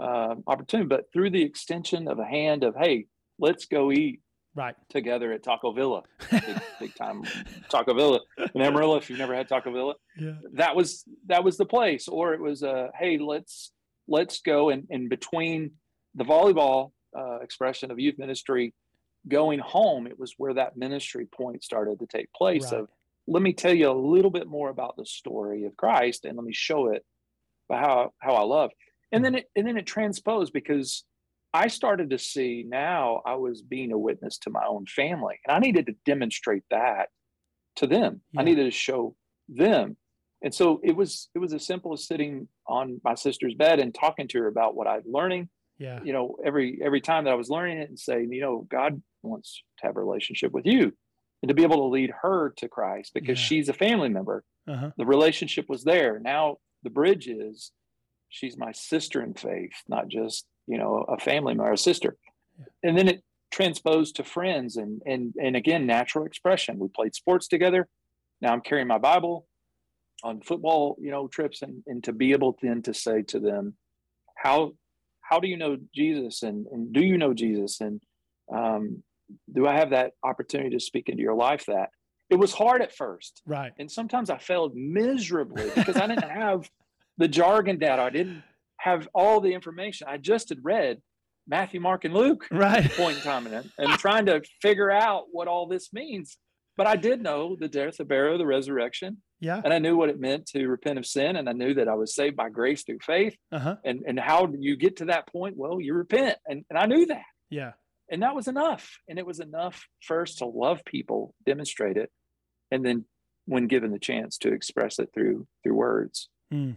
uh, 0.00 0.34
opportunity. 0.46 0.88
But 0.88 1.06
through 1.12 1.30
the 1.30 1.42
extension 1.42 2.08
of 2.08 2.18
a 2.18 2.24
hand 2.24 2.64
of, 2.64 2.74
hey, 2.76 3.06
let's 3.38 3.66
go 3.66 3.92
eat 3.92 4.20
right 4.54 4.74
together 4.90 5.32
at 5.32 5.42
Taco 5.42 5.72
Villa, 5.72 6.02
big, 6.30 6.60
big 6.78 6.94
time 6.94 7.22
Taco 7.70 7.94
Villa 7.94 8.20
in 8.54 8.60
Amarillo. 8.60 8.96
If 8.96 9.08
you've 9.08 9.18
never 9.18 9.34
had 9.34 9.48
Taco 9.48 9.72
Villa, 9.72 9.94
yeah. 10.18 10.32
that 10.54 10.76
was 10.76 11.04
that 11.26 11.44
was 11.44 11.56
the 11.56 11.66
place. 11.66 12.08
Or 12.08 12.34
it 12.34 12.40
was 12.40 12.62
a 12.62 12.70
uh, 12.70 12.88
hey, 12.98 13.18
let's 13.18 13.72
let's 14.08 14.40
go 14.40 14.70
and 14.70 14.86
in 14.90 15.08
between 15.08 15.72
the 16.14 16.24
volleyball 16.24 16.92
uh, 17.16 17.38
expression 17.40 17.90
of 17.90 17.98
youth 17.98 18.18
ministry 18.18 18.74
going 19.28 19.58
home, 19.58 20.06
it 20.06 20.18
was 20.18 20.34
where 20.36 20.54
that 20.54 20.76
ministry 20.76 21.26
point 21.26 21.62
started 21.62 22.00
to 22.00 22.06
take 22.06 22.32
place. 22.32 22.62
Right. 22.64 22.70
So 22.70 22.88
let 23.26 23.42
me 23.42 23.52
tell 23.52 23.72
you 23.72 23.90
a 23.90 23.92
little 23.92 24.30
bit 24.30 24.46
more 24.46 24.70
about 24.70 24.96
the 24.96 25.06
story 25.06 25.64
of 25.64 25.76
Christ, 25.76 26.24
and 26.24 26.36
let 26.36 26.44
me 26.44 26.52
show 26.52 26.88
it 26.88 27.04
by 27.68 27.78
how 27.78 28.12
how 28.18 28.34
I 28.34 28.42
love. 28.42 28.70
And 29.12 29.24
then 29.24 29.32
mm-hmm. 29.32 29.38
it 29.38 29.50
and 29.56 29.66
then 29.66 29.76
it 29.76 29.86
transposed 29.86 30.52
because 30.52 31.04
I 31.54 31.68
started 31.68 32.10
to 32.10 32.18
see 32.18 32.64
now 32.66 33.22
I 33.26 33.34
was 33.34 33.62
being 33.62 33.92
a 33.92 33.98
witness 33.98 34.38
to 34.38 34.50
my 34.50 34.64
own 34.66 34.86
family, 34.86 35.38
and 35.46 35.54
I 35.54 35.58
needed 35.58 35.86
to 35.86 35.94
demonstrate 36.04 36.64
that 36.70 37.08
to 37.76 37.86
them. 37.86 38.22
Yeah. 38.32 38.40
I 38.40 38.44
needed 38.44 38.64
to 38.64 38.70
show 38.70 39.14
them, 39.48 39.96
and 40.42 40.52
so 40.52 40.80
it 40.82 40.96
was 40.96 41.28
it 41.34 41.38
was 41.38 41.52
as 41.52 41.66
simple 41.66 41.92
as 41.92 42.06
sitting 42.06 42.48
on 42.66 43.00
my 43.04 43.14
sister's 43.14 43.54
bed 43.54 43.78
and 43.78 43.94
talking 43.94 44.28
to 44.28 44.38
her 44.38 44.48
about 44.48 44.74
what 44.74 44.88
I'm 44.88 45.02
learning. 45.06 45.48
Yeah, 45.78 46.00
you 46.04 46.12
know, 46.12 46.36
every 46.44 46.80
every 46.82 47.00
time 47.00 47.24
that 47.24 47.32
I 47.32 47.36
was 47.36 47.50
learning 47.50 47.78
it 47.78 47.88
and 47.88 47.98
saying, 47.98 48.32
you 48.32 48.40
know, 48.40 48.66
God 48.70 49.02
wants 49.22 49.62
to 49.78 49.86
have 49.86 49.96
a 49.96 50.00
relationship 50.00 50.52
with 50.52 50.66
you, 50.66 50.92
and 51.42 51.48
to 51.48 51.54
be 51.54 51.62
able 51.62 51.76
to 51.76 51.92
lead 51.92 52.12
her 52.22 52.54
to 52.58 52.68
Christ 52.68 53.12
because 53.14 53.38
yeah. 53.38 53.44
she's 53.44 53.68
a 53.68 53.74
family 53.74 54.08
member. 54.08 54.44
Uh-huh. 54.68 54.90
The 54.96 55.06
relationship 55.06 55.68
was 55.68 55.84
there. 55.84 56.20
Now 56.20 56.58
the 56.82 56.90
bridge 56.90 57.26
is 57.26 57.72
she's 58.28 58.56
my 58.56 58.72
sister 58.72 59.22
in 59.22 59.34
faith, 59.34 59.74
not 59.88 60.08
just 60.08 60.46
you 60.66 60.78
know 60.78 61.04
a 61.08 61.18
family 61.18 61.54
member, 61.54 61.72
a 61.72 61.78
sister, 61.78 62.16
yeah. 62.58 62.88
and 62.88 62.96
then 62.96 63.08
it 63.08 63.22
transposed 63.50 64.16
to 64.16 64.24
friends 64.24 64.76
and 64.76 65.02
and 65.06 65.34
and 65.40 65.56
again 65.56 65.86
natural 65.86 66.24
expression. 66.24 66.78
We 66.78 66.88
played 66.88 67.14
sports 67.14 67.48
together. 67.48 67.88
Now 68.40 68.52
I'm 68.52 68.60
carrying 68.60 68.88
my 68.88 68.98
Bible 68.98 69.46
on 70.24 70.40
football, 70.40 70.96
you 71.00 71.10
know, 71.10 71.28
trips, 71.28 71.62
and 71.62 71.82
and 71.86 72.02
to 72.04 72.12
be 72.12 72.32
able 72.32 72.56
then 72.62 72.82
to 72.82 72.94
say 72.94 73.22
to 73.22 73.40
them, 73.40 73.74
how 74.36 74.74
how 75.32 75.40
do 75.40 75.48
you 75.48 75.56
know 75.56 75.78
Jesus 75.94 76.42
and 76.42 76.66
and 76.66 76.92
do 76.92 77.00
you 77.00 77.16
know 77.16 77.32
Jesus 77.32 77.80
and 77.80 78.02
um, 78.54 79.02
do 79.50 79.66
I 79.66 79.74
have 79.78 79.90
that 79.90 80.12
opportunity 80.22 80.70
to 80.76 80.80
speak 80.80 81.08
into 81.08 81.22
your 81.22 81.34
life 81.34 81.64
that 81.66 81.88
it 82.28 82.36
was 82.36 82.52
hard 82.52 82.82
at 82.82 82.94
first. 82.94 83.42
Right. 83.46 83.72
And 83.78 83.90
sometimes 83.90 84.28
I 84.30 84.38
failed 84.38 84.74
miserably 84.74 85.70
because 85.74 85.96
I 85.96 86.06
didn't 86.06 86.30
have 86.30 86.68
the 87.18 87.28
jargon 87.28 87.78
down. 87.78 87.98
I 87.98 88.10
didn't 88.10 88.42
have 88.78 89.08
all 89.14 89.40
the 89.40 89.54
information. 89.54 90.06
I 90.08 90.18
just 90.18 90.50
had 90.50 90.58
read 90.62 90.98
Matthew, 91.46 91.80
Mark, 91.80 92.04
and 92.04 92.14
Luke 92.14 92.46
right. 92.50 92.90
point 92.92 93.16
in 93.16 93.22
time 93.22 93.46
and, 93.46 93.70
and 93.78 93.98
trying 93.98 94.26
to 94.26 94.42
figure 94.60 94.90
out 94.90 95.24
what 95.30 95.48
all 95.48 95.66
this 95.66 95.92
means. 95.92 96.36
But 96.76 96.86
I 96.86 96.96
did 96.96 97.22
know 97.22 97.56
the 97.58 97.68
death, 97.68 97.96
the 97.98 98.04
burial, 98.04 98.38
the 98.38 98.46
resurrection. 98.46 99.18
Yeah. 99.42 99.60
And 99.62 99.74
I 99.74 99.78
knew 99.78 99.96
what 99.96 100.08
it 100.08 100.18
meant 100.18 100.46
to 100.46 100.66
repent 100.66 100.98
of 100.98 101.04
sin. 101.04 101.36
And 101.36 101.48
I 101.48 101.52
knew 101.52 101.74
that 101.74 101.88
I 101.88 101.94
was 101.94 102.14
saved 102.14 102.36
by 102.36 102.48
grace 102.48 102.84
through 102.84 103.00
faith. 103.00 103.36
Uh-huh. 103.50 103.76
And 103.84 104.02
and 104.06 104.18
how 104.18 104.46
do 104.46 104.56
you 104.58 104.76
get 104.76 104.98
to 104.98 105.06
that 105.06 105.26
point? 105.26 105.56
Well, 105.56 105.80
you 105.80 105.94
repent. 105.94 106.38
And, 106.46 106.64
and 106.70 106.78
I 106.78 106.86
knew 106.86 107.06
that. 107.06 107.24
Yeah. 107.50 107.72
And 108.10 108.22
that 108.22 108.34
was 108.34 108.48
enough. 108.48 108.98
And 109.08 109.18
it 109.18 109.26
was 109.26 109.40
enough 109.40 109.86
first 110.00 110.38
to 110.38 110.46
love 110.46 110.84
people, 110.84 111.34
demonstrate 111.44 111.96
it, 111.96 112.10
and 112.70 112.84
then 112.84 113.04
when 113.46 113.66
given 113.66 113.90
the 113.90 113.98
chance 113.98 114.38
to 114.38 114.52
express 114.52 114.98
it 114.98 115.10
through 115.12 115.46
through 115.62 115.74
words. 115.74 116.28
Mm 116.54 116.76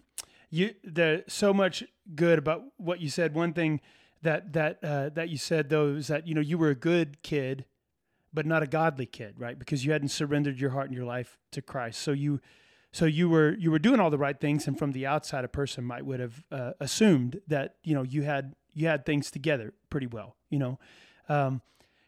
you 0.55 0.73
there's 0.83 1.21
so 1.27 1.53
much 1.53 1.83
good 2.15 2.39
about 2.39 2.63
what 2.77 3.01
you 3.01 3.09
said. 3.09 3.35
One 3.35 3.53
thing 3.53 3.81
that 4.21 4.53
that 4.53 4.79
uh, 4.83 5.09
that 5.09 5.29
you 5.29 5.37
said 5.37 5.69
though 5.69 5.89
is 5.95 6.07
that 6.07 6.27
you 6.27 6.33
know 6.33 6.41
you 6.41 6.57
were 6.57 6.69
a 6.69 6.75
good 6.75 7.21
kid, 7.23 7.65
but 8.35 8.45
not 8.45 8.61
a 8.61 8.67
godly 8.67 9.05
kid, 9.05 9.35
right? 9.37 9.57
Because 9.57 9.85
you 9.85 9.91
hadn't 9.91 10.09
surrendered 10.09 10.59
your 10.59 10.71
heart 10.71 10.87
and 10.87 10.95
your 10.95 11.05
life 11.05 11.37
to 11.51 11.61
Christ. 11.61 12.01
So 12.01 12.11
you 12.11 12.41
so 12.91 13.05
you 13.05 13.27
were 13.29 13.55
you 13.57 13.71
were 13.71 13.79
doing 13.79 13.99
all 13.99 14.09
the 14.09 14.17
right 14.17 14.39
things, 14.39 14.67
and 14.67 14.77
from 14.77 14.91
the 14.91 15.05
outside, 15.05 15.43
a 15.43 15.49
person 15.49 15.83
might 15.83 16.05
would 16.05 16.19
have 16.19 16.43
uh, 16.51 16.71
assumed 16.79 17.41
that 17.47 17.75
you 17.83 17.95
know 17.95 18.03
you 18.03 18.23
had 18.23 18.55
you 18.73 18.87
had 18.87 19.05
things 19.05 19.31
together 19.31 19.73
pretty 19.89 20.07
well, 20.07 20.35
you 20.49 20.59
know. 20.59 20.79
Um, 21.27 21.61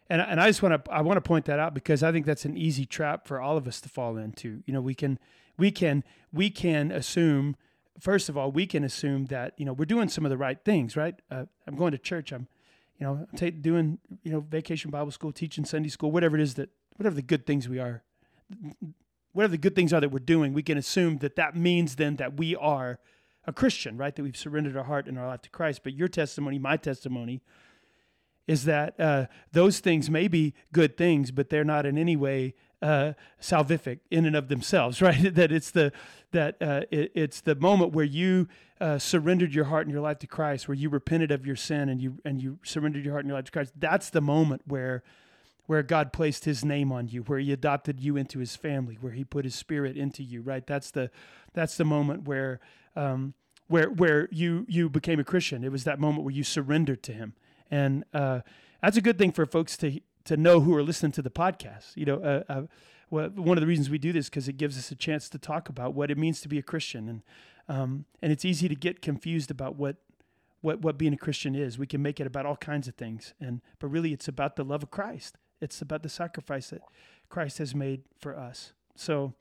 and 0.10 0.22
and 0.22 0.40
I 0.40 0.48
just 0.48 0.62
want 0.62 0.86
to 0.86 0.92
I 0.92 1.02
want 1.02 1.18
to 1.18 1.22
point 1.22 1.46
that 1.46 1.60
out 1.60 1.74
because 1.74 2.04
I 2.04 2.12
think 2.12 2.26
that's 2.26 2.46
an 2.46 2.58
easy 2.58 2.86
trap 2.86 3.28
for 3.28 3.42
all 3.42 3.58
of 3.58 3.68
us 3.68 3.82
to 3.82 3.90
fall 3.90 4.18
into. 4.18 4.62
You 4.66 4.74
know, 4.74 4.82
we 4.82 4.94
can 4.94 5.20
we 5.58 5.72
can 5.72 6.04
we 6.32 6.50
can 6.50 6.92
assume 6.92 7.56
first 8.00 8.30
of 8.30 8.38
all, 8.38 8.52
we 8.52 8.66
can 8.66 8.84
assume 8.84 9.26
that 9.26 9.54
you 9.58 9.66
know 9.66 9.74
we're 9.74 9.86
doing 9.86 10.10
some 10.10 10.26
of 10.26 10.30
the 10.30 10.38
right 10.38 10.64
things, 10.64 10.96
right? 10.96 11.16
Uh, 11.30 11.46
I'm 11.68 11.76
going 11.76 11.92
to 11.92 11.98
church. 11.98 12.32
I'm, 12.32 12.48
you 13.00 13.06
know, 13.06 13.28
take, 13.36 13.62
doing, 13.62 14.00
you 14.24 14.32
know, 14.32 14.40
vacation 14.40 14.90
Bible 14.92 15.12
school, 15.12 15.32
teaching 15.32 15.66
Sunday 15.66 15.90
school, 15.90 16.12
whatever 16.12 16.36
it 16.36 16.42
is 16.42 16.56
that, 16.56 16.70
whatever 16.96 17.16
the 17.16 17.22
good 17.22 17.46
things 17.46 17.70
we 17.70 17.80
are, 17.80 18.04
whatever 19.34 19.52
the 19.52 19.58
good 19.58 19.76
things 19.76 19.94
are 19.94 20.02
that 20.02 20.10
we're 20.10 20.20
doing, 20.20 20.54
we 20.54 20.64
can 20.64 20.78
assume 20.78 21.20
that 21.20 21.36
that 21.36 21.56
means 21.56 21.96
then 21.98 22.16
that 22.16 22.38
we 22.38 22.56
are 22.56 23.00
a 23.46 23.54
Christian, 23.54 23.98
right? 23.98 24.16
That 24.16 24.24
we've 24.24 24.36
surrendered 24.36 24.76
our 24.76 24.84
heart 24.84 25.08
and 25.08 25.18
our 25.18 25.28
life 25.28 25.42
to 25.44 25.50
Christ. 25.50 25.82
But 25.84 25.94
your 25.94 26.08
testimony, 26.08 26.58
my 26.58 26.76
testimony, 26.76 27.42
is 28.48 28.66
that 28.66 29.00
uh, 29.00 29.26
those 29.52 29.80
things 29.80 30.10
may 30.10 30.28
be 30.28 30.54
good 30.72 30.98
things, 30.98 31.32
but 31.32 31.50
they're 31.50 31.64
not 31.64 31.86
in 31.86 31.98
any 31.98 32.16
way 32.16 32.56
uh, 32.82 33.14
salvific 33.42 34.00
in 34.12 34.26
and 34.26 34.36
of 34.36 34.48
themselves, 34.48 35.02
right? 35.02 35.34
that 35.36 35.52
it's 35.52 35.72
the 35.72 35.92
that 36.32 36.62
uh, 36.62 36.82
it, 36.92 37.12
it's 37.16 37.42
the 37.42 37.56
moment 37.56 37.94
where 37.94 38.06
you 38.06 38.48
uh, 38.80 39.00
surrendered 39.00 39.54
your 39.54 39.66
heart 39.66 39.86
and 39.86 39.94
your 39.94 40.02
life 40.02 40.20
to 40.20 40.28
Christ, 40.28 40.68
where 40.68 40.76
you 40.76 40.90
repented 40.90 41.32
of 41.32 41.46
your 41.46 41.56
sin 41.56 41.90
and 41.90 42.02
you 42.02 42.20
and 42.26 42.42
you 42.42 42.60
surrendered 42.64 43.04
your 43.04 43.14
heart 43.14 43.24
and 43.24 43.30
your 43.30 43.38
life 43.38 43.46
to 43.46 43.52
Christ. 43.52 43.74
That's 43.76 44.10
the 44.10 44.22
moment 44.22 44.64
where 44.66 45.04
where 45.66 45.84
God 45.84 46.14
placed 46.14 46.46
His 46.46 46.64
name 46.64 46.92
on 46.92 47.08
you, 47.08 47.24
where 47.24 47.40
He 47.40 47.52
adopted 47.52 48.00
you 48.00 48.18
into 48.18 48.40
His 48.40 48.56
family, 48.56 48.98
where 49.00 49.14
He 49.14 49.24
put 49.24 49.46
His 49.46 49.56
Spirit 49.56 49.98
into 49.98 50.24
you, 50.24 50.42
right? 50.42 50.66
That's 50.66 50.92
the 50.92 51.12
that's 51.54 51.78
the 51.78 51.86
moment 51.86 52.28
where 52.28 52.60
um, 52.96 53.34
where 53.68 53.90
where 53.90 54.28
you 54.32 54.66
you 54.68 54.90
became 54.90 55.20
a 55.20 55.24
Christian. 55.24 55.64
It 55.64 55.72
was 55.72 55.84
that 55.86 56.00
moment 56.00 56.24
where 56.24 56.34
you 56.34 56.44
surrendered 56.44 57.04
to 57.04 57.14
Him, 57.14 57.34
and 57.70 58.04
uh, 58.14 58.42
that's 58.82 58.98
a 58.98 59.02
good 59.02 59.18
thing 59.18 59.32
for 59.32 59.46
folks 59.46 59.78
to 59.78 60.00
to 60.28 60.38
know 60.38 60.60
who 60.62 60.76
are 60.76 60.84
listening 60.84 61.12
to 61.14 61.22
the 61.22 61.30
podcast. 61.30 61.96
You 61.96 62.06
know, 62.06 62.16
uh, 62.18 62.44
uh, 62.52 62.62
well, 63.10 63.30
one 63.30 63.58
of 63.58 63.62
the 63.62 63.68
reasons 63.68 63.90
we 63.90 63.98
do 63.98 64.12
this 64.12 64.30
because 64.30 64.48
it 64.48 64.58
gives 64.58 64.78
us 64.78 64.92
a 64.92 64.96
chance 64.96 65.30
to 65.30 65.38
talk 65.38 65.70
about 65.70 65.94
what 65.94 66.12
it 66.12 66.18
means 66.18 66.42
to 66.42 66.48
be 66.48 66.58
a 66.58 66.64
Christian, 66.64 67.08
and 67.10 67.22
um, 67.70 68.06
and 68.22 68.32
it's 68.32 68.46
easy 68.46 68.68
to 68.68 68.76
get 68.76 69.02
confused 69.02 69.50
about 69.50 69.76
what 69.76 69.98
what 70.62 70.82
what 70.82 70.98
being 70.98 71.14
a 71.14 71.18
Christian 71.18 71.56
is. 71.56 71.78
We 71.78 71.88
can 71.88 72.02
make 72.02 72.20
it 72.20 72.28
about 72.28 72.46
all 72.46 72.58
kinds 72.58 72.88
of 72.88 72.96
things, 72.96 73.34
and 73.40 73.62
but 73.80 73.88
really, 73.88 74.14
it's 74.14 74.28
about 74.28 74.56
the 74.56 74.64
love 74.64 74.84
of 74.84 74.92
Christ. 74.92 75.38
It's 75.62 75.82
about 75.82 76.04
the 76.04 76.10
sacrifice 76.10 76.70
that 76.70 76.82
Christ 77.30 77.58
has 77.58 77.74
made 77.74 78.04
for 78.20 78.38
us. 78.38 78.74
So 78.96 79.34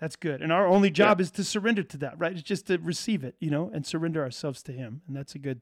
that's 0.00 0.16
good. 0.16 0.42
And 0.42 0.50
our 0.50 0.66
only 0.66 0.90
job 0.90 1.20
yeah. 1.20 1.24
is 1.24 1.30
to 1.32 1.44
surrender 1.44 1.82
to 1.84 1.96
that, 1.98 2.18
right? 2.18 2.32
It's 2.32 2.42
just 2.42 2.66
to 2.66 2.78
receive 2.78 3.22
it, 3.22 3.36
you 3.38 3.50
know, 3.50 3.70
and 3.72 3.86
surrender 3.86 4.22
ourselves 4.22 4.62
to 4.64 4.72
Him, 4.72 5.02
and 5.06 5.16
that's 5.16 5.34
a 5.34 5.38
good. 5.38 5.60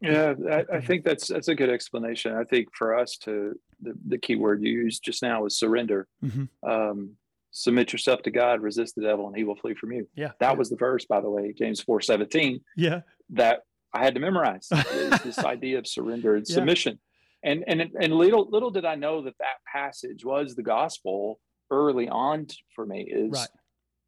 Yeah, 0.00 0.34
I, 0.50 0.64
I, 0.74 0.80
think 0.80 1.04
that's 1.04 1.28
that's 1.28 1.48
a 1.48 1.54
good 1.54 1.70
explanation. 1.70 2.34
I 2.34 2.44
think 2.44 2.68
for 2.74 2.94
us 2.94 3.16
to 3.22 3.58
the, 3.80 3.94
the 4.06 4.18
key 4.18 4.36
word 4.36 4.62
you 4.62 4.70
used 4.70 5.02
just 5.02 5.22
now 5.22 5.46
is 5.46 5.58
surrender. 5.58 6.06
Mm-hmm. 6.22 6.68
Um, 6.68 7.16
submit 7.50 7.92
yourself 7.92 8.22
to 8.22 8.30
God, 8.30 8.60
resist 8.60 8.94
the 8.94 9.02
devil, 9.02 9.26
and 9.26 9.34
he 9.34 9.44
will 9.44 9.56
flee 9.56 9.74
from 9.74 9.92
you. 9.92 10.06
Yeah, 10.14 10.32
that 10.40 10.52
yeah. 10.52 10.56
was 10.56 10.68
the 10.68 10.76
verse, 10.76 11.06
by 11.06 11.20
the 11.20 11.30
way, 11.30 11.54
James 11.56 11.80
four 11.80 12.02
seventeen. 12.02 12.60
Yeah, 12.76 13.00
that 13.30 13.60
I 13.94 14.04
had 14.04 14.14
to 14.14 14.20
memorize 14.20 14.68
this 15.24 15.38
idea 15.38 15.78
of 15.78 15.86
surrender 15.86 16.36
and 16.36 16.46
yeah. 16.46 16.54
submission. 16.54 16.98
And 17.42 17.64
and 17.66 17.90
and 17.98 18.12
little 18.12 18.48
little 18.50 18.70
did 18.70 18.84
I 18.84 18.96
know 18.96 19.22
that 19.22 19.38
that 19.38 19.56
passage 19.70 20.24
was 20.24 20.54
the 20.54 20.62
gospel 20.62 21.40
early 21.70 22.08
on 22.08 22.48
for 22.74 22.84
me. 22.84 23.08
Is 23.10 23.32
right. 23.32 23.48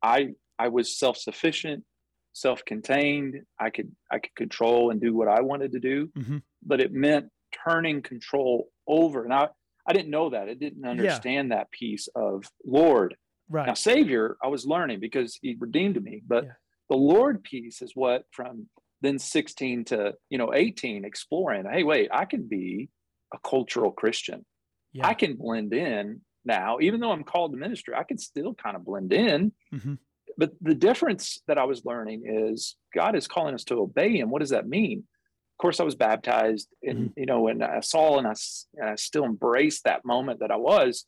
I 0.02 0.28
I 0.58 0.68
was 0.68 0.98
self 0.98 1.16
sufficient 1.16 1.84
self-contained. 2.32 3.42
I 3.58 3.70
could 3.70 3.92
I 4.10 4.18
could 4.18 4.34
control 4.34 4.90
and 4.90 5.00
do 5.00 5.14
what 5.14 5.28
I 5.28 5.40
wanted 5.40 5.72
to 5.72 5.80
do, 5.80 6.08
mm-hmm. 6.16 6.38
but 6.64 6.80
it 6.80 6.92
meant 6.92 7.26
turning 7.66 8.02
control 8.02 8.68
over. 8.86 9.24
And 9.24 9.32
I, 9.32 9.48
I 9.86 9.92
didn't 9.92 10.10
know 10.10 10.30
that. 10.30 10.48
I 10.48 10.54
didn't 10.54 10.84
understand 10.84 11.48
yeah. 11.48 11.56
that 11.56 11.70
piece 11.70 12.08
of 12.14 12.44
Lord. 12.64 13.16
Right. 13.48 13.66
Now 13.66 13.74
Savior, 13.74 14.36
I 14.42 14.48
was 14.48 14.66
learning 14.66 15.00
because 15.00 15.38
He 15.40 15.56
redeemed 15.58 16.02
me, 16.02 16.22
but 16.26 16.44
yeah. 16.44 16.50
the 16.90 16.96
Lord 16.96 17.42
piece 17.42 17.82
is 17.82 17.92
what 17.94 18.24
from 18.32 18.68
then 19.00 19.18
16 19.18 19.86
to 19.86 20.14
you 20.30 20.38
know 20.38 20.54
18 20.54 21.04
exploring. 21.04 21.64
Hey, 21.70 21.84
wait, 21.84 22.10
I 22.12 22.24
can 22.24 22.46
be 22.46 22.88
a 23.32 23.38
cultural 23.38 23.92
Christian. 23.92 24.44
Yeah. 24.92 25.06
I 25.06 25.14
can 25.14 25.36
blend 25.36 25.74
in 25.74 26.22
now, 26.44 26.78
even 26.80 27.00
though 27.00 27.12
I'm 27.12 27.24
called 27.24 27.52
to 27.52 27.58
ministry, 27.58 27.94
I 27.94 28.04
can 28.04 28.16
still 28.16 28.54
kind 28.54 28.74
of 28.74 28.84
blend 28.84 29.12
in. 29.12 29.52
Mm-hmm 29.72 29.94
but 30.38 30.52
the 30.60 30.74
difference 30.74 31.42
that 31.48 31.58
I 31.58 31.64
was 31.64 31.84
learning 31.84 32.22
is 32.24 32.76
God 32.94 33.16
is 33.16 33.26
calling 33.26 33.54
us 33.54 33.64
to 33.64 33.80
obey 33.80 34.16
Him. 34.16 34.30
What 34.30 34.38
does 34.38 34.50
that 34.50 34.68
mean? 34.68 35.00
Of 35.00 35.60
course, 35.60 35.80
I 35.80 35.82
was 35.82 35.96
baptized, 35.96 36.68
and 36.84 36.98
mm-hmm. 36.98 37.20
you 37.20 37.26
know, 37.26 37.48
and 37.48 37.64
I 37.64 37.80
saw, 37.80 38.18
and 38.18 38.26
I, 38.28 38.34
and 38.76 38.88
I 38.88 38.94
still 38.94 39.24
embraced 39.24 39.84
that 39.84 40.04
moment 40.04 40.38
that 40.38 40.52
I 40.52 40.56
was 40.56 41.04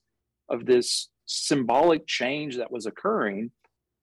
of 0.49 0.67
this 0.67 1.09
symbolic 1.27 2.09
change 2.09 2.57
that 2.57 2.73
was 2.73 2.87
occurring, 2.87 3.53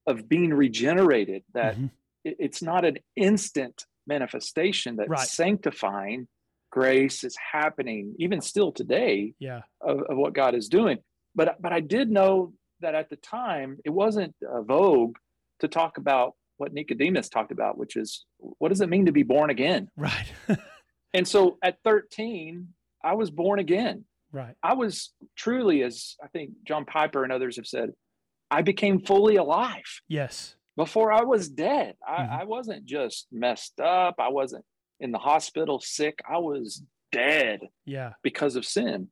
of 0.08 0.30
being 0.30 0.54
regenerated. 0.54 1.44
That 1.54 1.76
mm-hmm. 1.76 1.88
it, 2.24 2.38
it's 2.40 2.62
not 2.62 2.86
an 2.86 3.00
instant 3.18 3.86
manifestation. 4.08 4.96
That 4.96 5.10
right. 5.10 5.28
sanctifying 5.28 6.30
grace 6.72 7.26
is 7.26 7.36
happening 7.52 8.16
even 8.18 8.40
still 8.40 8.72
today. 8.72 9.34
Yeah, 9.40 9.64
of, 9.82 10.04
of 10.04 10.16
what 10.16 10.32
God 10.32 10.56
is 10.56 10.70
doing. 10.70 11.00
But 11.36 11.62
but 11.62 11.74
I 11.74 11.82
did 11.82 12.10
know 12.10 12.54
that 12.82 12.96
at 12.96 13.10
the 13.10 13.16
time 13.16 13.78
it 13.86 13.90
wasn't 13.90 14.36
a 14.48 14.62
vogue 14.62 15.16
to 15.60 15.68
talk 15.68 15.98
about 15.98 16.34
what 16.58 16.74
Nicodemus 16.74 17.30
talked 17.30 17.52
about, 17.52 17.78
which 17.78 17.96
is 17.96 18.26
what 18.38 18.70
does 18.70 18.82
it 18.82 18.90
mean 18.90 19.06
to 19.06 19.12
be 19.12 19.24
born 19.24 19.50
again? 19.50 19.90
Right. 19.96 20.32
and 21.14 21.28
so 21.28 21.58
at 21.64 21.78
13, 21.84 22.68
I 23.04 23.14
was 23.14 23.30
born 23.30 23.60
again. 23.60 24.06
Right. 24.32 24.56
I 24.62 24.74
was 24.74 25.14
truly, 25.36 25.84
as 25.84 26.16
I 26.24 26.28
think 26.28 26.52
John 26.68 26.86
Piper 26.86 27.24
and 27.24 27.32
others 27.32 27.56
have 27.56 27.68
said, 27.68 27.92
I 28.50 28.62
became 28.62 29.02
fully 29.02 29.36
alive. 29.36 30.02
Yes. 30.08 30.56
Before 30.76 31.12
I 31.12 31.24
was 31.24 31.50
dead. 31.50 31.96
I, 32.08 32.22
mm-hmm. 32.22 32.34
I 32.42 32.44
wasn't 32.44 32.86
just 32.86 33.28
messed 33.32 33.80
up. 33.80 34.16
I 34.20 34.30
wasn't 34.30 34.66
in 35.00 35.12
the 35.12 35.18
hospital 35.18 35.80
sick. 35.80 36.20
I 36.30 36.38
was 36.38 36.84
dead. 37.12 37.62
Yeah. 37.86 38.14
Because 38.24 38.56
of 38.56 38.66
sin 38.66 39.10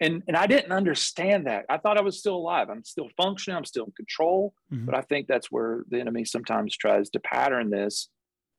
and 0.00 0.22
and 0.28 0.36
I 0.36 0.46
didn't 0.46 0.72
understand 0.72 1.46
that. 1.46 1.64
I 1.68 1.78
thought 1.78 1.98
I 1.98 2.02
was 2.02 2.18
still 2.18 2.36
alive. 2.36 2.68
I'm 2.70 2.84
still 2.84 3.08
functioning. 3.16 3.56
I'm 3.56 3.64
still 3.64 3.86
in 3.86 3.92
control. 3.92 4.54
Mm-hmm. 4.72 4.86
But 4.86 4.94
I 4.94 5.02
think 5.02 5.26
that's 5.26 5.50
where 5.50 5.84
the 5.88 6.00
enemy 6.00 6.24
sometimes 6.24 6.76
tries 6.76 7.10
to 7.10 7.20
pattern 7.20 7.70
this. 7.70 8.08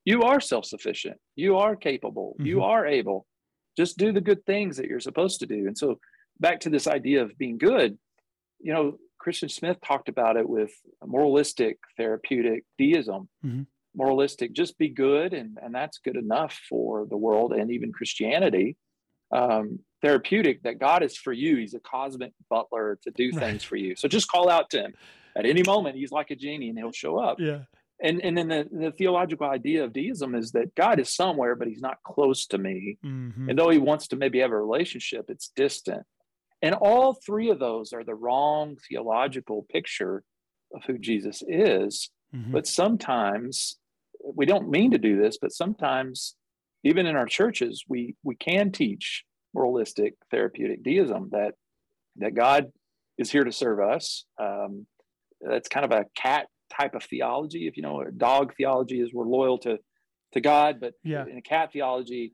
You 0.06 0.24
are 0.24 0.40
self-sufficient. 0.40 1.18
You 1.36 1.58
are 1.58 1.76
capable. 1.76 2.36
Mm-hmm. 2.36 2.46
You 2.46 2.64
are 2.64 2.86
able. 2.86 3.28
Just 3.76 3.98
do 3.98 4.12
the 4.12 4.22
good 4.22 4.46
things 4.46 4.78
that 4.78 4.88
you're 4.88 5.00
supposed 5.00 5.40
to 5.42 5.46
do. 5.46 5.68
And 5.68 5.78
so 5.78 6.00
back 6.40 6.60
to 6.62 6.70
this 6.70 6.88
idea 6.88 7.22
of 7.24 7.38
being 7.38 7.58
good, 7.58 7.98
you 8.60 8.74
know, 8.74 8.98
Christian 9.20 9.50
Smith 9.50 9.78
talked 9.86 10.10
about 10.10 10.38
it 10.38 10.48
with 10.48 10.72
moralistic 11.06 11.78
therapeutic 11.98 12.64
deism. 12.78 13.30
Mm-hmm. 13.46 13.64
Moralistic, 13.96 14.54
just 14.54 14.78
be 14.78 14.90
good, 14.90 15.34
and, 15.34 15.58
and 15.62 15.74
that's 15.74 15.98
good 15.98 16.18
enough 16.18 16.60
for 16.70 17.08
the 17.10 17.18
world 17.18 17.52
and 17.52 17.72
even 17.72 17.92
Christianity. 17.92 18.78
Um, 19.32 19.80
therapeutic 20.02 20.64
that 20.64 20.80
God 20.80 21.04
is 21.04 21.18
for 21.18 21.34
you. 21.34 21.58
He's 21.58 21.74
a 21.74 21.80
cosmic 21.80 22.32
butler 22.50 23.00
to 23.04 23.12
do 23.12 23.32
things 23.32 23.64
for 23.64 23.76
you. 23.76 23.96
So 23.96 24.08
just 24.08 24.30
call 24.30 24.50
out 24.50 24.70
to 24.72 24.82
him 24.82 24.94
at 25.36 25.46
any 25.46 25.64
moment. 25.64 25.96
He's 25.96 26.12
like 26.12 26.32
a 26.32 26.36
genie 26.36 26.70
and 26.70 26.78
he'll 26.78 26.92
show 26.92 27.18
up. 27.18 27.40
Yeah. 27.40 27.62
And 28.02 28.24
and 28.24 28.38
then 28.38 28.48
the, 28.48 28.68
the 28.72 28.92
theological 28.92 29.48
idea 29.48 29.84
of 29.84 29.94
deism 29.94 30.36
is 30.36 30.52
that 30.52 30.76
God 30.76 31.00
is 31.00 31.16
somewhere, 31.16 31.56
but 31.56 31.68
he's 31.68 31.82
not 31.82 31.98
close 32.04 32.46
to 32.48 32.58
me. 32.60 33.00
Mm-hmm. 33.04 33.50
And 33.50 33.58
though 33.58 33.70
he 33.70 33.80
wants 33.80 34.08
to 34.10 34.16
maybe 34.16 34.40
have 34.40 34.52
a 34.52 34.58
relationship, 34.58 35.26
it's 35.30 35.52
distant. 35.56 36.04
And 36.62 36.76
all 36.76 37.14
three 37.14 37.50
of 37.50 37.60
those 37.60 37.94
are 37.94 38.04
the 38.04 38.16
wrong 38.16 38.78
theological 38.88 39.66
picture 39.70 40.24
of 40.74 40.84
who 40.86 40.98
Jesus 41.00 41.44
is. 41.48 42.12
Mm-hmm. 42.36 42.52
But 42.52 42.68
sometimes 42.68 43.78
we 44.22 44.46
don't 44.46 44.70
mean 44.70 44.92
to 44.92 44.98
do 44.98 45.20
this, 45.20 45.38
but 45.40 45.52
sometimes 45.52 46.36
even 46.84 47.06
in 47.06 47.16
our 47.16 47.26
churches, 47.26 47.84
we 47.88 48.16
we 48.24 48.36
can 48.36 48.72
teach 48.72 49.24
moralistic 49.54 50.14
therapeutic 50.32 50.84
deism 50.84 51.30
that 51.32 51.54
that 52.18 52.36
God 52.36 52.72
is 53.18 53.32
here 53.32 53.44
to 53.44 53.52
serve 53.52 53.80
us. 53.80 54.26
Um, 54.42 54.86
that's 55.42 55.70
kind 55.70 55.86
of 55.86 55.92
a 55.92 56.06
cat 56.16 56.48
type 56.76 56.96
of 56.96 57.04
theology. 57.04 57.68
If 57.68 57.78
you 57.78 57.84
know, 57.84 58.02
a 58.02 58.12
dog 58.12 58.54
theology 58.56 59.02
is 59.02 59.14
we're 59.14 59.26
loyal 59.26 59.58
to 59.60 59.80
to 60.34 60.42
God, 60.42 60.80
but 60.80 60.94
yeah. 61.04 61.26
in 61.26 61.38
a 61.38 61.42
cat 61.42 61.72
theology, 61.72 62.34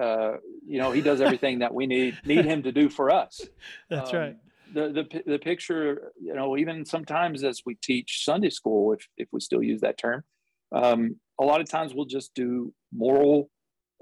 uh, 0.00 0.32
you 0.66 0.78
know, 0.78 0.92
He 0.92 1.00
does 1.00 1.20
everything 1.20 1.60
that 1.60 1.74
we 1.74 1.86
need 1.86 2.18
need 2.24 2.44
Him 2.44 2.62
to 2.62 2.72
do 2.72 2.88
for 2.88 3.10
us. 3.10 3.40
That's 3.90 4.12
um, 4.12 4.18
right. 4.18 4.36
The, 4.72 4.88
the 4.88 5.22
the 5.32 5.38
picture, 5.38 6.12
you 6.20 6.34
know, 6.34 6.56
even 6.56 6.84
sometimes 6.84 7.44
as 7.44 7.62
we 7.64 7.76
teach 7.76 8.24
Sunday 8.24 8.50
school, 8.50 8.92
if 8.92 9.06
if 9.16 9.28
we 9.32 9.40
still 9.40 9.62
use 9.62 9.82
that 9.82 9.98
term, 9.98 10.24
um, 10.72 11.16
a 11.40 11.44
lot 11.44 11.60
of 11.60 11.68
times 11.68 11.94
we'll 11.94 12.06
just 12.06 12.34
do 12.34 12.72
moral 12.92 13.50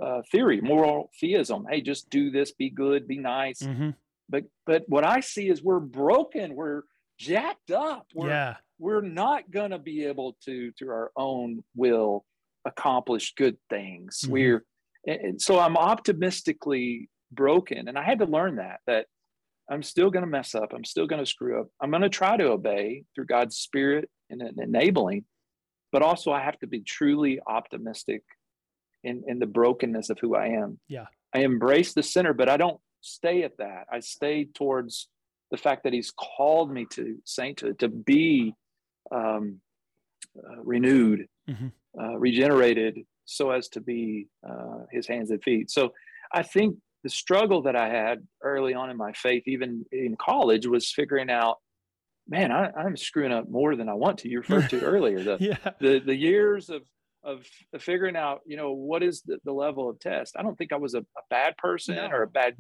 uh, 0.03 0.23
theory, 0.31 0.61
moral 0.61 1.11
theism. 1.21 1.67
Hey, 1.71 1.81
just 1.81 2.11
do 2.11 2.31
this, 2.31 2.53
be 2.53 2.71
good, 2.71 3.07
be 3.07 3.19
nice. 3.19 3.61
Mm-hmm. 3.61 3.91
But 4.29 4.45
but 4.67 4.85
what 4.89 5.05
I 5.05 5.21
see 5.21 5.49
is 5.49 5.63
we're 5.63 5.81
broken, 5.81 6.55
we're 6.55 6.83
jacked 7.19 7.71
up. 7.71 8.07
We're, 8.15 8.29
yeah. 8.29 8.57
we're 8.79 9.03
not 9.03 9.51
gonna 9.51 9.79
be 9.79 10.05
able 10.05 10.37
to 10.45 10.73
through 10.73 10.91
our 10.91 11.13
own 11.17 11.63
will 11.77 12.25
accomplish 12.65 13.35
good 13.35 13.57
things. 13.71 14.21
Mm-hmm. 14.23 14.33
We're 14.33 14.65
and 15.07 15.41
so 15.43 15.59
I'm 15.59 15.77
optimistically 15.77 17.09
broken, 17.31 17.89
and 17.89 17.99
I 17.99 18.03
had 18.03 18.19
to 18.21 18.27
learn 18.27 18.57
that 18.57 18.81
that 18.87 19.07
I'm 19.71 19.83
still 19.83 20.11
going 20.11 20.25
to 20.25 20.31
mess 20.31 20.55
up. 20.55 20.73
I'm 20.75 20.85
still 20.85 21.07
going 21.07 21.23
to 21.23 21.31
screw 21.31 21.61
up. 21.61 21.69
I'm 21.81 21.91
going 21.91 22.03
to 22.03 22.09
try 22.09 22.37
to 22.37 22.51
obey 22.51 23.05
through 23.15 23.27
God's 23.27 23.57
Spirit 23.57 24.11
and 24.29 24.43
enabling, 24.59 25.25
but 25.93 26.03
also 26.03 26.33
I 26.33 26.43
have 26.43 26.59
to 26.61 26.67
be 26.67 26.81
truly 26.81 27.41
optimistic 27.47 28.23
in 29.05 29.25
in 29.27 29.39
the 29.39 29.47
brokenness 29.47 30.11
of 30.11 30.19
who 30.21 30.35
I 30.35 30.49
am. 30.49 30.79
Yeah. 30.89 31.07
I 31.35 31.41
embrace 31.41 31.95
the 31.95 32.03
sinner, 32.03 32.33
but 32.33 32.49
I 32.49 32.57
don't 32.57 32.81
stay 33.01 33.43
at 33.43 33.57
that. 33.59 33.87
I 33.91 34.01
stay 34.01 34.45
towards 34.45 35.09
the 35.51 35.57
fact 35.57 35.85
that 35.85 35.93
He's 35.93 36.13
called 36.13 36.71
me 36.73 36.87
to 36.91 37.17
sainthood, 37.25 37.79
to 37.81 37.89
be 37.89 38.55
um, 39.11 39.61
uh, 40.37 40.63
renewed, 40.63 41.27
mm-hmm. 41.49 41.69
uh, 42.01 42.19
regenerated, 42.19 43.01
so 43.25 43.51
as 43.51 43.69
to 43.71 43.81
be 43.81 44.29
uh, 44.49 44.85
His 44.91 45.07
hands 45.07 45.31
and 45.31 45.43
feet. 45.43 45.71
So 45.71 45.93
I 46.33 46.43
think 46.43 46.77
the 47.03 47.11
struggle 47.11 47.63
that 47.63 47.77
I 47.77 47.89
had 47.89 48.27
early 48.43 48.75
on 48.75 48.91
in 48.91 48.97
my 48.97 49.13
faith, 49.13 49.43
even 49.47 49.85
in 49.91 50.17
college, 50.17 50.67
was 50.67 50.91
figuring 50.91 51.31
out, 51.31 51.59
man, 52.29 52.53
I, 52.53 52.71
am 52.77 52.97
screwing 52.97 53.33
up 53.33 53.49
more 53.49 53.75
than 53.75 53.89
I 53.89 53.95
want 53.95 54.19
to. 54.19 54.29
You 54.29 54.39
referred 54.39 54.71
to 54.71 54.81
earlier 54.85 55.23
the, 55.23 55.37
yeah. 55.41 55.73
the 55.81 55.99
the 55.99 56.15
years 56.15 56.71
of 56.71 56.83
of 57.25 57.47
figuring 57.79 58.17
out, 58.17 58.41
you 58.47 58.57
know, 58.57 58.73
what 58.73 59.03
is 59.03 59.23
the, 59.23 59.39
the 59.45 59.53
level 59.53 59.89
of 59.89 60.01
test. 60.01 60.35
I 60.37 60.43
don't 60.43 60.57
think 60.57 60.73
I 60.73 60.77
was 60.77 60.95
a, 60.95 61.01
a 61.01 61.23
bad 61.31 61.57
person 61.57 61.97
no. 61.97 62.09
or 62.09 62.23
a 62.23 62.29
bad 62.29 62.57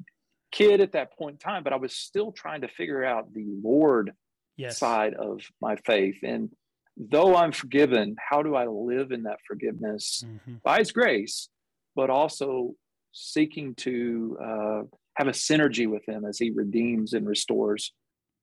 kid 0.53 0.81
at 0.81 0.93
that 0.93 1.17
point 1.17 1.35
in 1.35 1.39
time, 1.39 1.63
but 1.65 1.73
I 1.73 1.77
was 1.77 1.95
still 1.95 2.31
trying 2.31 2.61
to 2.61 2.69
figure 2.69 3.05
out 3.05 3.33
the 3.33 3.47
Lord 3.63 4.13
yes. 4.57 4.79
side 4.79 5.15
of 5.15 5.41
my 5.61 5.77
faith. 5.77 6.17
And 6.23 6.51
though 6.97 7.35
I'm 7.35 7.53
forgiven, 7.53 8.17
how 8.19 8.43
do 8.43 8.55
I 8.55 8.67
live 8.67 9.13
in 9.13 9.23
that 9.25 9.39
forgiveness 9.49 10.25
mm-hmm. 10.27 10.57
by 10.63 10.79
His 10.79 10.93
grace, 10.93 11.49
but 11.97 12.11
also 12.11 12.75
seeking 13.13 13.75
to 13.77 14.39
uh, 14.43 14.83
have 15.15 15.29
a 15.29 15.33
synergy 15.33 15.89
with 15.89 16.07
Him 16.07 16.25
as 16.25 16.39
He 16.39 16.51
redeems 16.51 17.15
and 17.15 17.27
restores 17.27 17.93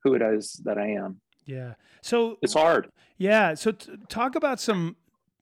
who 0.04 0.16
it 0.16 0.22
is 0.22 0.60
that 0.66 0.78
I 0.78 0.92
am. 0.92 1.22
Yeah. 1.46 1.74
So 2.02 2.38
it's 2.42 2.54
hard. 2.54 2.90
Yeah. 3.18 3.54
So 3.54 3.72
t- 3.72 3.92
talk 4.08 4.36
about 4.36 4.60
some, 4.60 4.96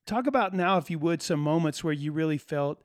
talk 0.07 0.25
about 0.25 0.53
now, 0.53 0.77
if 0.77 0.89
you 0.89 0.97
would, 0.99 1.21
some 1.21 1.39
moments 1.39 1.83
where 1.83 1.93
you 1.93 2.11
really 2.11 2.37
felt 2.37 2.81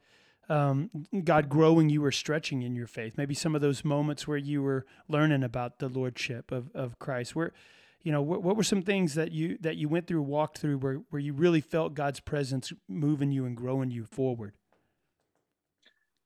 um, 0.49 0.91
God 1.25 1.49
growing 1.49 1.89
you 1.89 2.05
or 2.05 2.13
stretching 2.13 2.63
in 2.63 2.75
your 2.75 2.87
faith. 2.87 3.15
Maybe 3.17 3.35
some 3.35 3.55
of 3.55 3.61
those 3.61 3.85
moments 3.85 4.27
where 4.29 4.37
you 4.37 4.63
were 4.63 4.85
learning 5.09 5.43
about 5.43 5.79
the 5.79 5.89
lordship 5.89 6.53
of, 6.53 6.71
of 6.75 6.99
Christ. 6.99 7.35
Where, 7.35 7.53
you 8.03 8.13
know, 8.13 8.21
what, 8.21 8.43
what 8.43 8.57
were 8.57 8.65
some 8.65 8.83
things 8.83 9.15
that 9.15 9.33
you 9.33 9.57
that 9.61 9.77
you 9.77 9.89
went 9.89 10.07
through, 10.07 10.23
walked 10.23 10.59
through, 10.59 10.79
where 10.79 10.97
where 11.11 11.21
you 11.21 11.33
really 11.33 11.61
felt 11.61 11.95
God's 11.95 12.21
presence 12.21 12.73
moving 12.89 13.31
you 13.31 13.47
and 13.47 13.57
growing 13.57 13.91
you 13.91 14.05
forward? 14.05 14.53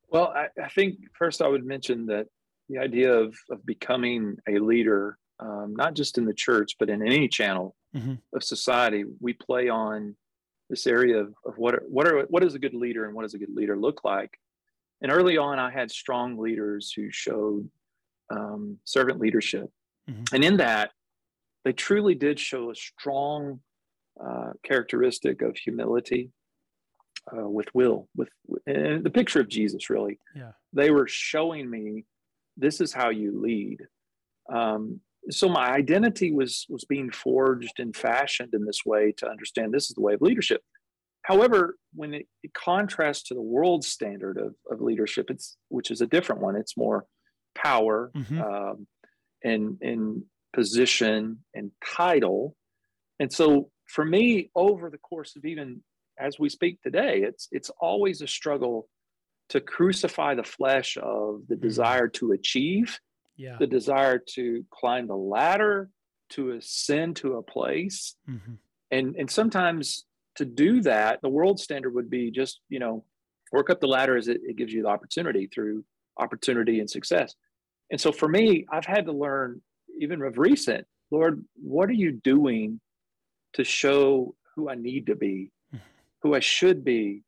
Well, 0.08 0.28
I, 0.28 0.46
I 0.62 0.68
think 0.68 0.96
first 1.18 1.42
I 1.42 1.48
would 1.48 1.64
mention 1.64 2.06
that 2.06 2.26
the 2.68 2.78
idea 2.78 3.12
of, 3.12 3.36
of 3.50 3.64
becoming 3.64 4.36
a 4.48 4.58
leader, 4.58 5.18
um, 5.40 5.74
not 5.76 5.94
just 5.94 6.18
in 6.18 6.24
the 6.24 6.34
church, 6.34 6.72
but 6.78 6.88
in 6.88 7.06
any 7.06 7.28
channel 7.28 7.76
mm-hmm. 7.94 8.14
of 8.34 8.42
society, 8.42 9.04
we 9.20 9.34
play 9.34 9.68
on 9.68 10.16
this 10.68 10.86
area 10.86 11.18
of, 11.18 11.34
of 11.44 11.58
what, 11.58 11.74
are, 11.74 11.82
what, 11.88 12.06
are, 12.06 12.22
what 12.28 12.42
does 12.42 12.54
a 12.54 12.58
good 12.58 12.74
leader 12.74 13.04
and 13.04 13.14
what 13.14 13.22
does 13.22 13.34
a 13.34 13.38
good 13.38 13.54
leader 13.54 13.76
look 13.76 14.04
like? 14.04 14.38
And 15.02 15.12
early 15.12 15.36
on, 15.36 15.58
I 15.58 15.70
had 15.70 15.90
strong 15.90 16.38
leaders 16.38 16.92
who 16.94 17.10
showed 17.10 17.68
um, 18.30 18.78
servant 18.84 19.20
leadership. 19.20 19.70
Mm-hmm. 20.10 20.34
And 20.34 20.44
in 20.44 20.56
that, 20.58 20.90
they 21.64 21.72
truly 21.72 22.14
did 22.14 22.38
show 22.38 22.70
a 22.70 22.74
strong 22.74 23.60
uh, 24.24 24.52
characteristic 24.62 25.42
of 25.42 25.56
humility 25.56 26.30
uh, 27.36 27.48
with 27.48 27.66
will 27.74 28.08
with 28.14 28.28
and 28.66 29.04
the 29.04 29.10
picture 29.10 29.40
of 29.40 29.48
jesus 29.48 29.90
really 29.90 30.18
yeah 30.34 30.52
they 30.72 30.90
were 30.90 31.08
showing 31.08 31.68
me 31.68 32.04
this 32.56 32.80
is 32.80 32.92
how 32.92 33.10
you 33.10 33.38
lead 33.42 33.78
um, 34.48 35.00
so 35.30 35.48
my 35.48 35.70
identity 35.70 36.32
was 36.32 36.66
was 36.68 36.84
being 36.84 37.10
forged 37.10 37.78
and 37.78 37.94
fashioned 37.96 38.54
in 38.54 38.64
this 38.64 38.80
way 38.84 39.12
to 39.16 39.28
understand 39.28 39.72
this 39.72 39.88
is 39.88 39.94
the 39.94 40.00
way 40.00 40.14
of 40.14 40.22
leadership 40.22 40.62
however 41.22 41.76
when 41.94 42.14
it, 42.14 42.26
it 42.42 42.52
contrasts 42.54 43.24
to 43.24 43.34
the 43.34 43.42
world 43.42 43.84
standard 43.84 44.38
of, 44.38 44.54
of 44.70 44.80
leadership 44.80 45.30
it's 45.30 45.56
which 45.68 45.90
is 45.90 46.00
a 46.00 46.06
different 46.06 46.40
one 46.40 46.56
it's 46.56 46.76
more 46.76 47.04
power 47.54 48.10
mm-hmm. 48.16 48.40
um, 48.40 48.86
and 49.42 49.78
and 49.80 50.22
position 50.52 51.38
and 51.54 51.70
title 51.84 52.54
and 53.18 53.32
so 53.32 53.70
for 53.86 54.04
me 54.04 54.50
over 54.54 54.90
the 54.90 54.98
course 54.98 55.36
of 55.36 55.44
even 55.44 55.82
as 56.18 56.38
we 56.38 56.48
speak 56.48 56.80
today, 56.82 57.22
it's 57.22 57.48
it's 57.52 57.70
always 57.80 58.22
a 58.22 58.26
struggle 58.26 58.88
to 59.48 59.60
crucify 59.60 60.34
the 60.34 60.42
flesh 60.42 60.96
of 60.96 61.42
the 61.48 61.54
mm-hmm. 61.54 61.62
desire 61.62 62.08
to 62.08 62.32
achieve, 62.32 62.98
yeah. 63.36 63.56
the 63.58 63.66
desire 63.66 64.18
to 64.34 64.64
climb 64.70 65.06
the 65.06 65.16
ladder, 65.16 65.90
to 66.30 66.52
ascend 66.52 67.16
to 67.16 67.34
a 67.34 67.42
place. 67.42 68.16
Mm-hmm. 68.28 68.54
And 68.90 69.16
and 69.16 69.30
sometimes 69.30 70.04
to 70.36 70.44
do 70.44 70.82
that, 70.82 71.20
the 71.22 71.28
world 71.28 71.58
standard 71.58 71.94
would 71.94 72.10
be 72.10 72.30
just, 72.30 72.60
you 72.68 72.78
know, 72.78 73.04
work 73.52 73.70
up 73.70 73.80
the 73.80 73.86
ladder 73.86 74.16
as 74.16 74.28
it, 74.28 74.40
it 74.44 74.56
gives 74.56 74.72
you 74.72 74.82
the 74.82 74.88
opportunity 74.88 75.48
through 75.52 75.84
opportunity 76.18 76.80
and 76.80 76.90
success. 76.90 77.34
And 77.90 78.00
so 78.00 78.12
for 78.12 78.28
me, 78.28 78.66
I've 78.70 78.84
had 78.84 79.06
to 79.06 79.12
learn, 79.12 79.60
even 80.00 80.20
of 80.22 80.38
recent, 80.38 80.86
Lord, 81.10 81.44
what 81.54 81.88
are 81.88 81.94
you 81.94 82.12
doing 82.12 82.80
to 83.54 83.64
show 83.64 84.34
who 84.54 84.68
I 84.68 84.74
need 84.74 85.06
to 85.06 85.14
be 85.14 85.52
who 86.26 86.34
I 86.34 86.40
should 86.40 86.84
be 86.84 87.22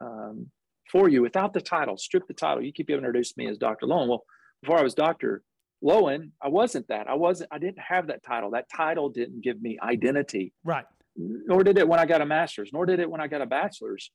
um, 0.00 0.50
for 0.90 1.08
you 1.08 1.22
without 1.22 1.52
the 1.52 1.60
title. 1.60 1.96
Strip 1.96 2.26
the 2.28 2.34
title. 2.34 2.62
You 2.62 2.72
keep 2.72 2.88
introducing 2.88 3.44
me 3.44 3.50
as 3.50 3.58
Dr. 3.58 3.86
Lowin. 3.86 4.08
Well, 4.08 4.24
before 4.62 4.78
I 4.78 4.82
was 4.82 4.94
Dr. 4.94 5.42
Lowin, 5.84 6.32
I 6.42 6.48
wasn't 6.48 6.88
that. 6.88 7.08
I 7.08 7.14
wasn't. 7.14 7.50
I 7.52 7.58
didn't 7.58 7.78
have 7.78 8.06
that 8.06 8.22
title. 8.22 8.52
That 8.52 8.70
title 8.74 9.10
didn't 9.10 9.42
give 9.42 9.60
me 9.60 9.78
identity. 9.82 10.54
Right. 10.64 10.86
Nor 11.14 11.62
did 11.62 11.76
it 11.78 11.86
when 11.86 12.00
I 12.00 12.06
got 12.06 12.22
a 12.22 12.26
master's. 12.26 12.70
Nor 12.72 12.86
did 12.86 13.00
it 13.00 13.10
when 13.10 13.20
I 13.20 13.26
got 13.26 13.42
a 13.42 13.46
bachelor's. 13.46 14.10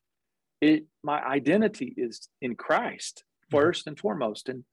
It 0.61 0.85
my 1.03 1.23
identity 1.23 1.93
is 1.95 2.27
in 2.41 2.55
Christ 2.55 3.23
1st 3.53 3.61
mm-hmm. 3.61 3.89
and 3.89 3.99
foremost, 3.99 4.49
and 4.49 4.65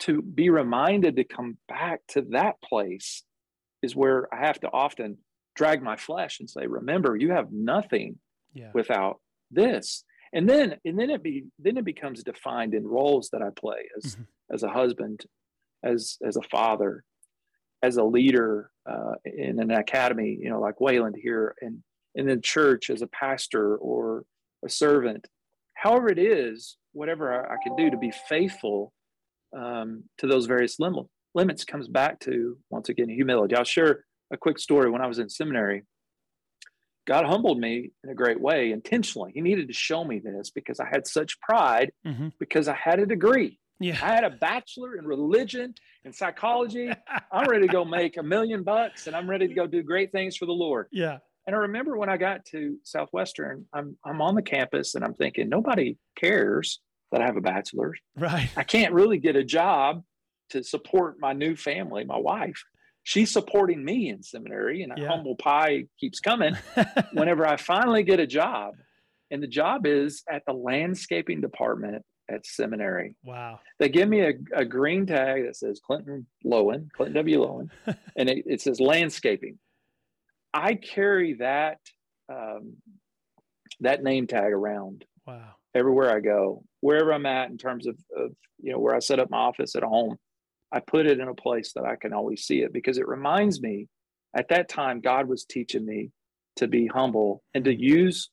to 0.00 0.20
be 0.20 0.50
reminded 0.50 1.16
to 1.16 1.24
come 1.24 1.58
back 1.68 2.00
to 2.08 2.22
that 2.30 2.60
place 2.60 3.22
is 3.80 3.94
where 3.94 4.28
I 4.34 4.44
have 4.44 4.58
to 4.60 4.68
often 4.72 5.18
drag 5.54 5.80
my 5.80 5.96
flesh 5.96 6.40
and 6.40 6.50
say, 6.50 6.66
"Remember, 6.66 7.16
you 7.16 7.30
have 7.30 7.52
nothing 7.52 8.18
yeah. 8.52 8.70
without 8.74 9.20
this 9.50 10.04
and 10.32 10.48
then 10.48 10.76
and 10.84 10.98
then 10.98 11.10
it 11.10 11.22
be 11.22 11.44
then 11.58 11.76
it 11.76 11.84
becomes 11.84 12.22
defined 12.22 12.74
in 12.74 12.86
roles 12.86 13.28
that 13.30 13.42
i 13.42 13.50
play 13.54 13.88
as 13.96 14.14
mm-hmm. 14.14 14.22
as 14.50 14.62
a 14.62 14.68
husband 14.68 15.26
as 15.82 16.18
as 16.24 16.36
a 16.36 16.42
father 16.42 17.04
as 17.82 17.96
a 17.96 18.04
leader 18.04 18.70
uh, 18.88 19.14
in 19.24 19.60
an 19.60 19.70
academy 19.70 20.38
you 20.40 20.50
know 20.50 20.60
like 20.60 20.80
wayland 20.80 21.16
here 21.20 21.54
and 21.60 21.82
in 22.14 22.26
the 22.26 22.36
church 22.36 22.90
as 22.90 23.02
a 23.02 23.06
pastor 23.06 23.76
or 23.76 24.24
a 24.64 24.68
servant 24.68 25.26
however 25.74 26.08
it 26.08 26.18
is 26.18 26.76
whatever 26.92 27.32
i, 27.32 27.54
I 27.54 27.56
can 27.62 27.76
do 27.76 27.90
to 27.90 27.96
be 27.96 28.12
faithful 28.28 28.92
um, 29.56 30.04
to 30.18 30.26
those 30.26 30.46
various 30.46 30.80
lim- 30.80 31.08
limits 31.34 31.64
comes 31.64 31.88
back 31.88 32.20
to 32.20 32.56
once 32.70 32.88
again 32.88 33.08
humility 33.08 33.54
i'll 33.54 33.64
share 33.64 34.04
a 34.32 34.36
quick 34.36 34.58
story 34.58 34.90
when 34.90 35.02
i 35.02 35.06
was 35.06 35.18
in 35.18 35.28
seminary 35.28 35.84
God 37.06 37.24
humbled 37.24 37.58
me 37.58 37.90
in 38.04 38.10
a 38.10 38.14
great 38.14 38.40
way 38.40 38.70
intentionally. 38.70 39.32
He 39.34 39.40
needed 39.40 39.68
to 39.68 39.74
show 39.74 40.04
me 40.04 40.20
this 40.20 40.50
because 40.50 40.78
I 40.78 40.86
had 40.86 41.06
such 41.06 41.40
pride 41.40 41.92
mm-hmm. 42.06 42.28
because 42.38 42.68
I 42.68 42.74
had 42.74 43.00
a 43.00 43.06
degree. 43.06 43.58
Yeah. 43.82 43.98
I 44.02 44.14
had 44.14 44.24
a 44.24 44.30
bachelor 44.30 44.96
in 44.96 45.06
religion 45.06 45.74
and 46.04 46.14
psychology. 46.14 46.90
I'm 47.32 47.48
ready 47.48 47.66
to 47.66 47.72
go 47.72 47.84
make 47.84 48.16
a 48.16 48.22
million 48.22 48.62
bucks 48.62 49.06
and 49.06 49.16
I'm 49.16 49.28
ready 49.28 49.48
to 49.48 49.54
go 49.54 49.66
do 49.66 49.82
great 49.82 50.12
things 50.12 50.36
for 50.36 50.46
the 50.46 50.52
Lord. 50.52 50.86
Yeah. 50.92 51.18
And 51.46 51.56
I 51.56 51.60
remember 51.60 51.96
when 51.96 52.08
I 52.08 52.16
got 52.16 52.44
to 52.46 52.76
Southwestern, 52.84 53.66
I'm 53.72 53.96
I'm 54.04 54.20
on 54.20 54.34
the 54.34 54.42
campus 54.42 54.94
and 54.94 55.04
I'm 55.04 55.14
thinking 55.14 55.48
nobody 55.48 55.96
cares 56.16 56.80
that 57.10 57.20
I 57.20 57.26
have 57.26 57.36
a 57.36 57.40
bachelor's. 57.40 57.98
Right. 58.16 58.48
I 58.56 58.62
can't 58.62 58.94
really 58.94 59.18
get 59.18 59.36
a 59.36 59.44
job 59.44 60.02
to 60.50 60.62
support 60.62 61.16
my 61.18 61.32
new 61.32 61.56
family, 61.56 62.04
my 62.04 62.18
wife 62.18 62.62
she's 63.04 63.32
supporting 63.32 63.84
me 63.84 64.08
in 64.08 64.22
seminary 64.22 64.82
and 64.82 64.92
a 64.96 65.00
yeah. 65.00 65.08
humble 65.08 65.34
pie 65.36 65.84
keeps 65.98 66.20
coming 66.20 66.56
whenever 67.12 67.46
i 67.46 67.56
finally 67.56 68.02
get 68.02 68.20
a 68.20 68.26
job 68.26 68.74
and 69.30 69.42
the 69.42 69.48
job 69.48 69.86
is 69.86 70.22
at 70.30 70.42
the 70.46 70.52
landscaping 70.52 71.40
department 71.40 72.04
at 72.30 72.46
seminary. 72.46 73.16
Wow. 73.24 73.60
They 73.78 73.88
give 73.88 74.08
me 74.08 74.20
a, 74.20 74.32
a 74.54 74.64
green 74.64 75.06
tag 75.06 75.44
that 75.44 75.56
says 75.56 75.80
clinton 75.84 76.26
Lowin 76.44 76.90
clinton 76.94 77.16
w. 77.16 77.42
Lowin 77.42 77.70
and 78.16 78.28
it, 78.28 78.44
it, 78.46 78.60
says 78.60 78.80
landscaping. 78.80 79.58
I 80.54 80.74
carry 80.74 81.34
that 81.34 81.78
um, 82.32 82.76
that 83.80 84.02
name 84.02 84.26
tag 84.26 84.52
around 84.52 85.04
wow. 85.26 85.54
everywhere 85.74 86.14
i 86.14 86.20
go. 86.20 86.64
Wherever 86.80 87.12
i'm 87.12 87.26
at 87.26 87.50
in 87.50 87.58
terms 87.58 87.86
of, 87.86 87.96
of 88.16 88.32
you 88.60 88.72
know 88.72 88.78
where 88.78 88.94
i 88.94 89.00
set 89.00 89.18
up 89.18 89.30
my 89.30 89.38
office 89.38 89.74
at 89.76 89.82
home 89.82 90.16
I 90.74 90.80
put 90.80 91.06
it 91.06 91.20
in 91.20 91.28
a 91.28 91.34
place 91.34 91.74
that 91.74 91.84
I 91.84 91.96
can 91.96 92.14
always 92.14 92.46
see 92.46 92.62
it 92.62 92.72
because 92.72 92.96
it 92.96 93.06
reminds 93.06 93.60
me 93.60 93.88
at 94.34 94.48
that 94.48 94.68
time, 94.68 95.00
God 95.00 95.28
was 95.28 95.44
teaching 95.44 95.84
me 95.84 96.10
to 96.56 96.66
be 96.66 96.86
humble 96.86 97.42
and 97.54 97.64
to 97.64 97.74
use 97.74 98.30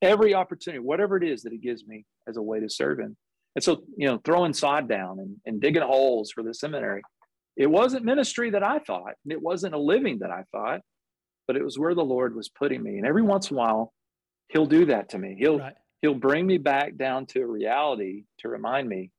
every 0.00 0.34
opportunity, 0.34 0.80
whatever 0.80 1.16
it 1.16 1.24
is 1.24 1.42
that 1.42 1.52
He 1.52 1.58
gives 1.58 1.84
me, 1.84 2.04
as 2.28 2.36
a 2.36 2.42
way 2.42 2.60
to 2.60 2.70
serve 2.70 3.00
Him. 3.00 3.16
And 3.54 3.64
so, 3.64 3.82
you 3.96 4.06
know, 4.06 4.20
throwing 4.24 4.52
sod 4.52 4.88
down 4.88 5.18
and, 5.18 5.36
and 5.44 5.60
digging 5.60 5.82
holes 5.82 6.30
for 6.30 6.42
the 6.42 6.54
seminary, 6.54 7.02
it 7.56 7.66
wasn't 7.66 8.04
ministry 8.04 8.50
that 8.50 8.62
I 8.62 8.78
thought, 8.78 9.14
it 9.28 9.42
wasn't 9.42 9.74
a 9.74 9.78
living 9.78 10.20
that 10.20 10.30
I 10.30 10.44
thought, 10.52 10.80
but 11.46 11.56
it 11.56 11.64
was 11.64 11.78
where 11.78 11.94
the 11.94 12.04
Lord 12.04 12.34
was 12.34 12.48
putting 12.48 12.82
me. 12.82 12.96
And 12.96 13.06
every 13.06 13.22
once 13.22 13.50
in 13.50 13.56
a 13.56 13.58
while, 13.58 13.92
He'll 14.48 14.66
do 14.66 14.86
that 14.86 15.10
to 15.10 15.18
me. 15.18 15.36
He'll 15.38 15.58
right. 15.58 15.74
He'll 16.02 16.14
bring 16.14 16.46
me 16.46 16.58
back 16.58 16.96
down 16.96 17.26
to 17.26 17.46
reality 17.46 18.24
to 18.38 18.48
remind 18.48 18.88
me 18.88 19.10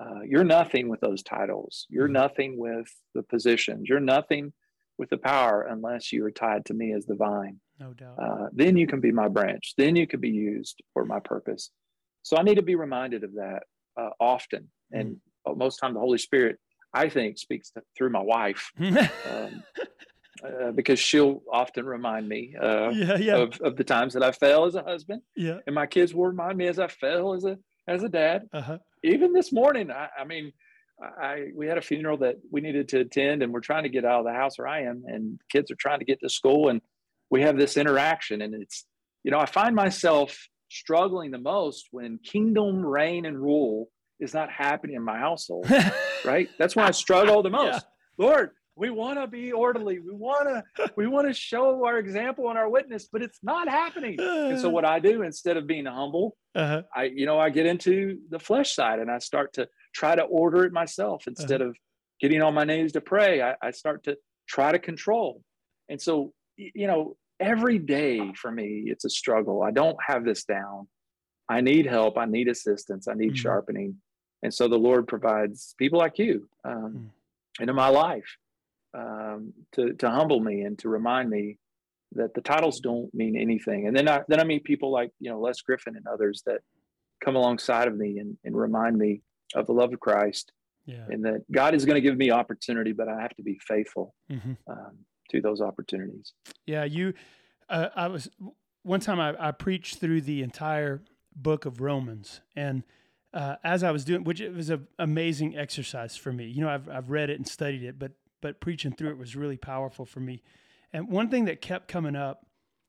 uh, 0.00 0.20
you're 0.26 0.44
nothing 0.44 0.88
with 0.88 1.00
those 1.00 1.22
titles. 1.22 1.86
You're 1.90 2.06
mm-hmm. 2.06 2.14
nothing 2.14 2.58
with 2.58 2.88
the 3.14 3.22
positions. 3.22 3.88
You're 3.88 4.00
nothing 4.00 4.52
with 4.98 5.10
the 5.10 5.18
power 5.18 5.66
unless 5.68 6.12
you 6.12 6.24
are 6.24 6.30
tied 6.30 6.64
to 6.66 6.74
me 6.74 6.92
as 6.92 7.04
the 7.06 7.14
vine. 7.14 7.60
No 7.78 7.92
doubt. 7.92 8.18
Uh, 8.18 8.46
then 8.52 8.76
you 8.76 8.86
can 8.86 9.00
be 9.00 9.12
my 9.12 9.28
branch. 9.28 9.74
Then 9.76 9.96
you 9.96 10.06
can 10.06 10.20
be 10.20 10.30
used 10.30 10.82
for 10.92 11.04
my 11.04 11.20
purpose. 11.20 11.70
So 12.24 12.36
I 12.36 12.42
need 12.42 12.56
to 12.56 12.62
be 12.62 12.74
reminded 12.74 13.22
of 13.22 13.34
that 13.34 13.62
uh, 13.96 14.10
often. 14.18 14.68
And 14.90 15.16
mm. 15.46 15.56
most 15.56 15.76
time, 15.76 15.94
the 15.94 16.00
Holy 16.00 16.18
Spirit, 16.18 16.58
I 16.92 17.08
think, 17.08 17.38
speaks 17.38 17.70
to, 17.70 17.82
through 17.96 18.10
my 18.10 18.22
wife. 18.22 18.72
um, 18.80 19.62
uh, 20.44 20.72
because 20.72 20.98
she'll 20.98 21.42
often 21.50 21.86
remind 21.86 22.28
me 22.28 22.54
uh, 22.60 22.90
yeah, 22.90 23.16
yeah. 23.16 23.36
Of, 23.36 23.60
of 23.60 23.76
the 23.76 23.84
times 23.84 24.14
that 24.14 24.22
I 24.22 24.32
fell 24.32 24.64
as 24.64 24.74
a 24.74 24.82
husband. 24.82 25.22
Yeah. 25.36 25.58
And 25.66 25.74
my 25.74 25.86
kids 25.86 26.12
will 26.12 26.26
remind 26.26 26.58
me 26.58 26.66
as 26.66 26.78
I 26.78 26.88
fell 26.88 27.34
as 27.34 27.44
a 27.44 27.56
as 27.86 28.02
a 28.02 28.08
dad. 28.08 28.48
Uh-huh. 28.52 28.78
Even 29.02 29.32
this 29.32 29.52
morning, 29.52 29.90
I, 29.90 30.08
I 30.18 30.24
mean, 30.24 30.52
I 31.00 31.48
we 31.54 31.66
had 31.66 31.78
a 31.78 31.82
funeral 31.82 32.18
that 32.18 32.36
we 32.50 32.60
needed 32.60 32.88
to 32.88 33.00
attend, 33.00 33.42
and 33.42 33.52
we're 33.52 33.60
trying 33.60 33.84
to 33.84 33.88
get 33.88 34.04
out 34.04 34.20
of 34.20 34.26
the 34.26 34.32
house 34.32 34.58
where 34.58 34.68
I 34.68 34.82
am, 34.82 35.04
and 35.06 35.40
kids 35.50 35.70
are 35.70 35.76
trying 35.76 36.00
to 36.00 36.04
get 36.04 36.20
to 36.20 36.28
school, 36.28 36.68
and 36.68 36.80
we 37.30 37.42
have 37.42 37.56
this 37.56 37.76
interaction, 37.76 38.42
and 38.42 38.54
it's 38.54 38.86
you 39.22 39.30
know 39.30 39.38
I 39.38 39.46
find 39.46 39.76
myself 39.76 40.48
struggling 40.74 41.30
the 41.30 41.38
most 41.38 41.88
when 41.90 42.18
kingdom 42.18 42.84
reign 42.84 43.26
and 43.26 43.40
rule 43.40 43.88
is 44.20 44.34
not 44.34 44.50
happening 44.50 44.96
in 44.96 45.02
my 45.02 45.18
household. 45.18 45.70
right? 46.24 46.48
That's 46.58 46.74
when 46.76 46.86
I 46.86 46.90
struggle 46.90 47.42
the 47.42 47.50
most. 47.50 47.84
Yeah. 48.18 48.26
Lord, 48.26 48.50
we 48.76 48.90
want 48.90 49.20
to 49.20 49.26
be 49.26 49.52
orderly. 49.52 50.00
We 50.00 50.12
want 50.12 50.48
to 50.48 50.90
we 50.96 51.06
want 51.06 51.28
to 51.28 51.34
show 51.34 51.84
our 51.84 51.98
example 51.98 52.48
and 52.48 52.58
our 52.58 52.68
witness, 52.68 53.08
but 53.10 53.22
it's 53.22 53.38
not 53.42 53.68
happening. 53.68 54.16
and 54.20 54.60
so 54.60 54.68
what 54.68 54.84
I 54.84 54.98
do 54.98 55.22
instead 55.22 55.56
of 55.56 55.66
being 55.66 55.86
humble, 55.86 56.36
uh-huh. 56.54 56.82
I 56.94 57.04
you 57.04 57.26
know 57.26 57.38
I 57.38 57.50
get 57.50 57.66
into 57.66 58.18
the 58.30 58.38
flesh 58.38 58.74
side 58.74 58.98
and 58.98 59.10
I 59.10 59.18
start 59.18 59.52
to 59.54 59.68
try 59.94 60.16
to 60.16 60.22
order 60.22 60.64
it 60.64 60.72
myself 60.72 61.24
instead 61.28 61.60
uh-huh. 61.60 61.70
of 61.70 61.76
getting 62.20 62.42
on 62.42 62.54
my 62.54 62.64
knees 62.64 62.92
to 62.92 63.00
pray. 63.00 63.42
I, 63.42 63.54
I 63.62 63.70
start 63.70 64.04
to 64.04 64.16
try 64.48 64.72
to 64.72 64.78
control. 64.78 65.42
And 65.88 66.00
so 66.00 66.32
you 66.56 66.86
know 66.86 67.16
every 67.40 67.78
day 67.78 68.32
for 68.34 68.50
me 68.50 68.84
it's 68.86 69.04
a 69.04 69.10
struggle. 69.10 69.62
I 69.62 69.70
don't 69.70 69.96
have 70.06 70.24
this 70.24 70.44
down. 70.44 70.88
I 71.48 71.60
need 71.60 71.86
help. 71.86 72.16
I 72.16 72.24
need 72.24 72.48
assistance. 72.48 73.06
I 73.08 73.14
need 73.14 73.32
mm-hmm. 73.32 73.36
sharpening. 73.36 73.96
And 74.42 74.52
so 74.52 74.68
the 74.68 74.78
Lord 74.78 75.06
provides 75.06 75.74
people 75.78 75.98
like 75.98 76.18
you 76.18 76.48
um, 76.64 77.10
mm. 77.58 77.62
into 77.62 77.72
my 77.72 77.88
life 77.88 78.36
um, 78.96 79.52
to 79.72 79.94
to 79.94 80.10
humble 80.10 80.40
me 80.40 80.62
and 80.62 80.78
to 80.80 80.88
remind 80.88 81.30
me 81.30 81.58
that 82.12 82.34
the 82.34 82.40
titles 82.40 82.80
don't 82.80 83.12
mean 83.14 83.36
anything. 83.36 83.86
And 83.86 83.96
then 83.96 84.08
I 84.08 84.22
then 84.28 84.40
I 84.40 84.44
meet 84.44 84.64
people 84.64 84.90
like 84.90 85.10
you 85.18 85.30
know 85.30 85.40
Les 85.40 85.60
Griffin 85.62 85.96
and 85.96 86.06
others 86.06 86.42
that 86.46 86.60
come 87.24 87.36
alongside 87.36 87.88
of 87.88 87.96
me 87.96 88.18
and, 88.18 88.36
and 88.44 88.56
remind 88.56 88.98
me 88.98 89.22
of 89.54 89.66
the 89.66 89.72
love 89.72 89.92
of 89.92 90.00
Christ, 90.00 90.52
yeah. 90.84 91.06
and 91.08 91.24
that 91.24 91.50
God 91.50 91.74
is 91.74 91.84
going 91.84 91.94
to 91.94 92.00
give 92.00 92.16
me 92.16 92.30
opportunity, 92.30 92.92
but 92.92 93.08
I 93.08 93.20
have 93.22 93.34
to 93.36 93.42
be 93.42 93.58
faithful 93.66 94.14
mm-hmm. 94.30 94.52
um, 94.68 94.98
to 95.30 95.40
those 95.40 95.60
opportunities. 95.60 96.32
Yeah, 96.66 96.84
you. 96.84 97.14
Uh, 97.68 97.88
I 97.94 98.08
was 98.08 98.30
one 98.82 99.00
time 99.00 99.20
I, 99.20 99.48
I 99.48 99.50
preached 99.52 99.98
through 99.98 100.22
the 100.22 100.42
entire 100.42 101.02
book 101.34 101.64
of 101.66 101.80
Romans 101.80 102.40
and. 102.56 102.84
Uh, 103.32 103.56
as 103.64 103.82
I 103.82 103.90
was 103.90 104.04
doing, 104.04 104.22
which 104.22 104.40
it 104.40 104.54
was 104.54 104.70
an 104.70 104.86
amazing 104.96 105.58
exercise 105.58 106.16
for 106.16 106.32
me. 106.32 106.44
You 106.44 106.60
know, 106.60 106.68
I've 106.68 106.88
I've 106.88 107.10
read 107.10 107.30
it 107.30 107.36
and 107.36 107.48
studied 107.48 107.82
it, 107.82 107.98
but 107.98 108.12
but 108.44 108.60
preaching 108.60 108.92
through 108.92 109.08
it 109.08 109.16
was 109.16 109.34
really 109.34 109.56
powerful 109.56 110.04
for 110.04 110.20
me. 110.20 110.42
And 110.92 111.08
one 111.08 111.30
thing 111.30 111.46
that 111.46 111.62
kept 111.62 111.88
coming 111.88 112.14
up, 112.14 112.46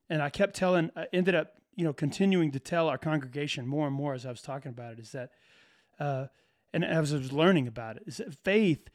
and 0.10 0.22
I 0.22 0.30
kept 0.30 0.54
telling, 0.54 0.92
I 0.98 1.08
ended 1.14 1.34
up, 1.34 1.54
you 1.76 1.86
know, 1.86 1.94
continuing 1.94 2.52
to 2.52 2.60
tell 2.60 2.90
our 2.90 2.98
congregation 2.98 3.66
more 3.66 3.88
and 3.88 3.96
more 3.96 4.14
as 4.14 4.26
I 4.26 4.30
was 4.30 4.42
talking 4.42 4.70
about 4.70 4.92
it, 4.92 5.00
is 5.00 5.14
that, 5.14 5.32
uh, 5.98 6.28
and 6.74 6.84
as 6.84 7.14
I 7.14 7.18
was 7.18 7.32
learning 7.32 7.68
about 7.68 7.96
it, 7.96 8.04
is 8.06 8.18
that 8.18 8.36
faith 8.44 8.90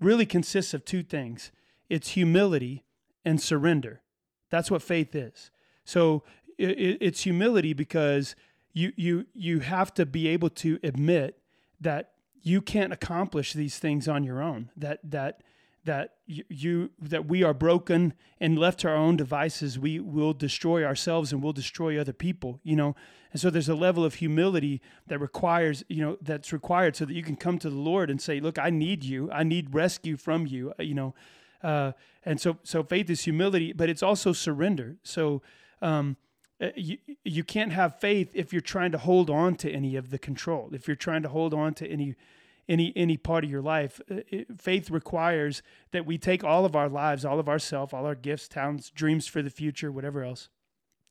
really 0.00 0.26
consists 0.26 0.74
of 0.74 0.84
two 0.84 1.04
things 1.04 1.52
it's 1.88 2.10
humility 2.10 2.84
and 3.24 3.40
surrender. 3.40 4.02
That's 4.50 4.70
what 4.70 4.82
faith 4.82 5.14
is. 5.14 5.50
So 5.84 6.22
it, 6.58 6.98
it's 7.00 7.22
humility 7.22 7.72
because 7.72 8.34
you, 8.72 8.92
you, 8.96 9.26
you 9.34 9.60
have 9.60 9.92
to 9.94 10.06
be 10.06 10.28
able 10.28 10.50
to 10.50 10.78
admit 10.82 11.38
that 11.80 12.12
you 12.42 12.60
can't 12.60 12.92
accomplish 12.92 13.52
these 13.52 13.78
things 13.78 14.06
on 14.06 14.22
your 14.22 14.40
own, 14.40 14.70
that, 14.76 15.00
that, 15.02 15.42
that 15.84 16.14
you, 16.26 16.90
that 17.00 17.26
we 17.26 17.42
are 17.42 17.54
broken 17.54 18.14
and 18.40 18.58
left 18.58 18.80
to 18.80 18.88
our 18.88 18.96
own 18.96 19.16
devices 19.16 19.78
we 19.78 19.98
will 19.98 20.32
destroy 20.32 20.84
ourselves 20.84 21.32
and 21.32 21.42
we'll 21.42 21.52
destroy 21.52 21.98
other 21.98 22.12
people 22.12 22.60
you 22.62 22.76
know 22.76 22.94
and 23.32 23.40
so 23.40 23.48
there's 23.50 23.68
a 23.68 23.74
level 23.74 24.04
of 24.04 24.14
humility 24.14 24.82
that 25.06 25.18
requires 25.18 25.84
you 25.88 26.04
know 26.04 26.18
that's 26.20 26.52
required 26.52 26.96
so 26.96 27.04
that 27.04 27.14
you 27.14 27.22
can 27.22 27.36
come 27.36 27.58
to 27.58 27.70
the 27.70 27.76
lord 27.76 28.10
and 28.10 28.20
say 28.20 28.40
look 28.40 28.58
i 28.58 28.68
need 28.68 29.04
you 29.04 29.30
i 29.30 29.42
need 29.42 29.74
rescue 29.74 30.16
from 30.16 30.46
you 30.46 30.72
uh, 30.78 30.82
you 30.82 30.94
know 30.94 31.14
uh, 31.66 31.92
and 32.24 32.40
so 32.40 32.58
so 32.62 32.82
faith 32.82 33.10
is 33.10 33.24
humility 33.24 33.72
but 33.72 33.88
it's 33.88 34.02
also 34.02 34.32
surrender 34.32 34.96
so 35.02 35.42
um, 35.82 36.16
uh, 36.60 36.68
you, 36.74 36.96
you 37.24 37.44
can't 37.44 37.72
have 37.72 37.98
faith 37.98 38.30
if 38.34 38.52
you're 38.52 38.62
trying 38.62 38.92
to 38.92 38.98
hold 38.98 39.28
on 39.28 39.54
to 39.54 39.70
any 39.70 39.96
of 39.96 40.10
the 40.10 40.18
control 40.18 40.70
if 40.72 40.86
you're 40.86 40.96
trying 40.96 41.22
to 41.22 41.28
hold 41.28 41.52
on 41.52 41.74
to 41.74 41.86
any 41.86 42.14
any 42.68 42.92
any 42.96 43.16
part 43.16 43.44
of 43.44 43.50
your 43.50 43.62
life. 43.62 44.00
Uh, 44.10 44.20
faith 44.56 44.90
requires 44.90 45.62
that 45.92 46.06
we 46.06 46.18
take 46.18 46.42
all 46.42 46.64
of 46.64 46.74
our 46.74 46.88
lives, 46.88 47.24
all 47.24 47.38
of 47.38 47.48
ourself, 47.48 47.94
all 47.94 48.06
our 48.06 48.14
gifts, 48.14 48.48
talents, 48.48 48.90
dreams 48.90 49.26
for 49.26 49.42
the 49.42 49.50
future, 49.50 49.92
whatever 49.92 50.24
else, 50.24 50.48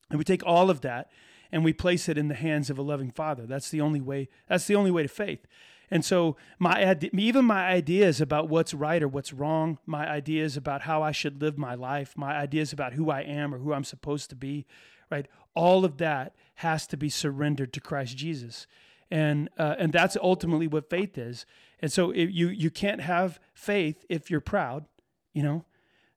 and 0.09 0.17
we 0.17 0.25
take 0.25 0.45
all 0.45 0.69
of 0.69 0.81
that 0.81 1.09
and 1.51 1.63
we 1.63 1.73
place 1.73 2.09
it 2.09 2.17
in 2.17 2.27
the 2.27 2.35
hands 2.35 2.69
of 2.69 2.77
a 2.77 2.81
loving 2.81 3.11
Father. 3.11 3.45
That's 3.45 3.69
the 3.69 3.81
only 3.81 4.01
way. 4.01 4.27
That's 4.47 4.67
the 4.67 4.75
only 4.75 4.91
way 4.91 5.03
to 5.03 5.09
faith. 5.09 5.45
And 5.91 6.03
so 6.03 6.35
my 6.59 6.97
even 7.13 7.45
my 7.45 7.67
ideas 7.67 8.19
about 8.19 8.49
what's 8.49 8.73
right 8.73 9.01
or 9.01 9.07
what's 9.07 9.33
wrong, 9.33 9.77
my 9.85 10.07
ideas 10.09 10.57
about 10.57 10.81
how 10.81 11.03
I 11.03 11.11
should 11.11 11.41
live 11.41 11.57
my 11.57 11.75
life, 11.75 12.17
my 12.17 12.35
ideas 12.35 12.73
about 12.73 12.93
who 12.93 13.09
I 13.09 13.21
am 13.21 13.53
or 13.53 13.59
who 13.59 13.73
I'm 13.73 13.83
supposed 13.83 14.29
to 14.31 14.35
be, 14.35 14.65
right? 15.11 15.27
All 15.53 15.85
of 15.85 15.97
that 15.97 16.35
has 16.55 16.87
to 16.87 16.97
be 16.97 17.09
surrendered 17.09 17.71
to 17.73 17.81
Christ 17.81 18.17
Jesus 18.17 18.67
and 19.11 19.49
uh, 19.57 19.75
and 19.77 19.93
that's 19.93 20.17
ultimately 20.21 20.67
what 20.67 20.89
faith 20.89 21.17
is. 21.17 21.45
And 21.79 21.91
so 21.91 22.11
it, 22.11 22.29
you 22.29 22.49
you 22.49 22.69
can't 22.71 23.01
have 23.01 23.39
faith 23.53 24.05
if 24.09 24.31
you're 24.31 24.41
proud, 24.41 24.85
you 25.33 25.43
know, 25.43 25.65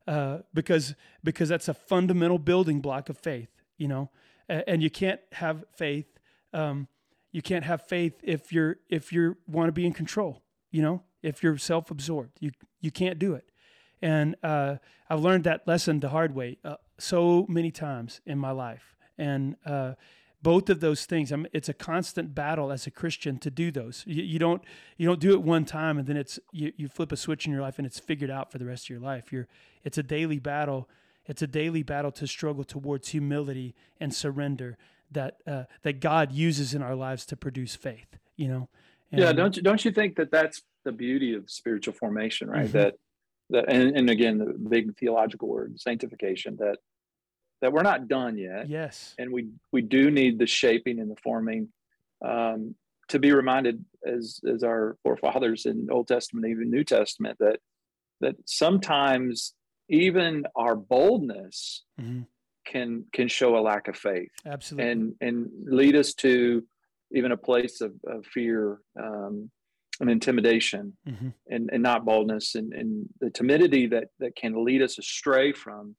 uh, 0.06 0.38
because 0.54 0.94
because 1.22 1.48
that's 1.48 1.68
a 1.68 1.74
fundamental 1.74 2.38
building 2.38 2.80
block 2.80 3.08
of 3.08 3.18
faith, 3.18 3.50
you 3.76 3.88
know, 3.88 4.10
and, 4.48 4.82
you 4.82 4.90
can't 4.90 5.20
have 5.32 5.64
faith. 5.76 6.06
Um, 6.52 6.88
you 7.32 7.42
can't 7.42 7.64
have 7.64 7.82
faith 7.86 8.14
if 8.22 8.52
you're 8.52 8.76
if 8.88 9.12
you 9.12 9.36
want 9.46 9.68
to 9.68 9.72
be 9.72 9.86
in 9.86 9.92
control, 9.92 10.42
you 10.70 10.82
know, 10.82 11.02
if 11.22 11.42
you're 11.42 11.58
self-absorbed. 11.58 12.38
You 12.40 12.50
you 12.80 12.90
can't 12.90 13.18
do 13.18 13.34
it. 13.34 13.50
And 14.00 14.36
uh, 14.42 14.76
I've 15.10 15.20
learned 15.20 15.44
that 15.44 15.66
lesson 15.66 16.00
the 16.00 16.10
hard 16.10 16.34
way 16.34 16.58
uh, 16.64 16.76
so 16.98 17.46
many 17.48 17.70
times 17.70 18.20
in 18.24 18.38
my 18.38 18.52
life. 18.52 18.94
And 19.18 19.56
uh, 19.66 19.94
both 20.42 20.70
of 20.70 20.80
those 20.80 21.04
things 21.04 21.32
I 21.32 21.44
it's 21.52 21.68
a 21.68 21.74
constant 21.74 22.34
battle 22.34 22.70
as 22.70 22.86
a 22.86 22.90
christian 22.90 23.38
to 23.38 23.50
do 23.50 23.70
those 23.70 24.04
you, 24.06 24.22
you, 24.22 24.38
don't 24.38 24.62
you 24.96 25.06
don't 25.06 25.20
do 25.20 25.32
it 25.32 25.42
one 25.42 25.64
time 25.64 25.98
and 25.98 26.06
then 26.06 26.16
it's 26.16 26.38
you, 26.52 26.72
you 26.76 26.88
flip 26.88 27.12
a 27.12 27.16
switch 27.16 27.46
in 27.46 27.52
your 27.52 27.60
life 27.60 27.78
and 27.78 27.86
it's 27.86 27.98
figured 27.98 28.30
out 28.30 28.52
for 28.52 28.58
the 28.58 28.64
rest 28.64 28.84
of 28.84 28.90
your 28.90 29.00
life 29.00 29.32
you're 29.32 29.48
it's 29.84 29.98
a 29.98 30.02
daily 30.02 30.38
battle 30.38 30.88
it's 31.26 31.42
a 31.42 31.46
daily 31.46 31.82
battle 31.82 32.12
to 32.12 32.26
struggle 32.26 32.64
towards 32.64 33.08
humility 33.08 33.74
and 34.00 34.14
surrender 34.14 34.78
that 35.10 35.38
uh, 35.46 35.64
that 35.82 36.00
god 36.00 36.32
uses 36.32 36.74
in 36.74 36.82
our 36.82 36.94
lives 36.94 37.26
to 37.26 37.36
produce 37.36 37.74
faith 37.74 38.18
you 38.36 38.48
know 38.48 38.68
and, 39.12 39.20
yeah 39.20 39.32
don't 39.32 39.56
you 39.56 39.62
don't 39.62 39.84
you 39.84 39.90
think 39.90 40.16
that 40.16 40.30
that's 40.30 40.62
the 40.84 40.92
beauty 40.92 41.34
of 41.34 41.50
spiritual 41.50 41.94
formation 41.94 42.48
right 42.48 42.66
mm-hmm. 42.66 42.78
that 42.78 42.94
that 43.50 43.72
and, 43.72 43.96
and 43.96 44.10
again 44.10 44.38
the 44.38 44.46
big 44.46 44.96
theological 44.96 45.48
word 45.48 45.78
sanctification 45.80 46.56
that 46.56 46.78
that 47.60 47.72
we're 47.72 47.82
not 47.82 48.08
done 48.08 48.38
yet. 48.38 48.68
Yes. 48.68 49.14
And 49.18 49.32
we 49.32 49.48
we 49.72 49.82
do 49.82 50.10
need 50.10 50.38
the 50.38 50.46
shaping 50.46 51.00
and 51.00 51.10
the 51.10 51.20
forming 51.22 51.68
um, 52.24 52.74
to 53.08 53.18
be 53.18 53.32
reminded 53.32 53.84
as 54.06 54.40
as 54.48 54.62
our 54.62 54.96
forefathers 55.02 55.66
in 55.66 55.88
Old 55.90 56.08
Testament, 56.08 56.46
even 56.46 56.70
New 56.70 56.84
Testament, 56.84 57.38
that 57.40 57.58
that 58.20 58.36
sometimes 58.46 59.54
even 59.88 60.44
our 60.54 60.76
boldness 60.76 61.84
mm-hmm. 62.00 62.22
Can 62.68 63.04
can 63.12 63.28
show 63.28 63.56
a 63.56 63.60
lack 63.60 63.88
of 63.88 63.96
faith. 63.96 64.30
Absolutely. 64.46 64.90
And 64.90 65.14
and 65.20 65.48
lead 65.64 65.96
us 65.96 66.14
to 66.14 66.62
even 67.12 67.32
a 67.32 67.36
place 67.36 67.80
of, 67.80 67.92
of 68.06 68.24
fear 68.26 68.80
um, 69.02 69.50
and 70.00 70.10
intimidation 70.10 70.92
mm-hmm. 71.08 71.28
and, 71.48 71.70
and 71.72 71.82
not 71.82 72.04
boldness 72.04 72.54
and, 72.54 72.72
and 72.74 73.08
the 73.20 73.30
timidity 73.30 73.86
that 73.86 74.08
that 74.20 74.36
can 74.36 74.64
lead 74.64 74.82
us 74.82 74.98
astray 74.98 75.52
from 75.52 75.96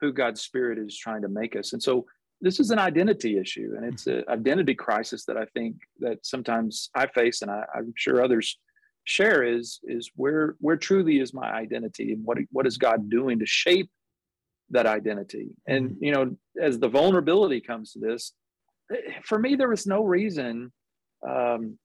who 0.00 0.12
God's 0.12 0.40
Spirit 0.40 0.78
is 0.78 0.96
trying 0.96 1.22
to 1.22 1.28
make 1.28 1.56
us. 1.56 1.72
And 1.72 1.82
so 1.82 2.06
this 2.40 2.60
is 2.60 2.70
an 2.70 2.78
identity 2.78 3.36
issue, 3.36 3.72
and 3.76 3.84
it's 3.84 4.06
an 4.06 4.22
identity 4.28 4.74
crisis 4.74 5.24
that 5.24 5.36
I 5.36 5.44
think 5.46 5.74
that 5.98 6.24
sometimes 6.24 6.88
I 6.94 7.08
face, 7.08 7.42
and 7.42 7.50
I, 7.50 7.64
am 7.76 7.92
sure 7.96 8.22
others 8.22 8.58
share. 9.04 9.42
Is 9.42 9.80
is 9.82 10.12
where 10.14 10.54
where 10.60 10.76
truly 10.76 11.18
is 11.18 11.34
my 11.34 11.50
identity, 11.50 12.12
and 12.12 12.24
what 12.24 12.38
what 12.52 12.66
is 12.66 12.78
God 12.78 13.10
doing 13.10 13.40
to 13.40 13.46
shape 13.46 13.90
that 14.70 14.86
identity? 14.86 15.48
And 15.66 15.90
mm-hmm. 15.90 16.04
you 16.04 16.12
know, 16.12 16.36
as 16.60 16.78
the 16.78 16.88
vulnerability 16.88 17.60
comes 17.60 17.92
to 17.92 17.98
this, 17.98 18.32
for 19.24 19.38
me, 19.38 19.56
there 19.56 19.68
was 19.68 19.86
no 19.86 20.02
reason 20.02 20.72
um, 21.28 21.78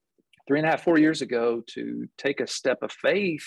three 0.48 0.60
and 0.60 0.68
a 0.68 0.72
half, 0.72 0.84
four 0.84 0.98
years 0.98 1.22
ago 1.22 1.64
to 1.68 2.08
take 2.18 2.40
a 2.40 2.48
step 2.48 2.80
of 2.82 2.92
faith 2.92 3.46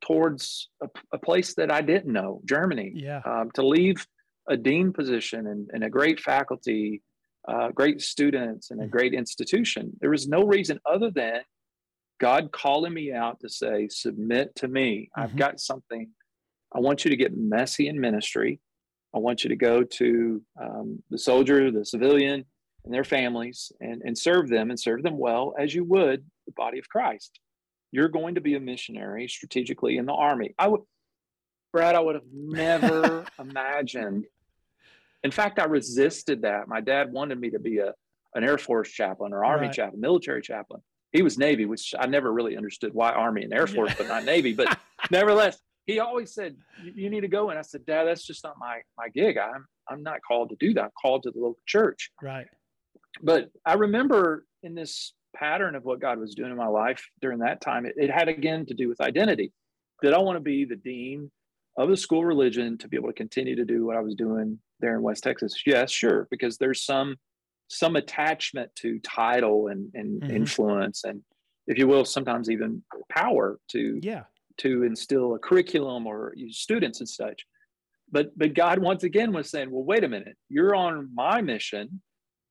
towards 0.00 0.68
a, 0.82 0.88
a 1.12 1.18
place 1.18 1.54
that 1.54 1.72
I 1.72 1.80
didn't 1.80 2.12
know, 2.12 2.40
Germany. 2.44 2.92
Yeah. 2.94 3.20
Um, 3.24 3.50
to 3.54 3.66
leave 3.66 4.06
a 4.48 4.56
dean 4.56 4.92
position 4.92 5.46
and, 5.46 5.68
and 5.72 5.84
a 5.84 5.90
great 5.90 6.20
faculty, 6.20 7.02
uh, 7.46 7.68
great 7.70 8.00
students, 8.00 8.70
and 8.70 8.80
a 8.80 8.84
mm-hmm. 8.84 8.90
great 8.90 9.14
institution. 9.14 9.92
There 10.00 10.10
was 10.10 10.28
no 10.28 10.44
reason 10.44 10.78
other 10.90 11.10
than 11.10 11.40
God 12.20 12.50
calling 12.52 12.94
me 12.94 13.12
out 13.12 13.40
to 13.40 13.48
say, 13.48 13.88
submit 13.88 14.54
to 14.56 14.68
me. 14.68 15.10
Mm-hmm. 15.16 15.20
I've 15.20 15.36
got 15.36 15.60
something. 15.60 16.08
I 16.74 16.80
want 16.80 17.04
you 17.04 17.10
to 17.10 17.16
get 17.16 17.36
messy 17.36 17.88
in 17.88 18.00
ministry. 18.00 18.60
I 19.14 19.18
want 19.18 19.42
you 19.42 19.48
to 19.48 19.56
go 19.56 19.82
to 19.82 20.42
um, 20.60 21.02
the 21.10 21.18
soldier, 21.18 21.70
the 21.70 21.84
civilian, 21.84 22.44
and 22.84 22.94
their 22.94 23.04
families 23.04 23.72
and, 23.80 24.02
and 24.04 24.16
serve 24.16 24.48
them 24.48 24.70
and 24.70 24.78
serve 24.78 25.02
them 25.02 25.18
well 25.18 25.54
as 25.58 25.74
you 25.74 25.84
would 25.84 26.24
the 26.46 26.52
body 26.52 26.78
of 26.78 26.88
Christ. 26.88 27.38
You're 27.90 28.08
going 28.08 28.34
to 28.34 28.40
be 28.40 28.54
a 28.54 28.60
missionary 28.60 29.28
strategically 29.28 29.96
in 29.96 30.06
the 30.06 30.12
army. 30.12 30.54
I 30.58 30.68
would, 30.68 30.82
Brad, 31.72 31.94
I 31.94 32.00
would 32.00 32.16
have 32.16 32.24
never 32.32 33.24
imagined. 33.38 34.26
In 35.24 35.30
fact, 35.30 35.58
I 35.58 35.64
resisted 35.64 36.42
that. 36.42 36.68
My 36.68 36.80
dad 36.80 37.12
wanted 37.12 37.40
me 37.40 37.50
to 37.50 37.58
be 37.58 37.78
a, 37.78 37.92
an 38.34 38.44
Air 38.44 38.58
Force 38.58 38.90
chaplain 38.90 39.32
or 39.32 39.44
Army 39.44 39.66
right. 39.66 39.74
chaplain, 39.74 40.00
military 40.00 40.42
chaplain. 40.42 40.82
He 41.12 41.22
was 41.22 41.38
Navy, 41.38 41.64
which 41.64 41.94
I 41.98 42.06
never 42.06 42.32
really 42.32 42.56
understood 42.56 42.92
why 42.92 43.12
Army 43.12 43.42
and 43.42 43.52
Air 43.52 43.66
Force, 43.66 43.90
yeah. 43.90 43.96
but 43.98 44.08
not 44.08 44.24
Navy. 44.24 44.52
But 44.52 44.78
nevertheless, 45.10 45.58
he 45.88 45.98
always 45.98 46.32
said, 46.32 46.56
"You 46.84 47.10
need 47.10 47.22
to 47.22 47.28
go." 47.28 47.50
And 47.50 47.58
I 47.58 47.62
said, 47.62 47.84
"Dad, 47.86 48.04
that's 48.04 48.24
just 48.24 48.44
not 48.44 48.56
my 48.58 48.82
my 48.96 49.08
gig. 49.08 49.38
I'm 49.38 49.66
I'm 49.88 50.02
not 50.02 50.20
called 50.26 50.50
to 50.50 50.56
do 50.60 50.74
that. 50.74 50.84
I'm 50.84 50.90
called 51.00 51.24
to 51.24 51.30
the 51.32 51.40
local 51.40 51.62
church." 51.66 52.10
Right. 52.22 52.46
But 53.22 53.50
I 53.64 53.74
remember 53.74 54.46
in 54.62 54.74
this 54.74 55.14
pattern 55.34 55.74
of 55.74 55.84
what 55.84 56.00
God 56.00 56.18
was 56.18 56.34
doing 56.34 56.50
in 56.50 56.56
my 56.56 56.68
life 56.68 57.04
during 57.20 57.38
that 57.40 57.60
time, 57.60 57.86
it, 57.86 57.94
it 57.96 58.10
had 58.10 58.28
again 58.28 58.66
to 58.66 58.74
do 58.74 58.88
with 58.88 59.00
identity. 59.00 59.52
Did 60.02 60.12
I 60.12 60.18
want 60.18 60.36
to 60.36 60.40
be 60.40 60.64
the 60.64 60.76
dean 60.76 61.30
of 61.76 61.88
the 61.88 61.96
school 61.96 62.24
religion 62.24 62.76
to 62.78 62.88
be 62.88 62.96
able 62.96 63.08
to 63.08 63.14
continue 63.14 63.56
to 63.56 63.64
do 63.64 63.86
what 63.86 63.96
I 63.96 64.00
was 64.00 64.14
doing 64.14 64.58
there 64.80 64.94
in 64.94 65.02
West 65.02 65.24
Texas? 65.24 65.60
Yes, 65.66 65.90
sure, 65.90 66.28
because 66.30 66.58
there's 66.58 66.84
some 66.84 67.16
some 67.70 67.96
attachment 67.96 68.74
to 68.76 68.98
title 69.00 69.68
and, 69.68 69.90
and 69.94 70.22
mm-hmm. 70.22 70.36
influence 70.36 71.04
and 71.04 71.22
if 71.66 71.76
you 71.76 71.86
will 71.86 72.04
sometimes 72.04 72.50
even 72.50 72.82
power 73.10 73.58
to 73.68 74.00
yeah 74.02 74.22
to 74.58 74.84
instill 74.84 75.34
a 75.34 75.38
curriculum 75.38 76.06
or 76.06 76.34
students 76.48 77.00
and 77.00 77.08
such. 77.08 77.44
But 78.10 78.36
but 78.36 78.54
god 78.54 78.78
once 78.78 79.04
again 79.04 79.32
was 79.32 79.50
saying 79.50 79.70
well 79.70 79.84
wait 79.84 80.04
a 80.04 80.08
minute. 80.08 80.36
You're 80.48 80.74
on 80.74 81.10
my 81.14 81.40
mission 81.40 82.02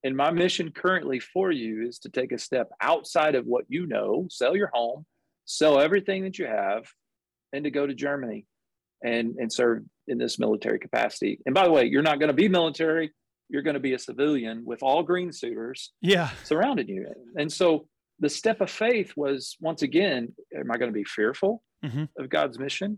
and 0.03 0.15
my 0.15 0.31
mission 0.31 0.71
currently 0.71 1.19
for 1.19 1.51
you 1.51 1.87
is 1.87 1.99
to 1.99 2.09
take 2.09 2.31
a 2.31 2.37
step 2.37 2.69
outside 2.81 3.35
of 3.35 3.45
what 3.45 3.65
you 3.67 3.87
know 3.87 4.27
sell 4.29 4.55
your 4.55 4.69
home 4.73 5.05
sell 5.45 5.79
everything 5.79 6.23
that 6.23 6.37
you 6.37 6.45
have 6.45 6.83
and 7.53 7.63
to 7.63 7.71
go 7.71 7.87
to 7.87 7.93
germany 7.93 8.45
and 9.03 9.35
and 9.37 9.51
serve 9.51 9.83
in 10.07 10.17
this 10.17 10.39
military 10.39 10.79
capacity. 10.79 11.39
And 11.45 11.53
by 11.53 11.65
the 11.65 11.71
way 11.71 11.85
you're 11.85 12.01
not 12.01 12.19
going 12.19 12.29
to 12.29 12.33
be 12.33 12.47
military. 12.47 13.11
You're 13.49 13.61
going 13.61 13.75
to 13.75 13.79
be 13.79 13.93
a 13.93 13.99
civilian 13.99 14.63
with 14.65 14.83
all 14.83 15.03
green 15.03 15.31
suiters 15.31 15.93
yeah. 16.01 16.31
surrounding 16.43 16.89
you. 16.89 17.07
And 17.37 17.49
so 17.51 17.87
the 18.19 18.27
step 18.27 18.59
of 18.59 18.69
faith 18.69 19.13
was 19.15 19.55
once 19.61 19.83
again 19.83 20.33
am 20.57 20.71
i 20.71 20.77
going 20.77 20.91
to 20.91 20.95
be 20.95 21.03
fearful 21.03 21.61
mm-hmm. 21.83 22.03
of 22.17 22.29
god's 22.29 22.59
mission 22.59 22.97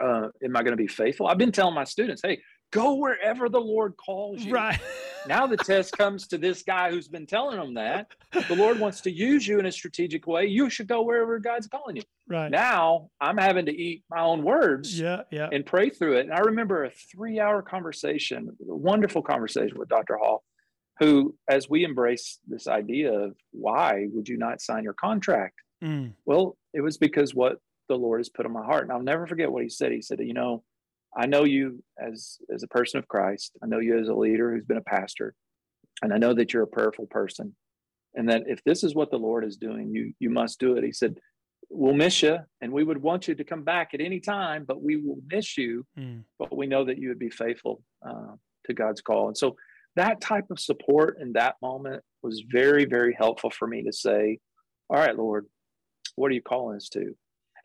uh, 0.00 0.28
am 0.44 0.56
i 0.56 0.62
going 0.62 0.76
to 0.76 0.76
be 0.76 0.88
faithful 0.88 1.26
i've 1.26 1.38
been 1.38 1.52
telling 1.52 1.74
my 1.74 1.84
students 1.84 2.22
hey 2.24 2.40
go 2.72 2.94
wherever 2.94 3.48
the 3.48 3.60
lord 3.60 3.94
calls 3.96 4.42
you 4.42 4.52
right 4.52 4.80
now 5.28 5.46
the 5.46 5.56
test 5.56 5.96
comes 5.96 6.26
to 6.28 6.38
this 6.38 6.62
guy 6.62 6.90
who's 6.90 7.08
been 7.08 7.26
telling 7.26 7.56
them 7.56 7.74
that 7.74 8.08
the 8.48 8.54
Lord 8.54 8.78
wants 8.78 9.00
to 9.02 9.10
use 9.10 9.46
you 9.46 9.58
in 9.58 9.66
a 9.66 9.72
strategic 9.72 10.26
way. 10.26 10.46
You 10.46 10.70
should 10.70 10.88
go 10.88 11.02
wherever 11.02 11.38
God's 11.38 11.66
calling 11.66 11.96
you. 11.96 12.02
Right. 12.28 12.50
Now 12.50 13.10
I'm 13.20 13.38
having 13.38 13.66
to 13.66 13.72
eat 13.72 14.04
my 14.10 14.20
own 14.20 14.42
words 14.42 14.98
yeah, 14.98 15.22
yeah. 15.30 15.48
and 15.52 15.64
pray 15.64 15.90
through 15.90 16.18
it. 16.18 16.26
And 16.26 16.32
I 16.32 16.40
remember 16.40 16.84
a 16.84 16.90
three 16.90 17.40
hour 17.40 17.62
conversation, 17.62 18.48
a 18.60 18.74
wonderful 18.74 19.22
conversation 19.22 19.78
with 19.78 19.88
Dr. 19.88 20.16
Hall, 20.16 20.44
who, 20.98 21.34
as 21.48 21.68
we 21.68 21.84
embrace 21.84 22.38
this 22.46 22.66
idea 22.66 23.12
of 23.12 23.36
why 23.52 24.06
would 24.12 24.28
you 24.28 24.38
not 24.38 24.60
sign 24.60 24.84
your 24.84 24.94
contract? 24.94 25.54
Mm. 25.82 26.12
Well, 26.24 26.56
it 26.72 26.80
was 26.80 26.96
because 26.98 27.34
what 27.34 27.58
the 27.88 27.96
Lord 27.96 28.20
has 28.20 28.28
put 28.28 28.46
on 28.46 28.52
my 28.52 28.64
heart. 28.64 28.84
And 28.84 28.92
I'll 28.92 29.02
never 29.02 29.26
forget 29.26 29.50
what 29.50 29.62
he 29.62 29.68
said. 29.68 29.92
He 29.92 30.02
said, 30.02 30.20
you 30.20 30.34
know, 30.34 30.62
I 31.16 31.26
know 31.26 31.44
you 31.44 31.82
as 31.98 32.38
as 32.52 32.62
a 32.62 32.68
person 32.68 32.98
of 32.98 33.08
Christ. 33.08 33.52
I 33.62 33.66
know 33.66 33.78
you 33.78 33.98
as 33.98 34.08
a 34.08 34.14
leader 34.14 34.52
who's 34.52 34.66
been 34.66 34.76
a 34.76 34.82
pastor, 34.82 35.34
and 36.02 36.12
I 36.12 36.18
know 36.18 36.34
that 36.34 36.52
you're 36.52 36.64
a 36.64 36.68
prayerful 36.68 37.06
person, 37.06 37.56
and 38.14 38.28
that 38.28 38.44
if 38.46 38.62
this 38.64 38.84
is 38.84 38.94
what 38.94 39.10
the 39.10 39.18
Lord 39.18 39.44
is 39.44 39.56
doing, 39.56 39.90
you 39.90 40.12
you 40.18 40.28
must 40.28 40.60
do 40.60 40.76
it. 40.76 40.84
He 40.84 40.92
said, 40.92 41.18
"We'll 41.70 41.94
miss 41.94 42.22
you, 42.22 42.38
and 42.60 42.70
we 42.70 42.84
would 42.84 43.00
want 43.00 43.28
you 43.28 43.34
to 43.34 43.44
come 43.44 43.62
back 43.62 43.94
at 43.94 44.02
any 44.02 44.20
time, 44.20 44.64
but 44.64 44.82
we 44.82 44.96
will 44.96 45.18
miss 45.26 45.56
you. 45.56 45.86
Mm. 45.98 46.24
But 46.38 46.54
we 46.54 46.66
know 46.66 46.84
that 46.84 46.98
you 46.98 47.08
would 47.08 47.18
be 47.18 47.30
faithful 47.30 47.82
uh, 48.06 48.34
to 48.66 48.74
God's 48.74 49.00
call." 49.00 49.28
And 49.28 49.38
so 49.38 49.56
that 49.94 50.20
type 50.20 50.50
of 50.50 50.60
support 50.60 51.18
in 51.18 51.32
that 51.32 51.56
moment 51.62 52.02
was 52.22 52.42
very 52.46 52.84
very 52.84 53.14
helpful 53.14 53.48
for 53.48 53.66
me 53.66 53.84
to 53.84 53.92
say, 53.92 54.38
"All 54.90 54.98
right, 54.98 55.16
Lord, 55.16 55.46
what 56.14 56.30
are 56.30 56.34
you 56.34 56.42
calling 56.42 56.76
us 56.76 56.90
to?" 56.90 57.16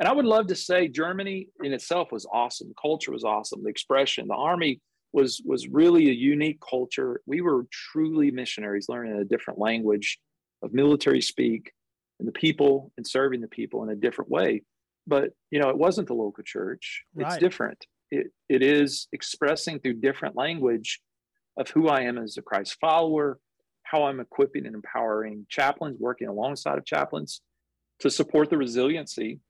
And 0.01 0.07
I 0.07 0.13
would 0.13 0.25
love 0.25 0.47
to 0.47 0.55
say 0.55 0.87
Germany 0.87 1.49
in 1.63 1.73
itself 1.73 2.11
was 2.11 2.25
awesome. 2.33 2.69
The 2.69 2.81
culture 2.81 3.11
was 3.11 3.23
awesome. 3.23 3.61
The 3.61 3.69
expression, 3.69 4.27
the 4.27 4.33
army 4.33 4.81
was 5.13 5.43
was 5.45 5.67
really 5.67 6.09
a 6.09 6.13
unique 6.13 6.57
culture. 6.67 7.21
We 7.27 7.41
were 7.41 7.67
truly 7.71 8.31
missionaries, 8.31 8.89
learning 8.89 9.13
a 9.13 9.23
different 9.23 9.59
language 9.59 10.17
of 10.63 10.73
military 10.73 11.21
speak 11.21 11.71
and 12.17 12.27
the 12.27 12.31
people 12.31 12.91
and 12.97 13.05
serving 13.05 13.41
the 13.41 13.47
people 13.47 13.83
in 13.83 13.91
a 13.91 13.95
different 13.95 14.31
way. 14.31 14.63
But 15.05 15.33
you 15.51 15.59
know, 15.59 15.69
it 15.69 15.77
wasn't 15.77 16.07
the 16.07 16.15
local 16.15 16.43
church. 16.43 17.03
Right. 17.13 17.27
It's 17.27 17.37
different. 17.37 17.85
It 18.09 18.31
it 18.49 18.63
is 18.63 19.07
expressing 19.13 19.79
through 19.81 20.01
different 20.01 20.35
language 20.35 20.99
of 21.57 21.69
who 21.69 21.89
I 21.89 22.01
am 22.01 22.17
as 22.17 22.37
a 22.37 22.41
Christ 22.41 22.75
follower, 22.81 23.37
how 23.83 24.05
I'm 24.05 24.19
equipping 24.19 24.65
and 24.65 24.73
empowering 24.73 25.45
chaplains, 25.47 25.97
working 25.99 26.27
alongside 26.27 26.79
of 26.79 26.85
chaplains 26.85 27.41
to 27.99 28.09
support 28.09 28.49
the 28.49 28.57
resiliency 28.57 29.41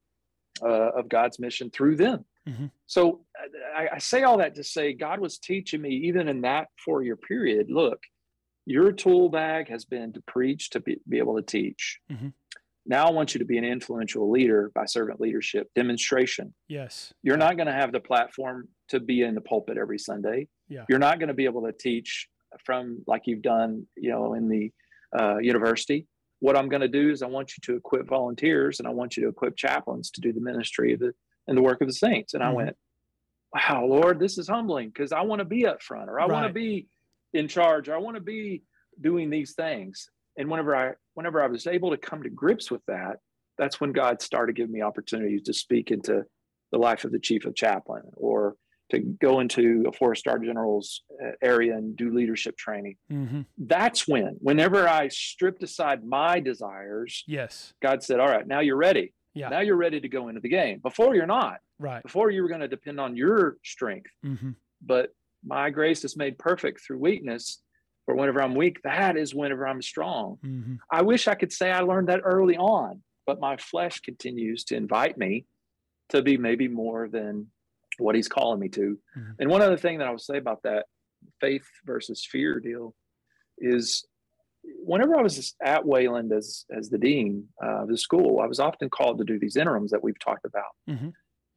uh, 0.61 0.91
of 0.91 1.09
God's 1.09 1.39
mission 1.39 1.69
through 1.69 1.95
them. 1.95 2.25
Mm-hmm. 2.47 2.67
So 2.87 3.21
I, 3.75 3.89
I, 3.93 3.97
say 3.99 4.23
all 4.23 4.39
that 4.39 4.55
to 4.55 4.63
say 4.63 4.93
God 4.93 5.19
was 5.19 5.37
teaching 5.37 5.81
me, 5.81 5.89
even 6.07 6.27
in 6.27 6.41
that 6.41 6.67
four 6.83 7.03
year 7.03 7.15
period, 7.15 7.67
look, 7.69 7.99
your 8.65 8.91
tool 8.91 9.29
bag 9.29 9.69
has 9.69 9.85
been 9.85 10.13
to 10.13 10.21
preach, 10.21 10.71
to 10.71 10.79
be, 10.79 10.97
be 11.07 11.19
able 11.19 11.35
to 11.35 11.43
teach. 11.43 11.99
Mm-hmm. 12.11 12.29
Now 12.87 13.05
I 13.05 13.11
want 13.11 13.35
you 13.35 13.39
to 13.39 13.45
be 13.45 13.59
an 13.59 13.63
influential 13.63 14.31
leader 14.31 14.71
by 14.73 14.85
servant 14.85 15.21
leadership, 15.21 15.69
demonstration. 15.75 16.53
Yes. 16.67 17.13
You're 17.21 17.37
not 17.37 17.57
going 17.57 17.67
to 17.67 17.73
have 17.73 17.91
the 17.91 17.99
platform 17.99 18.67
to 18.89 18.99
be 18.99 19.21
in 19.21 19.35
the 19.35 19.41
pulpit 19.41 19.77
every 19.77 19.99
Sunday. 19.99 20.47
Yeah. 20.67 20.85
You're 20.89 20.99
not 20.99 21.19
going 21.19 21.27
to 21.27 21.35
be 21.35 21.45
able 21.45 21.61
to 21.63 21.73
teach 21.73 22.27
from 22.65 23.03
like 23.05 23.23
you've 23.25 23.43
done, 23.43 23.85
you 23.95 24.09
know, 24.09 24.33
in 24.33 24.49
the 24.49 24.71
uh, 25.17 25.37
university 25.37 26.07
what 26.41 26.57
I'm 26.57 26.69
going 26.69 26.81
to 26.81 26.87
do 26.87 27.11
is 27.11 27.21
I 27.21 27.27
want 27.27 27.51
you 27.55 27.61
to 27.65 27.77
equip 27.77 28.07
volunteers 28.07 28.79
and 28.79 28.87
I 28.87 28.91
want 28.91 29.15
you 29.15 29.23
to 29.23 29.29
equip 29.29 29.55
chaplains 29.55 30.09
to 30.11 30.21
do 30.21 30.33
the 30.33 30.41
ministry 30.41 30.93
of 30.93 30.99
the 30.99 31.13
and 31.47 31.55
the 31.57 31.61
work 31.61 31.81
of 31.81 31.87
the 31.87 31.93
saints. 31.93 32.33
And 32.33 32.41
mm-hmm. 32.41 32.51
I 32.51 32.55
went, 32.55 32.75
wow, 33.53 33.85
Lord, 33.85 34.19
this 34.19 34.37
is 34.37 34.47
humbling 34.49 34.89
because 34.89 35.11
I 35.11 35.21
want 35.21 35.39
to 35.39 35.45
be 35.45 35.67
up 35.67 35.83
front 35.83 36.09
or 36.09 36.19
I 36.19 36.23
right. 36.23 36.31
want 36.31 36.47
to 36.47 36.53
be 36.53 36.87
in 37.33 37.47
charge 37.47 37.89
or 37.89 37.95
I 37.95 37.99
want 37.99 38.15
to 38.15 38.21
be 38.21 38.63
doing 38.99 39.29
these 39.29 39.53
things. 39.53 40.09
And 40.35 40.49
whenever 40.49 40.75
I 40.75 40.93
whenever 41.13 41.43
I 41.43 41.47
was 41.47 41.67
able 41.67 41.91
to 41.91 41.97
come 41.97 42.23
to 42.23 42.29
grips 42.29 42.71
with 42.71 42.81
that, 42.87 43.17
that's 43.57 43.79
when 43.79 43.91
God 43.91 44.21
started 44.21 44.55
giving 44.55 44.71
me 44.71 44.81
opportunities 44.81 45.43
to 45.43 45.53
speak 45.53 45.91
into 45.91 46.23
the 46.71 46.79
life 46.79 47.05
of 47.05 47.11
the 47.11 47.19
chief 47.19 47.45
of 47.45 47.53
chaplain 47.53 48.03
or 48.15 48.55
to 48.91 48.99
go 48.99 49.39
into 49.39 49.85
a 49.87 49.91
four 49.91 50.15
star 50.15 50.37
general's 50.39 51.01
uh, 51.23 51.31
area 51.41 51.75
and 51.75 51.95
do 51.95 52.13
leadership 52.13 52.57
training. 52.57 52.97
Mm-hmm. 53.11 53.41
That's 53.57 54.07
when, 54.07 54.37
whenever 54.39 54.87
I 54.87 55.07
stripped 55.07 55.63
aside 55.63 56.05
my 56.05 56.39
desires, 56.39 57.23
yes, 57.27 57.73
God 57.81 58.03
said, 58.03 58.19
"All 58.19 58.27
right, 58.27 58.45
now 58.45 58.59
you're 58.59 58.77
ready. 58.77 59.13
Yeah. 59.33 59.49
Now 59.49 59.61
you're 59.61 59.77
ready 59.77 59.99
to 60.01 60.09
go 60.09 60.27
into 60.27 60.41
the 60.41 60.49
game. 60.49 60.79
Before 60.79 61.15
you're 61.15 61.25
not. 61.25 61.59
Right. 61.79 62.03
Before 62.03 62.29
you 62.29 62.41
were 62.43 62.49
going 62.49 62.61
to 62.61 62.67
depend 62.67 62.99
on 62.99 63.15
your 63.15 63.57
strength. 63.63 64.11
Mm-hmm. 64.25 64.51
But 64.85 65.13
my 65.45 65.69
grace 65.69 66.03
is 66.03 66.17
made 66.17 66.37
perfect 66.37 66.81
through 66.81 66.99
weakness. 66.99 67.61
For 68.05 68.15
whenever 68.15 68.41
I'm 68.41 68.55
weak, 68.55 68.81
that 68.83 69.15
is 69.15 69.33
whenever 69.33 69.67
I'm 69.67 69.81
strong. 69.81 70.37
Mm-hmm. 70.43 70.75
I 70.91 71.03
wish 71.03 71.27
I 71.27 71.35
could 71.35 71.53
say 71.53 71.71
I 71.71 71.81
learned 71.81 72.09
that 72.09 72.21
early 72.23 72.57
on, 72.57 73.03
but 73.25 73.39
my 73.39 73.57
flesh 73.57 74.01
continues 74.01 74.63
to 74.65 74.75
invite 74.75 75.17
me 75.17 75.45
to 76.09 76.21
be 76.21 76.35
maybe 76.35 76.67
more 76.67 77.07
than 77.07 77.47
what 78.01 78.15
he's 78.15 78.27
calling 78.27 78.59
me 78.59 78.69
to. 78.69 78.97
Mm-hmm. 79.17 79.31
And 79.39 79.49
one 79.49 79.61
other 79.61 79.77
thing 79.77 79.99
that 79.99 80.07
I 80.07 80.11
would 80.11 80.21
say 80.21 80.37
about 80.37 80.63
that 80.63 80.85
faith 81.39 81.65
versus 81.85 82.25
fear 82.29 82.59
deal 82.59 82.95
is 83.57 84.05
whenever 84.83 85.17
I 85.17 85.21
was 85.21 85.55
at 85.63 85.85
Wayland 85.85 86.31
as 86.31 86.65
as 86.75 86.89
the 86.89 86.97
dean 86.97 87.47
of 87.61 87.87
the 87.87 87.97
school, 87.97 88.39
I 88.39 88.47
was 88.47 88.59
often 88.59 88.89
called 88.89 89.17
to 89.19 89.23
do 89.23 89.39
these 89.39 89.55
interims 89.55 89.91
that 89.91 90.03
we've 90.03 90.19
talked 90.19 90.45
about. 90.45 90.71
Mm-hmm. 90.89 91.09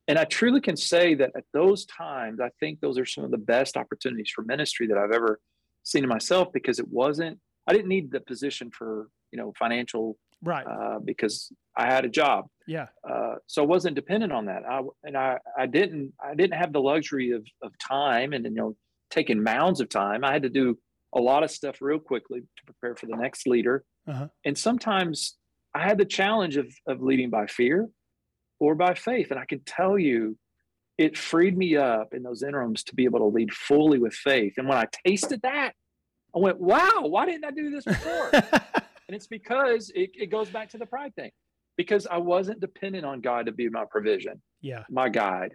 And 0.07 0.19
I 0.19 0.25
truly 0.25 0.61
can 0.61 0.77
say 0.77 1.15
that 1.15 1.33
at 1.35 1.45
those 1.53 1.87
times, 1.87 2.41
I 2.41 2.51
think 2.61 2.81
those 2.81 2.99
are 2.99 3.07
some 3.07 3.25
of 3.25 3.31
the 3.31 3.39
best 3.39 3.77
opportunities 3.77 4.31
for 4.35 4.43
ministry 4.43 4.87
that 4.89 4.99
I've 4.99 5.13
ever 5.13 5.41
seen 5.83 6.03
in 6.03 6.11
myself 6.11 6.53
because 6.53 6.79
it 6.79 6.89
wasn't, 6.89 7.39
I 7.67 7.73
didn't 7.73 7.89
need 7.89 8.11
the 8.11 8.21
position 8.21 8.71
for, 8.71 9.09
you 9.33 9.39
know, 9.39 9.55
financial 9.59 10.19
right? 10.45 10.67
Uh, 10.67 10.99
because 11.05 11.53
I 11.77 11.93
had 11.93 12.05
a 12.05 12.09
job. 12.09 12.47
Yeah. 12.67 12.87
Uh, 13.09 13.37
so 13.47 13.63
I 13.63 13.67
wasn't 13.67 13.97
dependent 13.97 14.33
on 14.33 14.47
that. 14.47 14.63
I 14.69 14.83
and 15.03 15.17
I 15.17 15.39
I 15.59 15.67
didn't 15.67 16.13
I 16.23 16.35
didn't 16.35 16.59
have 16.59 16.73
the 16.73 16.81
luxury 16.81 17.31
of 17.33 17.47
of 17.63 17.73
time 17.79 18.33
and 18.33 18.45
you 18.45 18.51
know 18.51 18.77
taking 19.11 19.43
mounds 19.43 19.81
of 19.81 19.89
time. 19.89 20.25
I 20.25 20.33
had 20.33 20.43
to 20.43 20.49
do 20.49 20.79
a 21.15 21.21
lot 21.21 21.43
of 21.43 21.51
stuff 21.51 21.79
real 21.81 21.99
quickly 21.99 22.41
to 22.41 22.65
prepare 22.65 22.97
for 22.97 23.07
the 23.07 23.17
next 23.17 23.47
leader. 23.47 23.85
Uh-huh. 24.07 24.29
And 24.45 24.57
sometimes 24.59 25.37
I 25.75 25.83
had 25.83 25.99
the 25.99 26.05
challenge 26.05 26.57
of 26.57 26.67
of 26.87 27.03
leading 27.03 27.31
by 27.31 27.47
fear 27.47 27.89
or 28.61 28.75
by 28.75 28.95
faith. 28.95 29.31
And 29.31 29.39
I 29.39 29.45
can 29.45 29.61
tell 29.61 29.99
you, 29.99 30.39
it 30.97 31.19
freed 31.19 31.57
me 31.57 31.77
up 31.77 32.15
in 32.15 32.23
those 32.23 32.43
interims 32.43 32.85
to 32.85 32.95
be 32.95 33.05
able 33.05 33.19
to 33.19 33.27
lead 33.27 33.53
fully 33.53 33.99
with 33.99 34.15
faith. 34.15 34.55
And 34.57 34.69
when 34.69 34.79
I 34.79 34.87
tasted 35.07 35.43
that, 35.43 35.73
I 36.35 36.39
went, 36.39 36.61
wow, 36.61 37.03
why 37.03 37.27
didn't 37.27 37.45
I 37.45 37.51
do 37.51 37.71
this 37.71 37.85
before? 37.85 38.31
and 39.09 39.17
it's 39.17 39.27
because 39.27 39.91
it, 39.95 40.11
it 40.15 40.31
goes 40.31 40.51
back 40.51 40.71
to 40.71 40.79
the 40.79 40.87
pride 40.87 41.15
thing 41.15 41.31
because 41.77 42.07
I 42.07 42.19
wasn't 42.19 42.61
dependent 42.61 43.05
on 43.05 43.21
God 43.21 43.47
to 43.47 43.53
be 43.53 43.69
my 43.69 43.85
provision, 43.91 44.41
yeah, 44.61 44.85
my 44.91 45.09
guide, 45.09 45.53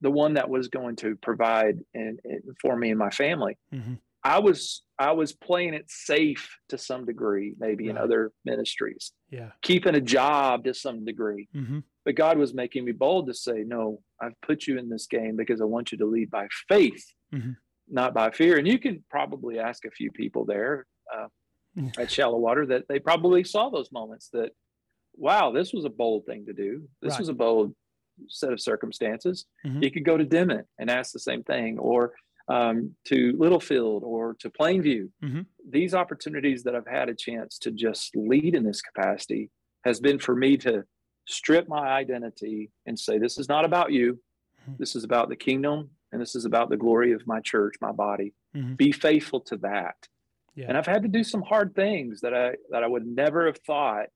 the 0.00 0.10
one 0.10 0.34
that 0.34 0.48
was 0.48 0.68
going 0.68 0.96
to 0.96 1.16
provide 1.16 1.78
and, 1.94 2.20
and 2.24 2.42
for 2.60 2.76
me 2.76 2.90
and 2.90 2.98
my 2.98 3.10
family. 3.10 3.58
Mm-hmm. 3.72 3.94
I 4.24 4.40
was 4.40 4.82
I 4.98 5.12
was 5.12 5.32
playing 5.32 5.74
it 5.74 5.84
safe 5.88 6.56
to 6.70 6.78
some 6.78 7.04
degree, 7.04 7.54
maybe 7.58 7.84
right. 7.84 7.90
in 7.90 7.98
other 7.98 8.32
ministries. 8.44 9.12
Yeah, 9.30 9.50
keeping 9.62 9.94
a 9.94 10.00
job 10.00 10.64
to 10.64 10.74
some 10.74 11.04
degree. 11.04 11.48
Mm-hmm. 11.54 11.80
But 12.04 12.16
God 12.16 12.38
was 12.38 12.52
making 12.52 12.84
me 12.84 12.92
bold 12.92 13.28
to 13.28 13.34
say, 13.34 13.62
"No, 13.64 14.00
I've 14.20 14.38
put 14.42 14.66
you 14.66 14.78
in 14.78 14.88
this 14.88 15.06
game 15.06 15.36
because 15.36 15.60
I 15.60 15.64
want 15.64 15.92
you 15.92 15.98
to 15.98 16.06
lead 16.06 16.30
by 16.30 16.48
faith, 16.68 17.04
mm-hmm. 17.32 17.52
not 17.88 18.12
by 18.12 18.30
fear." 18.30 18.58
And 18.58 18.66
you 18.66 18.78
can 18.78 19.04
probably 19.08 19.60
ask 19.60 19.84
a 19.84 19.90
few 19.90 20.10
people 20.10 20.44
there 20.44 20.86
uh. 21.14 21.28
At 21.98 22.10
Shallowater 22.10 22.66
that 22.66 22.88
they 22.88 22.98
probably 22.98 23.44
saw 23.44 23.70
those 23.70 23.92
moments 23.92 24.30
that 24.32 24.50
wow, 25.16 25.50
this 25.50 25.72
was 25.72 25.84
a 25.84 25.90
bold 25.90 26.26
thing 26.26 26.46
to 26.46 26.52
do. 26.52 26.88
This 27.02 27.12
right. 27.12 27.20
was 27.20 27.28
a 27.28 27.34
bold 27.34 27.74
set 28.28 28.52
of 28.52 28.60
circumstances. 28.60 29.46
Mm-hmm. 29.66 29.82
You 29.82 29.90
could 29.90 30.04
go 30.04 30.16
to 30.16 30.24
Dimmitt 30.24 30.66
and 30.78 30.90
ask 30.90 31.12
the 31.12 31.18
same 31.18 31.42
thing, 31.42 31.78
or 31.78 32.12
um, 32.48 32.94
to 33.06 33.34
Littlefield 33.38 34.02
or 34.04 34.34
to 34.40 34.50
Plainview. 34.50 35.10
Mm-hmm. 35.22 35.40
These 35.70 35.94
opportunities 35.94 36.62
that 36.64 36.74
I've 36.74 36.86
had 36.86 37.08
a 37.08 37.14
chance 37.14 37.58
to 37.58 37.70
just 37.70 38.16
lead 38.16 38.54
in 38.54 38.64
this 38.64 38.80
capacity 38.80 39.50
has 39.84 40.00
been 40.00 40.18
for 40.18 40.34
me 40.34 40.56
to 40.58 40.84
strip 41.26 41.68
my 41.68 41.88
identity 41.88 42.70
and 42.86 42.98
say, 42.98 43.18
This 43.18 43.38
is 43.38 43.48
not 43.48 43.64
about 43.64 43.92
you. 43.92 44.18
Mm-hmm. 44.62 44.74
This 44.78 44.96
is 44.96 45.04
about 45.04 45.28
the 45.28 45.36
kingdom 45.36 45.90
and 46.12 46.20
this 46.20 46.34
is 46.34 46.44
about 46.44 46.70
the 46.70 46.76
glory 46.76 47.12
of 47.12 47.26
my 47.26 47.40
church, 47.40 47.74
my 47.80 47.92
body. 47.92 48.34
Mm-hmm. 48.56 48.74
Be 48.74 48.92
faithful 48.92 49.40
to 49.42 49.56
that. 49.58 49.96
Yeah. 50.58 50.66
And 50.68 50.76
I've 50.76 50.86
had 50.86 51.02
to 51.02 51.08
do 51.08 51.22
some 51.22 51.42
hard 51.42 51.76
things 51.76 52.22
that 52.22 52.34
I 52.34 52.54
that 52.70 52.82
I 52.82 52.88
would 52.88 53.06
never 53.06 53.46
have 53.46 53.58
thought 53.58 54.06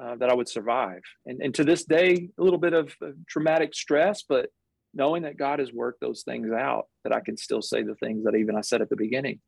uh, 0.00 0.16
that 0.16 0.30
I 0.30 0.34
would 0.34 0.48
survive. 0.48 1.02
And, 1.26 1.42
and 1.42 1.54
to 1.56 1.62
this 1.62 1.84
day, 1.84 2.30
a 2.38 2.42
little 2.42 2.58
bit 2.58 2.72
of 2.72 2.96
traumatic 3.28 3.74
stress, 3.74 4.24
but 4.26 4.48
knowing 4.94 5.24
that 5.24 5.36
God 5.36 5.58
has 5.58 5.74
worked 5.74 6.00
those 6.00 6.22
things 6.22 6.50
out, 6.50 6.86
that 7.02 7.14
I 7.14 7.20
can 7.20 7.36
still 7.36 7.60
say 7.60 7.82
the 7.82 7.96
things 7.96 8.24
that 8.24 8.34
even 8.34 8.56
I 8.56 8.62
said 8.62 8.80
at 8.80 8.88
the 8.88 8.96
beginning, 8.96 9.40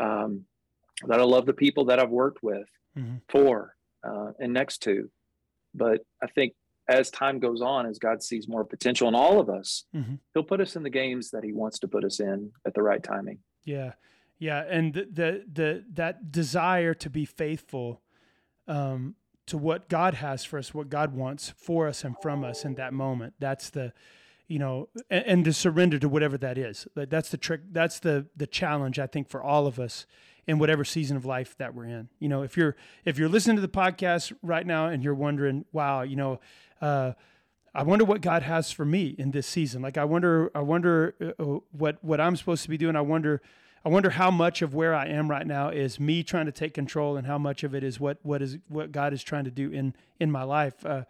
um, 0.00 0.46
that 1.06 1.20
I 1.20 1.24
love 1.24 1.44
the 1.44 1.52
people 1.52 1.84
that 1.86 1.98
I've 1.98 2.08
worked 2.08 2.42
with, 2.42 2.66
mm-hmm. 2.96 3.16
for, 3.28 3.76
uh, 4.02 4.32
and 4.40 4.54
next 4.54 4.78
to. 4.84 5.10
But 5.74 6.00
I 6.22 6.28
think 6.28 6.54
as 6.88 7.10
time 7.10 7.40
goes 7.40 7.60
on, 7.60 7.84
as 7.84 7.98
God 7.98 8.22
sees 8.22 8.48
more 8.48 8.64
potential 8.64 9.06
in 9.08 9.14
all 9.14 9.38
of 9.38 9.50
us, 9.50 9.84
mm-hmm. 9.94 10.14
He'll 10.32 10.44
put 10.44 10.62
us 10.62 10.76
in 10.76 10.82
the 10.82 10.90
games 10.90 11.30
that 11.32 11.44
He 11.44 11.52
wants 11.52 11.78
to 11.80 11.88
put 11.88 12.04
us 12.04 12.20
in 12.20 12.52
at 12.66 12.72
the 12.72 12.82
right 12.82 13.02
timing. 13.02 13.40
Yeah, 13.66 13.92
yeah, 14.38 14.64
and 14.68 14.94
the 14.94 15.08
the, 15.10 15.44
the 15.52 15.84
that 15.94 16.32
desire 16.32 16.94
to 16.94 17.10
be 17.10 17.24
faithful 17.24 18.02
um, 18.66 19.14
to 19.46 19.58
what 19.58 19.88
God 19.88 20.14
has 20.14 20.44
for 20.44 20.58
us, 20.58 20.72
what 20.72 20.88
God 20.88 21.14
wants 21.14 21.52
for 21.56 21.86
us 21.86 22.04
and 22.04 22.16
from 22.20 22.44
us 22.44 22.64
in 22.64 22.74
that 22.74 22.92
moment. 22.92 23.34
That's 23.38 23.70
the, 23.70 23.92
you 24.48 24.58
know, 24.58 24.88
and, 25.10 25.24
and 25.26 25.44
to 25.44 25.52
surrender 25.52 25.98
to 25.98 26.08
whatever 26.08 26.38
that 26.38 26.58
is. 26.58 26.86
That's 26.94 27.30
the 27.30 27.36
trick. 27.36 27.60
That's 27.70 28.00
the 28.00 28.26
the 28.36 28.46
challenge 28.46 28.98
I 28.98 29.06
think 29.06 29.28
for 29.28 29.42
all 29.42 29.66
of 29.66 29.78
us 29.78 30.06
in 30.46 30.58
whatever 30.58 30.84
season 30.84 31.16
of 31.16 31.24
life 31.24 31.56
that 31.58 31.74
we're 31.74 31.86
in. 31.86 32.08
You 32.18 32.28
know, 32.28 32.42
if 32.42 32.56
you're 32.56 32.76
if 33.04 33.18
you're 33.18 33.28
listening 33.28 33.56
to 33.56 33.62
the 33.62 33.68
podcast 33.68 34.32
right 34.42 34.66
now 34.66 34.86
and 34.86 35.02
you're 35.02 35.14
wondering, 35.14 35.64
wow, 35.72 36.02
you 36.02 36.16
know. 36.16 36.40
Uh, 36.80 37.12
I 37.76 37.82
wonder 37.82 38.04
what 38.04 38.20
God 38.20 38.42
has 38.42 38.70
for 38.70 38.84
me 38.84 39.16
in 39.18 39.32
this 39.32 39.48
season. 39.48 39.82
Like 39.82 39.98
I 39.98 40.04
wonder, 40.04 40.48
I 40.54 40.60
wonder 40.60 41.16
uh, 41.20 41.42
uh 41.42 41.58
what 41.72 41.98
what 42.04 42.20
I'm 42.20 42.36
supposed 42.36 42.62
to 42.62 42.68
be 42.68 42.78
doing. 42.78 42.94
I 42.94 43.00
wonder 43.00 43.42
I 43.84 43.90
wonder 43.90 44.10
how 44.10 44.30
much 44.30 44.62
of 44.62 44.74
where 44.74 44.94
I 44.94 45.06
am 45.06 45.30
right 45.30 45.46
now 45.46 45.68
is 45.68 46.00
me 46.00 46.22
trying 46.22 46.46
to 46.46 46.52
take 46.52 46.72
control, 46.72 47.18
and 47.18 47.26
how 47.26 47.36
much 47.36 47.64
of 47.64 47.74
it 47.74 47.84
is 47.84 48.00
what 48.00 48.18
what 48.22 48.40
is 48.40 48.56
what 48.68 48.92
God 48.92 49.12
is 49.12 49.22
trying 49.22 49.44
to 49.44 49.50
do 49.50 49.70
in 49.70 49.94
in 50.18 50.30
my 50.30 50.42
life. 50.42 50.84
Uh, 50.86 51.02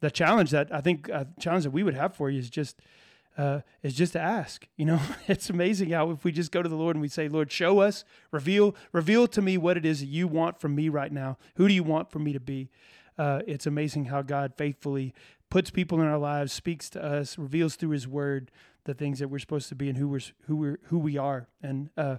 the 0.00 0.10
challenge 0.10 0.50
that 0.50 0.72
I 0.72 0.80
think 0.80 1.10
uh, 1.10 1.24
challenge 1.38 1.64
that 1.64 1.70
we 1.70 1.82
would 1.82 1.94
have 1.94 2.14
for 2.14 2.30
you 2.30 2.38
is 2.38 2.48
just 2.48 2.80
uh, 3.36 3.60
is 3.82 3.94
just 3.94 4.14
to 4.14 4.20
ask. 4.20 4.66
You 4.76 4.86
know, 4.86 5.00
it's 5.28 5.50
amazing 5.50 5.90
how 5.90 6.10
if 6.10 6.24
we 6.24 6.32
just 6.32 6.52
go 6.52 6.62
to 6.62 6.68
the 6.68 6.76
Lord 6.76 6.96
and 6.96 7.02
we 7.02 7.08
say, 7.08 7.28
Lord, 7.28 7.52
show 7.52 7.80
us, 7.80 8.04
reveal 8.30 8.74
reveal 8.92 9.26
to 9.28 9.42
me 9.42 9.58
what 9.58 9.76
it 9.76 9.84
is 9.84 10.00
that 10.00 10.06
you 10.06 10.26
want 10.26 10.58
from 10.58 10.74
me 10.74 10.88
right 10.88 11.12
now. 11.12 11.36
Who 11.56 11.68
do 11.68 11.74
you 11.74 11.82
want 11.82 12.10
for 12.10 12.18
me 12.18 12.32
to 12.32 12.40
be? 12.40 12.70
Uh, 13.18 13.42
it's 13.46 13.66
amazing 13.66 14.06
how 14.06 14.22
God 14.22 14.54
faithfully 14.56 15.12
puts 15.50 15.70
people 15.70 16.00
in 16.00 16.06
our 16.06 16.16
lives, 16.16 16.50
speaks 16.50 16.88
to 16.88 17.04
us, 17.04 17.36
reveals 17.36 17.76
through 17.76 17.90
His 17.90 18.08
Word 18.08 18.50
the 18.84 18.94
things 18.94 19.18
that 19.18 19.28
we're 19.28 19.38
supposed 19.38 19.68
to 19.68 19.74
be 19.74 19.88
and 19.88 19.98
who 19.98 20.08
we're 20.08 20.20
who 20.46 20.56
we're 20.56 20.78
who 20.84 20.98
we 20.98 21.16
are 21.16 21.48
and 21.62 21.90
uh, 21.96 22.16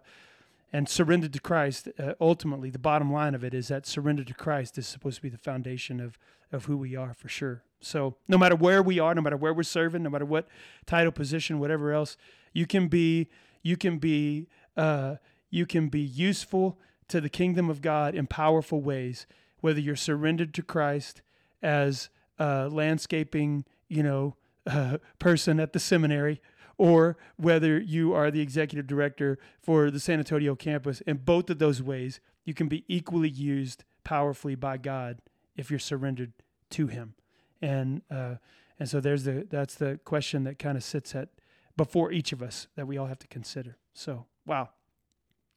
and 0.72 0.90
surrendered 0.90 1.34
to 1.34 1.40
Christ. 1.40 1.88
Uh, 2.00 2.14
ultimately, 2.20 2.70
the 2.70 2.80
bottom 2.80 3.12
line 3.12 3.36
of 3.36 3.44
it 3.44 3.54
is 3.54 3.68
that 3.68 3.86
surrender 3.86 4.24
to 4.24 4.34
Christ 4.34 4.78
is 4.78 4.88
supposed 4.88 5.18
to 5.18 5.22
be 5.22 5.30
the 5.30 5.38
foundation 5.38 6.00
of 6.00 6.18
of 6.52 6.66
who 6.66 6.78
we 6.78 6.96
are 6.96 7.14
for 7.14 7.28
sure. 7.28 7.64
So 7.82 8.16
no 8.28 8.38
matter 8.38 8.56
where 8.56 8.82
we 8.82 9.00
are, 9.00 9.14
no 9.14 9.22
matter 9.22 9.38
where 9.38 9.54
we're 9.54 9.64
serving, 9.64 10.04
no 10.04 10.10
matter 10.10 10.26
what 10.26 10.48
title, 10.86 11.12
position, 11.12 11.60
whatever 11.60 11.92
else, 11.92 12.16
you 12.54 12.66
can 12.66 12.88
be 12.88 13.30
you 13.62 13.78
can 13.78 13.98
be 13.98 14.48
uh, 14.78 15.16
you 15.50 15.66
can 15.66 15.90
be 15.90 16.02
useful 16.02 16.80
to 17.10 17.22
the 17.22 17.30
kingdom 17.30 17.70
of 17.70 17.82
God 17.82 18.16
in 18.16 18.28
powerful 18.28 18.82
ways, 18.82 19.28
whether 19.62 19.80
you're 19.80 19.96
surrendered 19.96 20.54
to 20.56 20.64
Christ 20.64 21.22
as 21.62 22.10
a 22.40 22.70
landscaping, 22.70 23.66
you 23.88 24.04
know, 24.04 24.36
uh, 24.66 24.98
person 25.20 25.60
at 25.60 25.74
the 25.74 25.80
seminary, 25.80 26.42
or 26.78 27.18
whether 27.38 27.80
you 27.80 28.14
are 28.14 28.32
the 28.32 28.42
executive 28.42 28.88
director 28.88 29.38
for 29.62 29.92
the 29.92 30.00
San 30.00 30.20
Antonio 30.20 30.56
campus. 30.56 31.02
In 31.02 31.18
both 31.18 31.50
of 31.50 31.60
those 31.60 31.82
ways, 31.82 32.20
you 32.46 32.54
can 32.54 32.68
be 32.68 32.84
equally 32.88 33.30
used 33.30 33.84
powerfully 34.04 34.56
by 34.56 34.78
God 34.78 35.20
if 35.56 35.70
you're 35.70 35.80
surrendered 35.80 36.34
to 36.72 36.88
Him. 36.88 37.16
And 37.62 38.02
uh, 38.12 38.36
and 38.80 38.90
so 38.90 39.00
there's 39.00 39.24
the 39.24 39.48
that's 39.50 39.76
the 39.76 40.00
question 40.04 40.44
that 40.44 40.60
kind 40.60 40.78
of 40.78 40.84
sits 40.84 41.16
at 41.16 41.30
before 41.78 42.12
each 42.12 42.32
of 42.32 42.42
us 42.42 42.68
that 42.76 42.88
we 42.88 42.98
all 42.98 43.08
have 43.08 43.20
to 43.20 43.28
consider. 43.28 43.78
So 43.94 44.26
wow, 44.46 44.70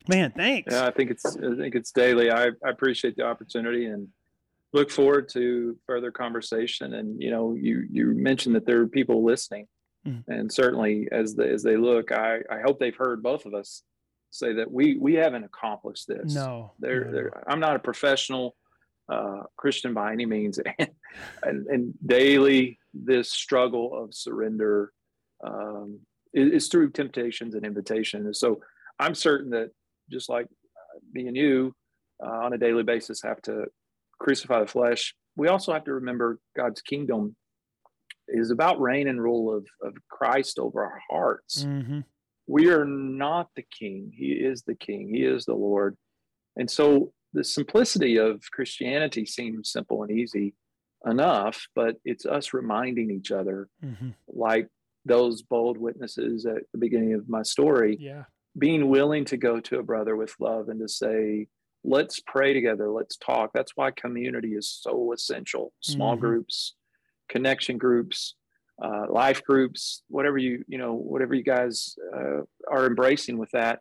man, 0.08 0.32
thanks. 0.36 0.72
Yeah, 0.72 0.86
I 0.86 0.90
think 0.90 1.10
it's 1.10 1.24
I 1.24 1.56
think 1.56 1.74
it's 1.74 1.90
daily. 1.90 2.30
I, 2.30 2.46
I 2.64 2.70
appreciate 2.70 3.16
the 3.16 3.24
opportunity 3.24 3.86
and 3.86 4.08
look 4.72 4.90
forward 4.90 5.28
to 5.30 5.76
further 5.86 6.10
conversation. 6.10 6.94
And 6.94 7.20
you 7.20 7.30
know, 7.30 7.56
you 7.58 7.84
you 7.90 8.06
mentioned 8.14 8.54
that 8.54 8.66
there 8.66 8.80
are 8.80 8.86
people 8.86 9.24
listening 9.24 9.66
Mm. 10.06 10.24
And 10.28 10.52
certainly, 10.52 11.08
as 11.10 11.34
the, 11.34 11.48
as 11.48 11.62
they 11.62 11.76
look, 11.76 12.12
I, 12.12 12.38
I 12.50 12.60
hope 12.64 12.78
they've 12.78 12.96
heard 12.96 13.22
both 13.22 13.46
of 13.46 13.54
us 13.54 13.82
say 14.30 14.52
that 14.54 14.70
we 14.70 14.98
we 14.98 15.14
haven't 15.14 15.44
accomplished 15.44 16.06
this. 16.08 16.34
No, 16.34 16.72
they're, 16.78 17.04
no, 17.06 17.12
they're, 17.12 17.44
I'm 17.50 17.60
not 17.60 17.76
a 17.76 17.80
professional 17.80 18.56
uh, 19.08 19.42
Christian 19.56 19.94
by 19.94 20.12
any 20.12 20.26
means, 20.26 20.58
and, 20.58 20.88
and, 21.42 21.66
and 21.66 21.94
daily 22.04 22.78
this 22.92 23.30
struggle 23.32 23.96
of 23.96 24.14
surrender 24.14 24.92
um, 25.44 26.00
is, 26.32 26.52
is, 26.52 26.68
through 26.68 26.90
temptations 26.90 27.54
and 27.54 27.64
invitations. 27.64 28.38
So 28.40 28.60
I'm 28.98 29.14
certain 29.14 29.50
that 29.50 29.70
just 30.10 30.28
like 30.28 30.46
me 31.12 31.26
and 31.26 31.36
you 31.36 31.74
uh, 32.24 32.30
on 32.30 32.52
a 32.52 32.58
daily 32.58 32.82
basis 32.82 33.22
have 33.22 33.42
to 33.42 33.66
crucify 34.18 34.60
the 34.60 34.66
flesh, 34.66 35.14
we 35.36 35.48
also 35.48 35.72
have 35.72 35.84
to 35.84 35.92
remember 35.94 36.38
God's 36.56 36.80
kingdom 36.80 37.36
is 38.28 38.50
about 38.50 38.80
reign 38.80 39.08
and 39.08 39.22
rule 39.22 39.54
of, 39.56 39.66
of 39.82 39.94
Christ 40.08 40.58
over 40.58 40.84
our 40.84 41.00
hearts. 41.10 41.64
Mm-hmm. 41.64 42.00
We 42.46 42.70
are 42.70 42.84
not 42.84 43.48
the 43.56 43.64
king. 43.78 44.12
He 44.14 44.32
is 44.32 44.62
the 44.62 44.74
king. 44.74 45.08
He 45.08 45.24
is 45.24 45.44
the 45.44 45.54
Lord. 45.54 45.96
And 46.56 46.70
so 46.70 47.12
the 47.32 47.44
simplicity 47.44 48.18
of 48.18 48.40
Christianity 48.52 49.26
seems 49.26 49.70
simple 49.70 50.02
and 50.02 50.10
easy 50.10 50.54
enough, 51.04 51.66
but 51.74 51.96
it's 52.04 52.24
us 52.24 52.54
reminding 52.54 53.10
each 53.10 53.30
other, 53.30 53.68
mm-hmm. 53.84 54.10
like 54.28 54.68
those 55.04 55.42
bold 55.42 55.78
witnesses 55.78 56.46
at 56.46 56.62
the 56.72 56.78
beginning 56.78 57.14
of 57.14 57.28
my 57.28 57.42
story, 57.42 57.96
yeah. 58.00 58.24
being 58.58 58.88
willing 58.88 59.24
to 59.26 59.36
go 59.36 59.60
to 59.60 59.78
a 59.78 59.82
brother 59.82 60.16
with 60.16 60.34
love 60.40 60.68
and 60.68 60.80
to 60.80 60.88
say, 60.88 61.46
let's 61.84 62.20
pray 62.26 62.52
together, 62.52 62.90
let's 62.90 63.16
talk. 63.16 63.50
That's 63.54 63.72
why 63.76 63.92
community 63.92 64.54
is 64.54 64.68
so 64.68 65.12
essential. 65.12 65.72
Small 65.80 66.14
mm-hmm. 66.14 66.20
groups, 66.20 66.74
connection 67.28 67.78
groups, 67.78 68.34
uh, 68.82 69.06
life 69.08 69.42
groups, 69.44 70.02
whatever 70.08 70.38
you 70.38 70.64
you 70.68 70.78
know 70.78 70.94
whatever 70.94 71.34
you 71.34 71.42
guys 71.42 71.96
uh, 72.14 72.42
are 72.70 72.86
embracing 72.86 73.38
with 73.38 73.50
that, 73.52 73.80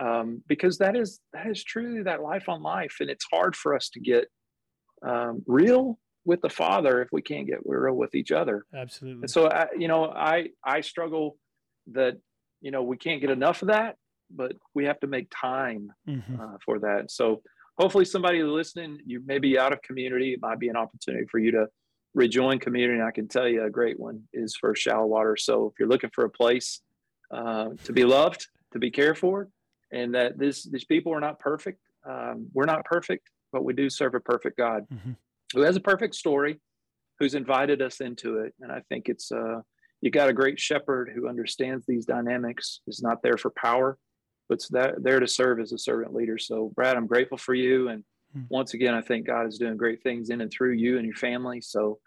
um, 0.00 0.42
because 0.46 0.78
that 0.78 0.96
is 0.96 1.20
that 1.32 1.46
is 1.46 1.62
truly 1.64 2.02
that 2.02 2.22
life 2.22 2.48
on 2.48 2.62
life, 2.62 2.96
and 3.00 3.10
it's 3.10 3.26
hard 3.32 3.56
for 3.56 3.74
us 3.74 3.88
to 3.90 4.00
get 4.00 4.26
um, 5.02 5.42
real 5.46 5.98
with 6.24 6.40
the 6.42 6.50
Father 6.50 7.00
if 7.00 7.08
we 7.12 7.22
can't 7.22 7.46
get 7.46 7.60
real 7.64 7.94
with 7.94 8.14
each 8.14 8.32
other. 8.32 8.66
Absolutely. 8.74 9.22
And 9.22 9.30
so, 9.30 9.48
I, 9.48 9.68
you 9.78 9.88
know, 9.88 10.06
I 10.06 10.48
I 10.64 10.80
struggle 10.80 11.38
that 11.92 12.18
you 12.60 12.70
know 12.70 12.82
we 12.82 12.96
can't 12.96 13.20
get 13.20 13.30
enough 13.30 13.62
of 13.62 13.68
that, 13.68 13.96
but 14.30 14.52
we 14.74 14.84
have 14.84 15.00
to 15.00 15.06
make 15.06 15.28
time 15.30 15.92
mm-hmm. 16.06 16.40
uh, 16.40 16.56
for 16.64 16.80
that. 16.80 17.10
So 17.10 17.42
hopefully, 17.78 18.04
somebody 18.04 18.42
listening, 18.42 18.98
you 19.06 19.22
may 19.24 19.38
be 19.38 19.58
out 19.58 19.72
of 19.72 19.80
community. 19.82 20.34
It 20.34 20.42
might 20.42 20.58
be 20.58 20.68
an 20.68 20.76
opportunity 20.76 21.26
for 21.30 21.38
you 21.38 21.52
to 21.52 21.68
rejoin 22.16 22.58
community. 22.58 22.98
And 22.98 23.06
I 23.06 23.12
can 23.12 23.28
tell 23.28 23.46
you 23.46 23.62
a 23.62 23.70
great 23.70 24.00
one 24.00 24.22
is 24.32 24.56
for 24.56 24.74
Shallowater. 24.74 25.36
So 25.36 25.66
if 25.66 25.78
you're 25.78 25.88
looking 25.88 26.10
for 26.12 26.24
a 26.24 26.30
place 26.30 26.80
uh, 27.30 27.68
to 27.84 27.92
be 27.92 28.04
loved, 28.04 28.46
to 28.72 28.78
be 28.78 28.90
cared 28.90 29.18
for, 29.18 29.48
and 29.92 30.14
that 30.14 30.38
this 30.38 30.64
these 30.64 30.84
people 30.84 31.12
are 31.14 31.20
not 31.20 31.38
perfect. 31.38 31.80
Um, 32.08 32.48
we're 32.52 32.64
not 32.64 32.84
perfect, 32.84 33.30
but 33.52 33.64
we 33.64 33.74
do 33.74 33.88
serve 33.90 34.14
a 34.14 34.20
perfect 34.20 34.56
God 34.56 34.86
mm-hmm. 34.92 35.12
who 35.54 35.60
has 35.60 35.76
a 35.76 35.80
perfect 35.80 36.14
story, 36.14 36.60
who's 37.18 37.34
invited 37.34 37.82
us 37.82 38.00
into 38.00 38.38
it. 38.38 38.54
And 38.60 38.72
I 38.72 38.80
think 38.88 39.08
it's 39.08 39.30
uh, 39.30 39.60
you 40.00 40.10
got 40.10 40.28
a 40.28 40.32
great 40.32 40.58
shepherd 40.58 41.12
who 41.14 41.28
understands 41.28 41.84
these 41.86 42.06
dynamics. 42.06 42.80
Is 42.86 43.02
not 43.02 43.22
there 43.22 43.36
for 43.36 43.50
power, 43.50 43.98
but 44.48 44.60
that, 44.70 45.02
there 45.02 45.20
to 45.20 45.28
serve 45.28 45.60
as 45.60 45.72
a 45.72 45.78
servant 45.78 46.14
leader. 46.14 46.38
So, 46.38 46.72
Brad, 46.74 46.96
I'm 46.96 47.06
grateful 47.06 47.38
for 47.38 47.54
you. 47.54 47.88
And 47.88 48.02
mm-hmm. 48.36 48.46
once 48.48 48.74
again, 48.74 48.94
I 48.94 49.02
think 49.02 49.26
God 49.26 49.46
is 49.46 49.58
doing 49.58 49.76
great 49.76 50.02
things 50.02 50.30
in 50.30 50.40
and 50.40 50.50
through 50.50 50.72
you 50.72 50.96
and 50.96 51.06
your 51.06 51.16
family. 51.16 51.60
So, 51.60 51.98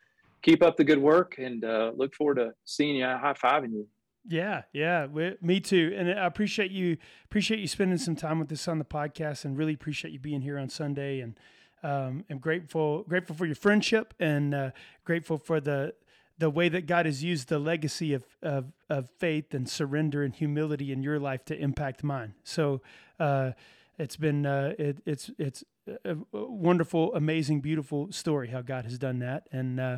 keep 0.41 0.63
up 0.63 0.77
the 0.77 0.83
good 0.83 0.99
work 1.01 1.35
and 1.37 1.63
uh, 1.63 1.91
look 1.95 2.15
forward 2.15 2.35
to 2.35 2.53
seeing 2.65 2.97
you, 2.97 3.05
high 3.05 3.33
fiving 3.33 3.71
you. 3.71 3.87
Yeah, 4.27 4.63
yeah, 4.73 5.05
we, 5.05 5.35
me 5.41 5.59
too. 5.59 5.93
And 5.97 6.09
I 6.09 6.25
appreciate 6.25 6.71
you 6.71 6.97
appreciate 7.25 7.59
you 7.59 7.67
spending 7.67 7.97
some 7.97 8.15
time 8.15 8.39
with 8.39 8.51
us 8.51 8.67
on 8.67 8.77
the 8.77 8.85
podcast, 8.85 9.45
and 9.45 9.57
really 9.57 9.73
appreciate 9.73 10.11
you 10.11 10.19
being 10.19 10.41
here 10.41 10.59
on 10.59 10.69
Sunday. 10.69 11.21
And 11.21 11.39
um, 11.83 12.25
I'm 12.29 12.37
grateful 12.37 13.03
grateful 13.03 13.35
for 13.35 13.45
your 13.45 13.55
friendship, 13.55 14.13
and 14.19 14.53
uh, 14.53 14.71
grateful 15.03 15.37
for 15.37 15.59
the 15.59 15.93
the 16.37 16.49
way 16.49 16.69
that 16.69 16.85
God 16.85 17.05
has 17.05 17.23
used 17.23 17.49
the 17.49 17.59
legacy 17.59 18.13
of, 18.13 18.23
of, 18.41 18.71
of 18.89 19.09
faith 19.09 19.53
and 19.53 19.69
surrender 19.69 20.23
and 20.23 20.33
humility 20.33 20.93
in 20.93 21.03
your 21.03 21.19
life 21.19 21.43
to 21.45 21.57
impact 21.57 22.01
mine. 22.01 22.33
So 22.45 22.81
uh, 23.19 23.51
it's 23.97 24.15
been 24.15 24.45
uh, 24.45 24.73
it, 24.79 24.99
it's 25.05 25.31
it's 25.37 25.63
a 26.05 26.17
wonderful, 26.31 27.13
amazing, 27.15 27.61
beautiful 27.61 28.11
story 28.11 28.49
how 28.49 28.61
God 28.61 28.85
has 28.85 28.97
done 28.97 29.19
that, 29.19 29.47
and 29.51 29.79
uh, 29.79 29.97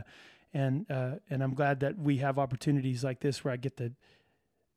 and 0.54 0.90
uh, 0.90 1.16
and 1.30 1.44
I'm 1.44 1.54
glad 1.54 1.80
that 1.82 1.98
we 1.98 2.18
have 2.18 2.38
opportunities 2.38 3.04
like 3.04 3.20
this 3.20 3.44
where 3.44 3.54
I 3.54 3.58
get 3.58 3.78
to 3.78 3.92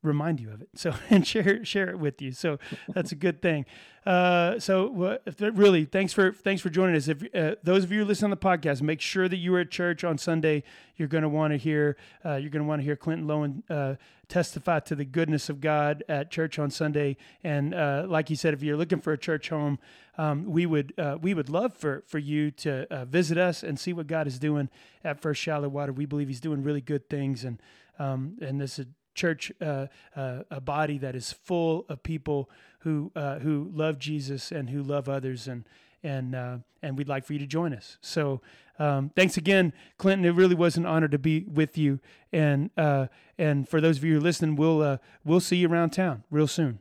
remind 0.05 0.39
you 0.39 0.51
of 0.53 0.63
it. 0.63 0.69
So 0.75 0.95
and 1.11 1.27
share 1.27 1.65
share 1.65 1.91
it 1.91 1.99
with 1.99 2.21
you. 2.23 2.33
So 2.33 2.59
that's 2.89 3.13
a 3.13 3.17
good 3.17 3.43
thing. 3.43 3.67
Uh, 4.07 4.59
so 4.59 5.19
really, 5.41 5.87
thanks 5.87 6.13
for 6.13 6.33
thanks 6.33 6.61
for 6.61 6.69
joining 6.69 6.95
us. 6.95 7.09
If 7.09 7.25
uh, 7.35 7.57
those 7.63 7.85
of 7.85 7.93
you 7.93 8.05
listening 8.05 8.27
on 8.27 8.31
the 8.31 8.37
podcast, 8.37 8.83
make 8.83 9.01
sure 9.01 9.29
that 9.29 9.39
you 9.39 9.55
are 9.55 9.61
at 9.61 9.71
church 9.71 10.05
on 10.05 10.19
Sunday. 10.19 10.63
You're 10.97 11.09
going 11.09 11.23
to 11.23 11.29
want 11.29 11.53
to 11.53 11.57
hear 11.57 11.97
uh, 12.25 12.35
you're 12.35 12.51
going 12.51 12.63
to 12.63 12.69
want 12.69 12.81
to 12.81 12.85
hear 12.85 12.97
Clinton 12.97 13.27
Lowin 13.27 13.63
uh, 13.71 13.95
testify 14.29 14.81
to 14.81 14.95
the 14.95 15.07
goodness 15.07 15.49
of 15.49 15.61
God 15.61 16.05
at 16.07 16.31
church 16.31 16.59
on 16.59 16.71
Sunday. 16.71 17.17
And 17.43 17.75
uh, 17.75 18.05
like 18.07 18.29
you 18.29 18.37
said, 18.37 18.53
if 18.53 18.63
you're 18.63 18.77
looking 18.77 19.01
for 19.01 19.15
a 19.15 19.19
church 19.19 19.49
home, 19.49 19.79
um, 20.19 20.45
we 20.45 20.67
would 20.67 20.93
we 21.23 21.33
would 21.33 21.49
love 21.49 21.75
for 21.75 22.05
for 22.07 22.19
you 22.19 22.51
to 22.51 23.07
visit 23.09 23.39
us 23.39 23.63
and 23.63 23.81
see 23.81 23.95
what 23.95 24.07
God 24.07 24.27
is 24.27 24.39
doing 24.39 24.69
at 25.03 25.21
First 25.21 25.41
Shallowater. 25.41 25.93
We 25.93 26.05
believe 26.05 26.29
He's 26.29 26.41
doing 26.41 26.63
really 26.63 26.83
good 26.83 27.09
things, 27.09 27.43
and 27.43 27.59
um, 27.99 28.37
and 28.43 28.61
this 28.61 28.79
is 28.79 28.87
church, 29.15 29.53
uh, 29.61 29.87
uh, 30.17 30.43
a 30.51 30.61
body 30.61 30.99
that 30.99 31.15
is 31.15 31.33
full 31.33 31.85
of 31.89 32.03
people 32.03 32.51
who 32.81 33.11
uh, 33.17 33.39
who 33.39 33.71
love 33.73 33.99
Jesus 33.99 34.53
and 34.53 34.71
who 34.71 34.83
love 34.83 35.09
others, 35.09 35.49
and 35.49 35.65
and 36.03 36.35
uh, 36.35 36.59
and 36.83 36.99
we'd 36.99 37.09
like 37.09 37.25
for 37.25 37.33
you 37.33 37.39
to 37.39 37.47
join 37.47 37.73
us. 37.73 37.99
So 38.01 38.41
um, 38.79 39.11
thanks 39.15 39.37
again, 39.37 39.73
Clinton. 39.99 40.25
It 40.25 40.35
really 40.35 40.55
was 40.55 40.77
an 40.77 40.85
honor 40.87 41.09
to 41.09 41.19
be 41.19 41.45
with 41.45 41.79
you, 41.79 42.01
and 42.33 42.71
uh, 42.77 43.07
and 43.39 43.69
for 43.69 43.81
those 43.81 43.99
of 43.99 44.05
you 44.05 44.15
who 44.15 44.19
are 44.19 44.23
listening, 44.23 44.57
we'll 44.57 44.83
uh, 44.83 44.99
we'll 45.25 45.41
see 45.41 45.57
you 45.57 45.69
around 45.69 45.91
town 45.91 46.25
real 46.31 46.49
soon. 46.49 46.81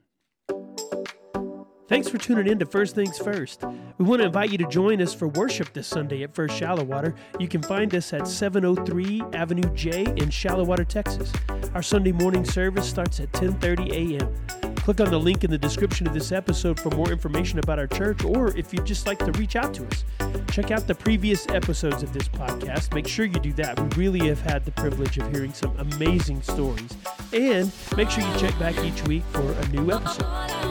Thanks 1.93 2.09
for 2.09 2.17
tuning 2.17 2.47
in 2.47 2.57
to 2.57 2.65
First 2.65 2.95
Things 2.95 3.19
First. 3.19 3.63
We 3.99 4.05
want 4.05 4.21
to 4.21 4.25
invite 4.25 4.51
you 4.51 4.57
to 4.57 4.67
join 4.67 4.99
us 4.99 5.13
for 5.13 5.27
worship 5.27 5.73
this 5.73 5.85
Sunday 5.85 6.23
at 6.23 6.33
First 6.33 6.57
Shallowater. 6.57 7.13
You 7.39 7.47
can 7.47 7.61
find 7.61 7.93
us 7.93 8.11
at 8.13 8.27
703 8.27 9.21
Avenue 9.33 9.71
J 9.75 10.05
in 10.17 10.31
Shallowater, 10.31 10.85
Texas. 10.85 11.31
Our 11.75 11.83
Sunday 11.83 12.11
morning 12.11 12.45
service 12.45 12.89
starts 12.89 13.19
at 13.19 13.31
10:30 13.33 13.91
a.m. 13.91 14.62
Click 14.83 14.99
on 14.99 15.09
the 15.09 15.19
link 15.19 15.43
in 15.43 15.49
the 15.49 15.57
description 15.57 16.05
of 16.07 16.13
this 16.13 16.31
episode 16.31 16.79
for 16.79 16.89
more 16.91 17.09
information 17.11 17.59
about 17.59 17.79
our 17.79 17.87
church 17.87 18.23
or 18.23 18.55
if 18.57 18.73
you'd 18.73 18.85
just 18.85 19.07
like 19.07 19.17
to 19.19 19.31
reach 19.33 19.55
out 19.55 19.73
to 19.73 19.87
us. 19.87 20.03
Check 20.51 20.71
out 20.71 20.85
the 20.87 20.95
previous 20.95 21.47
episodes 21.47 22.03
of 22.03 22.13
this 22.13 22.27
podcast. 22.27 22.93
Make 22.93 23.07
sure 23.07 23.25
you 23.25 23.39
do 23.39 23.53
that. 23.53 23.79
We 23.79 24.05
really 24.05 24.27
have 24.27 24.41
had 24.41 24.65
the 24.65 24.71
privilege 24.71 25.17
of 25.17 25.31
hearing 25.31 25.53
some 25.53 25.75
amazing 25.79 26.41
stories. 26.41 26.95
And 27.31 27.71
make 27.97 28.09
sure 28.09 28.23
you 28.23 28.37
check 28.37 28.57
back 28.59 28.77
each 28.83 29.01
week 29.07 29.23
for 29.31 29.51
a 29.53 29.67
new 29.69 29.91
episode. 29.91 30.25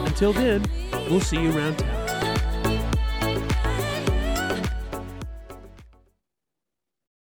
Until 0.05 0.31
then, 0.31 0.63
We'll 1.09 1.21
see 1.21 1.41
you 1.41 1.55
around 1.55 1.77
town. 1.79 2.02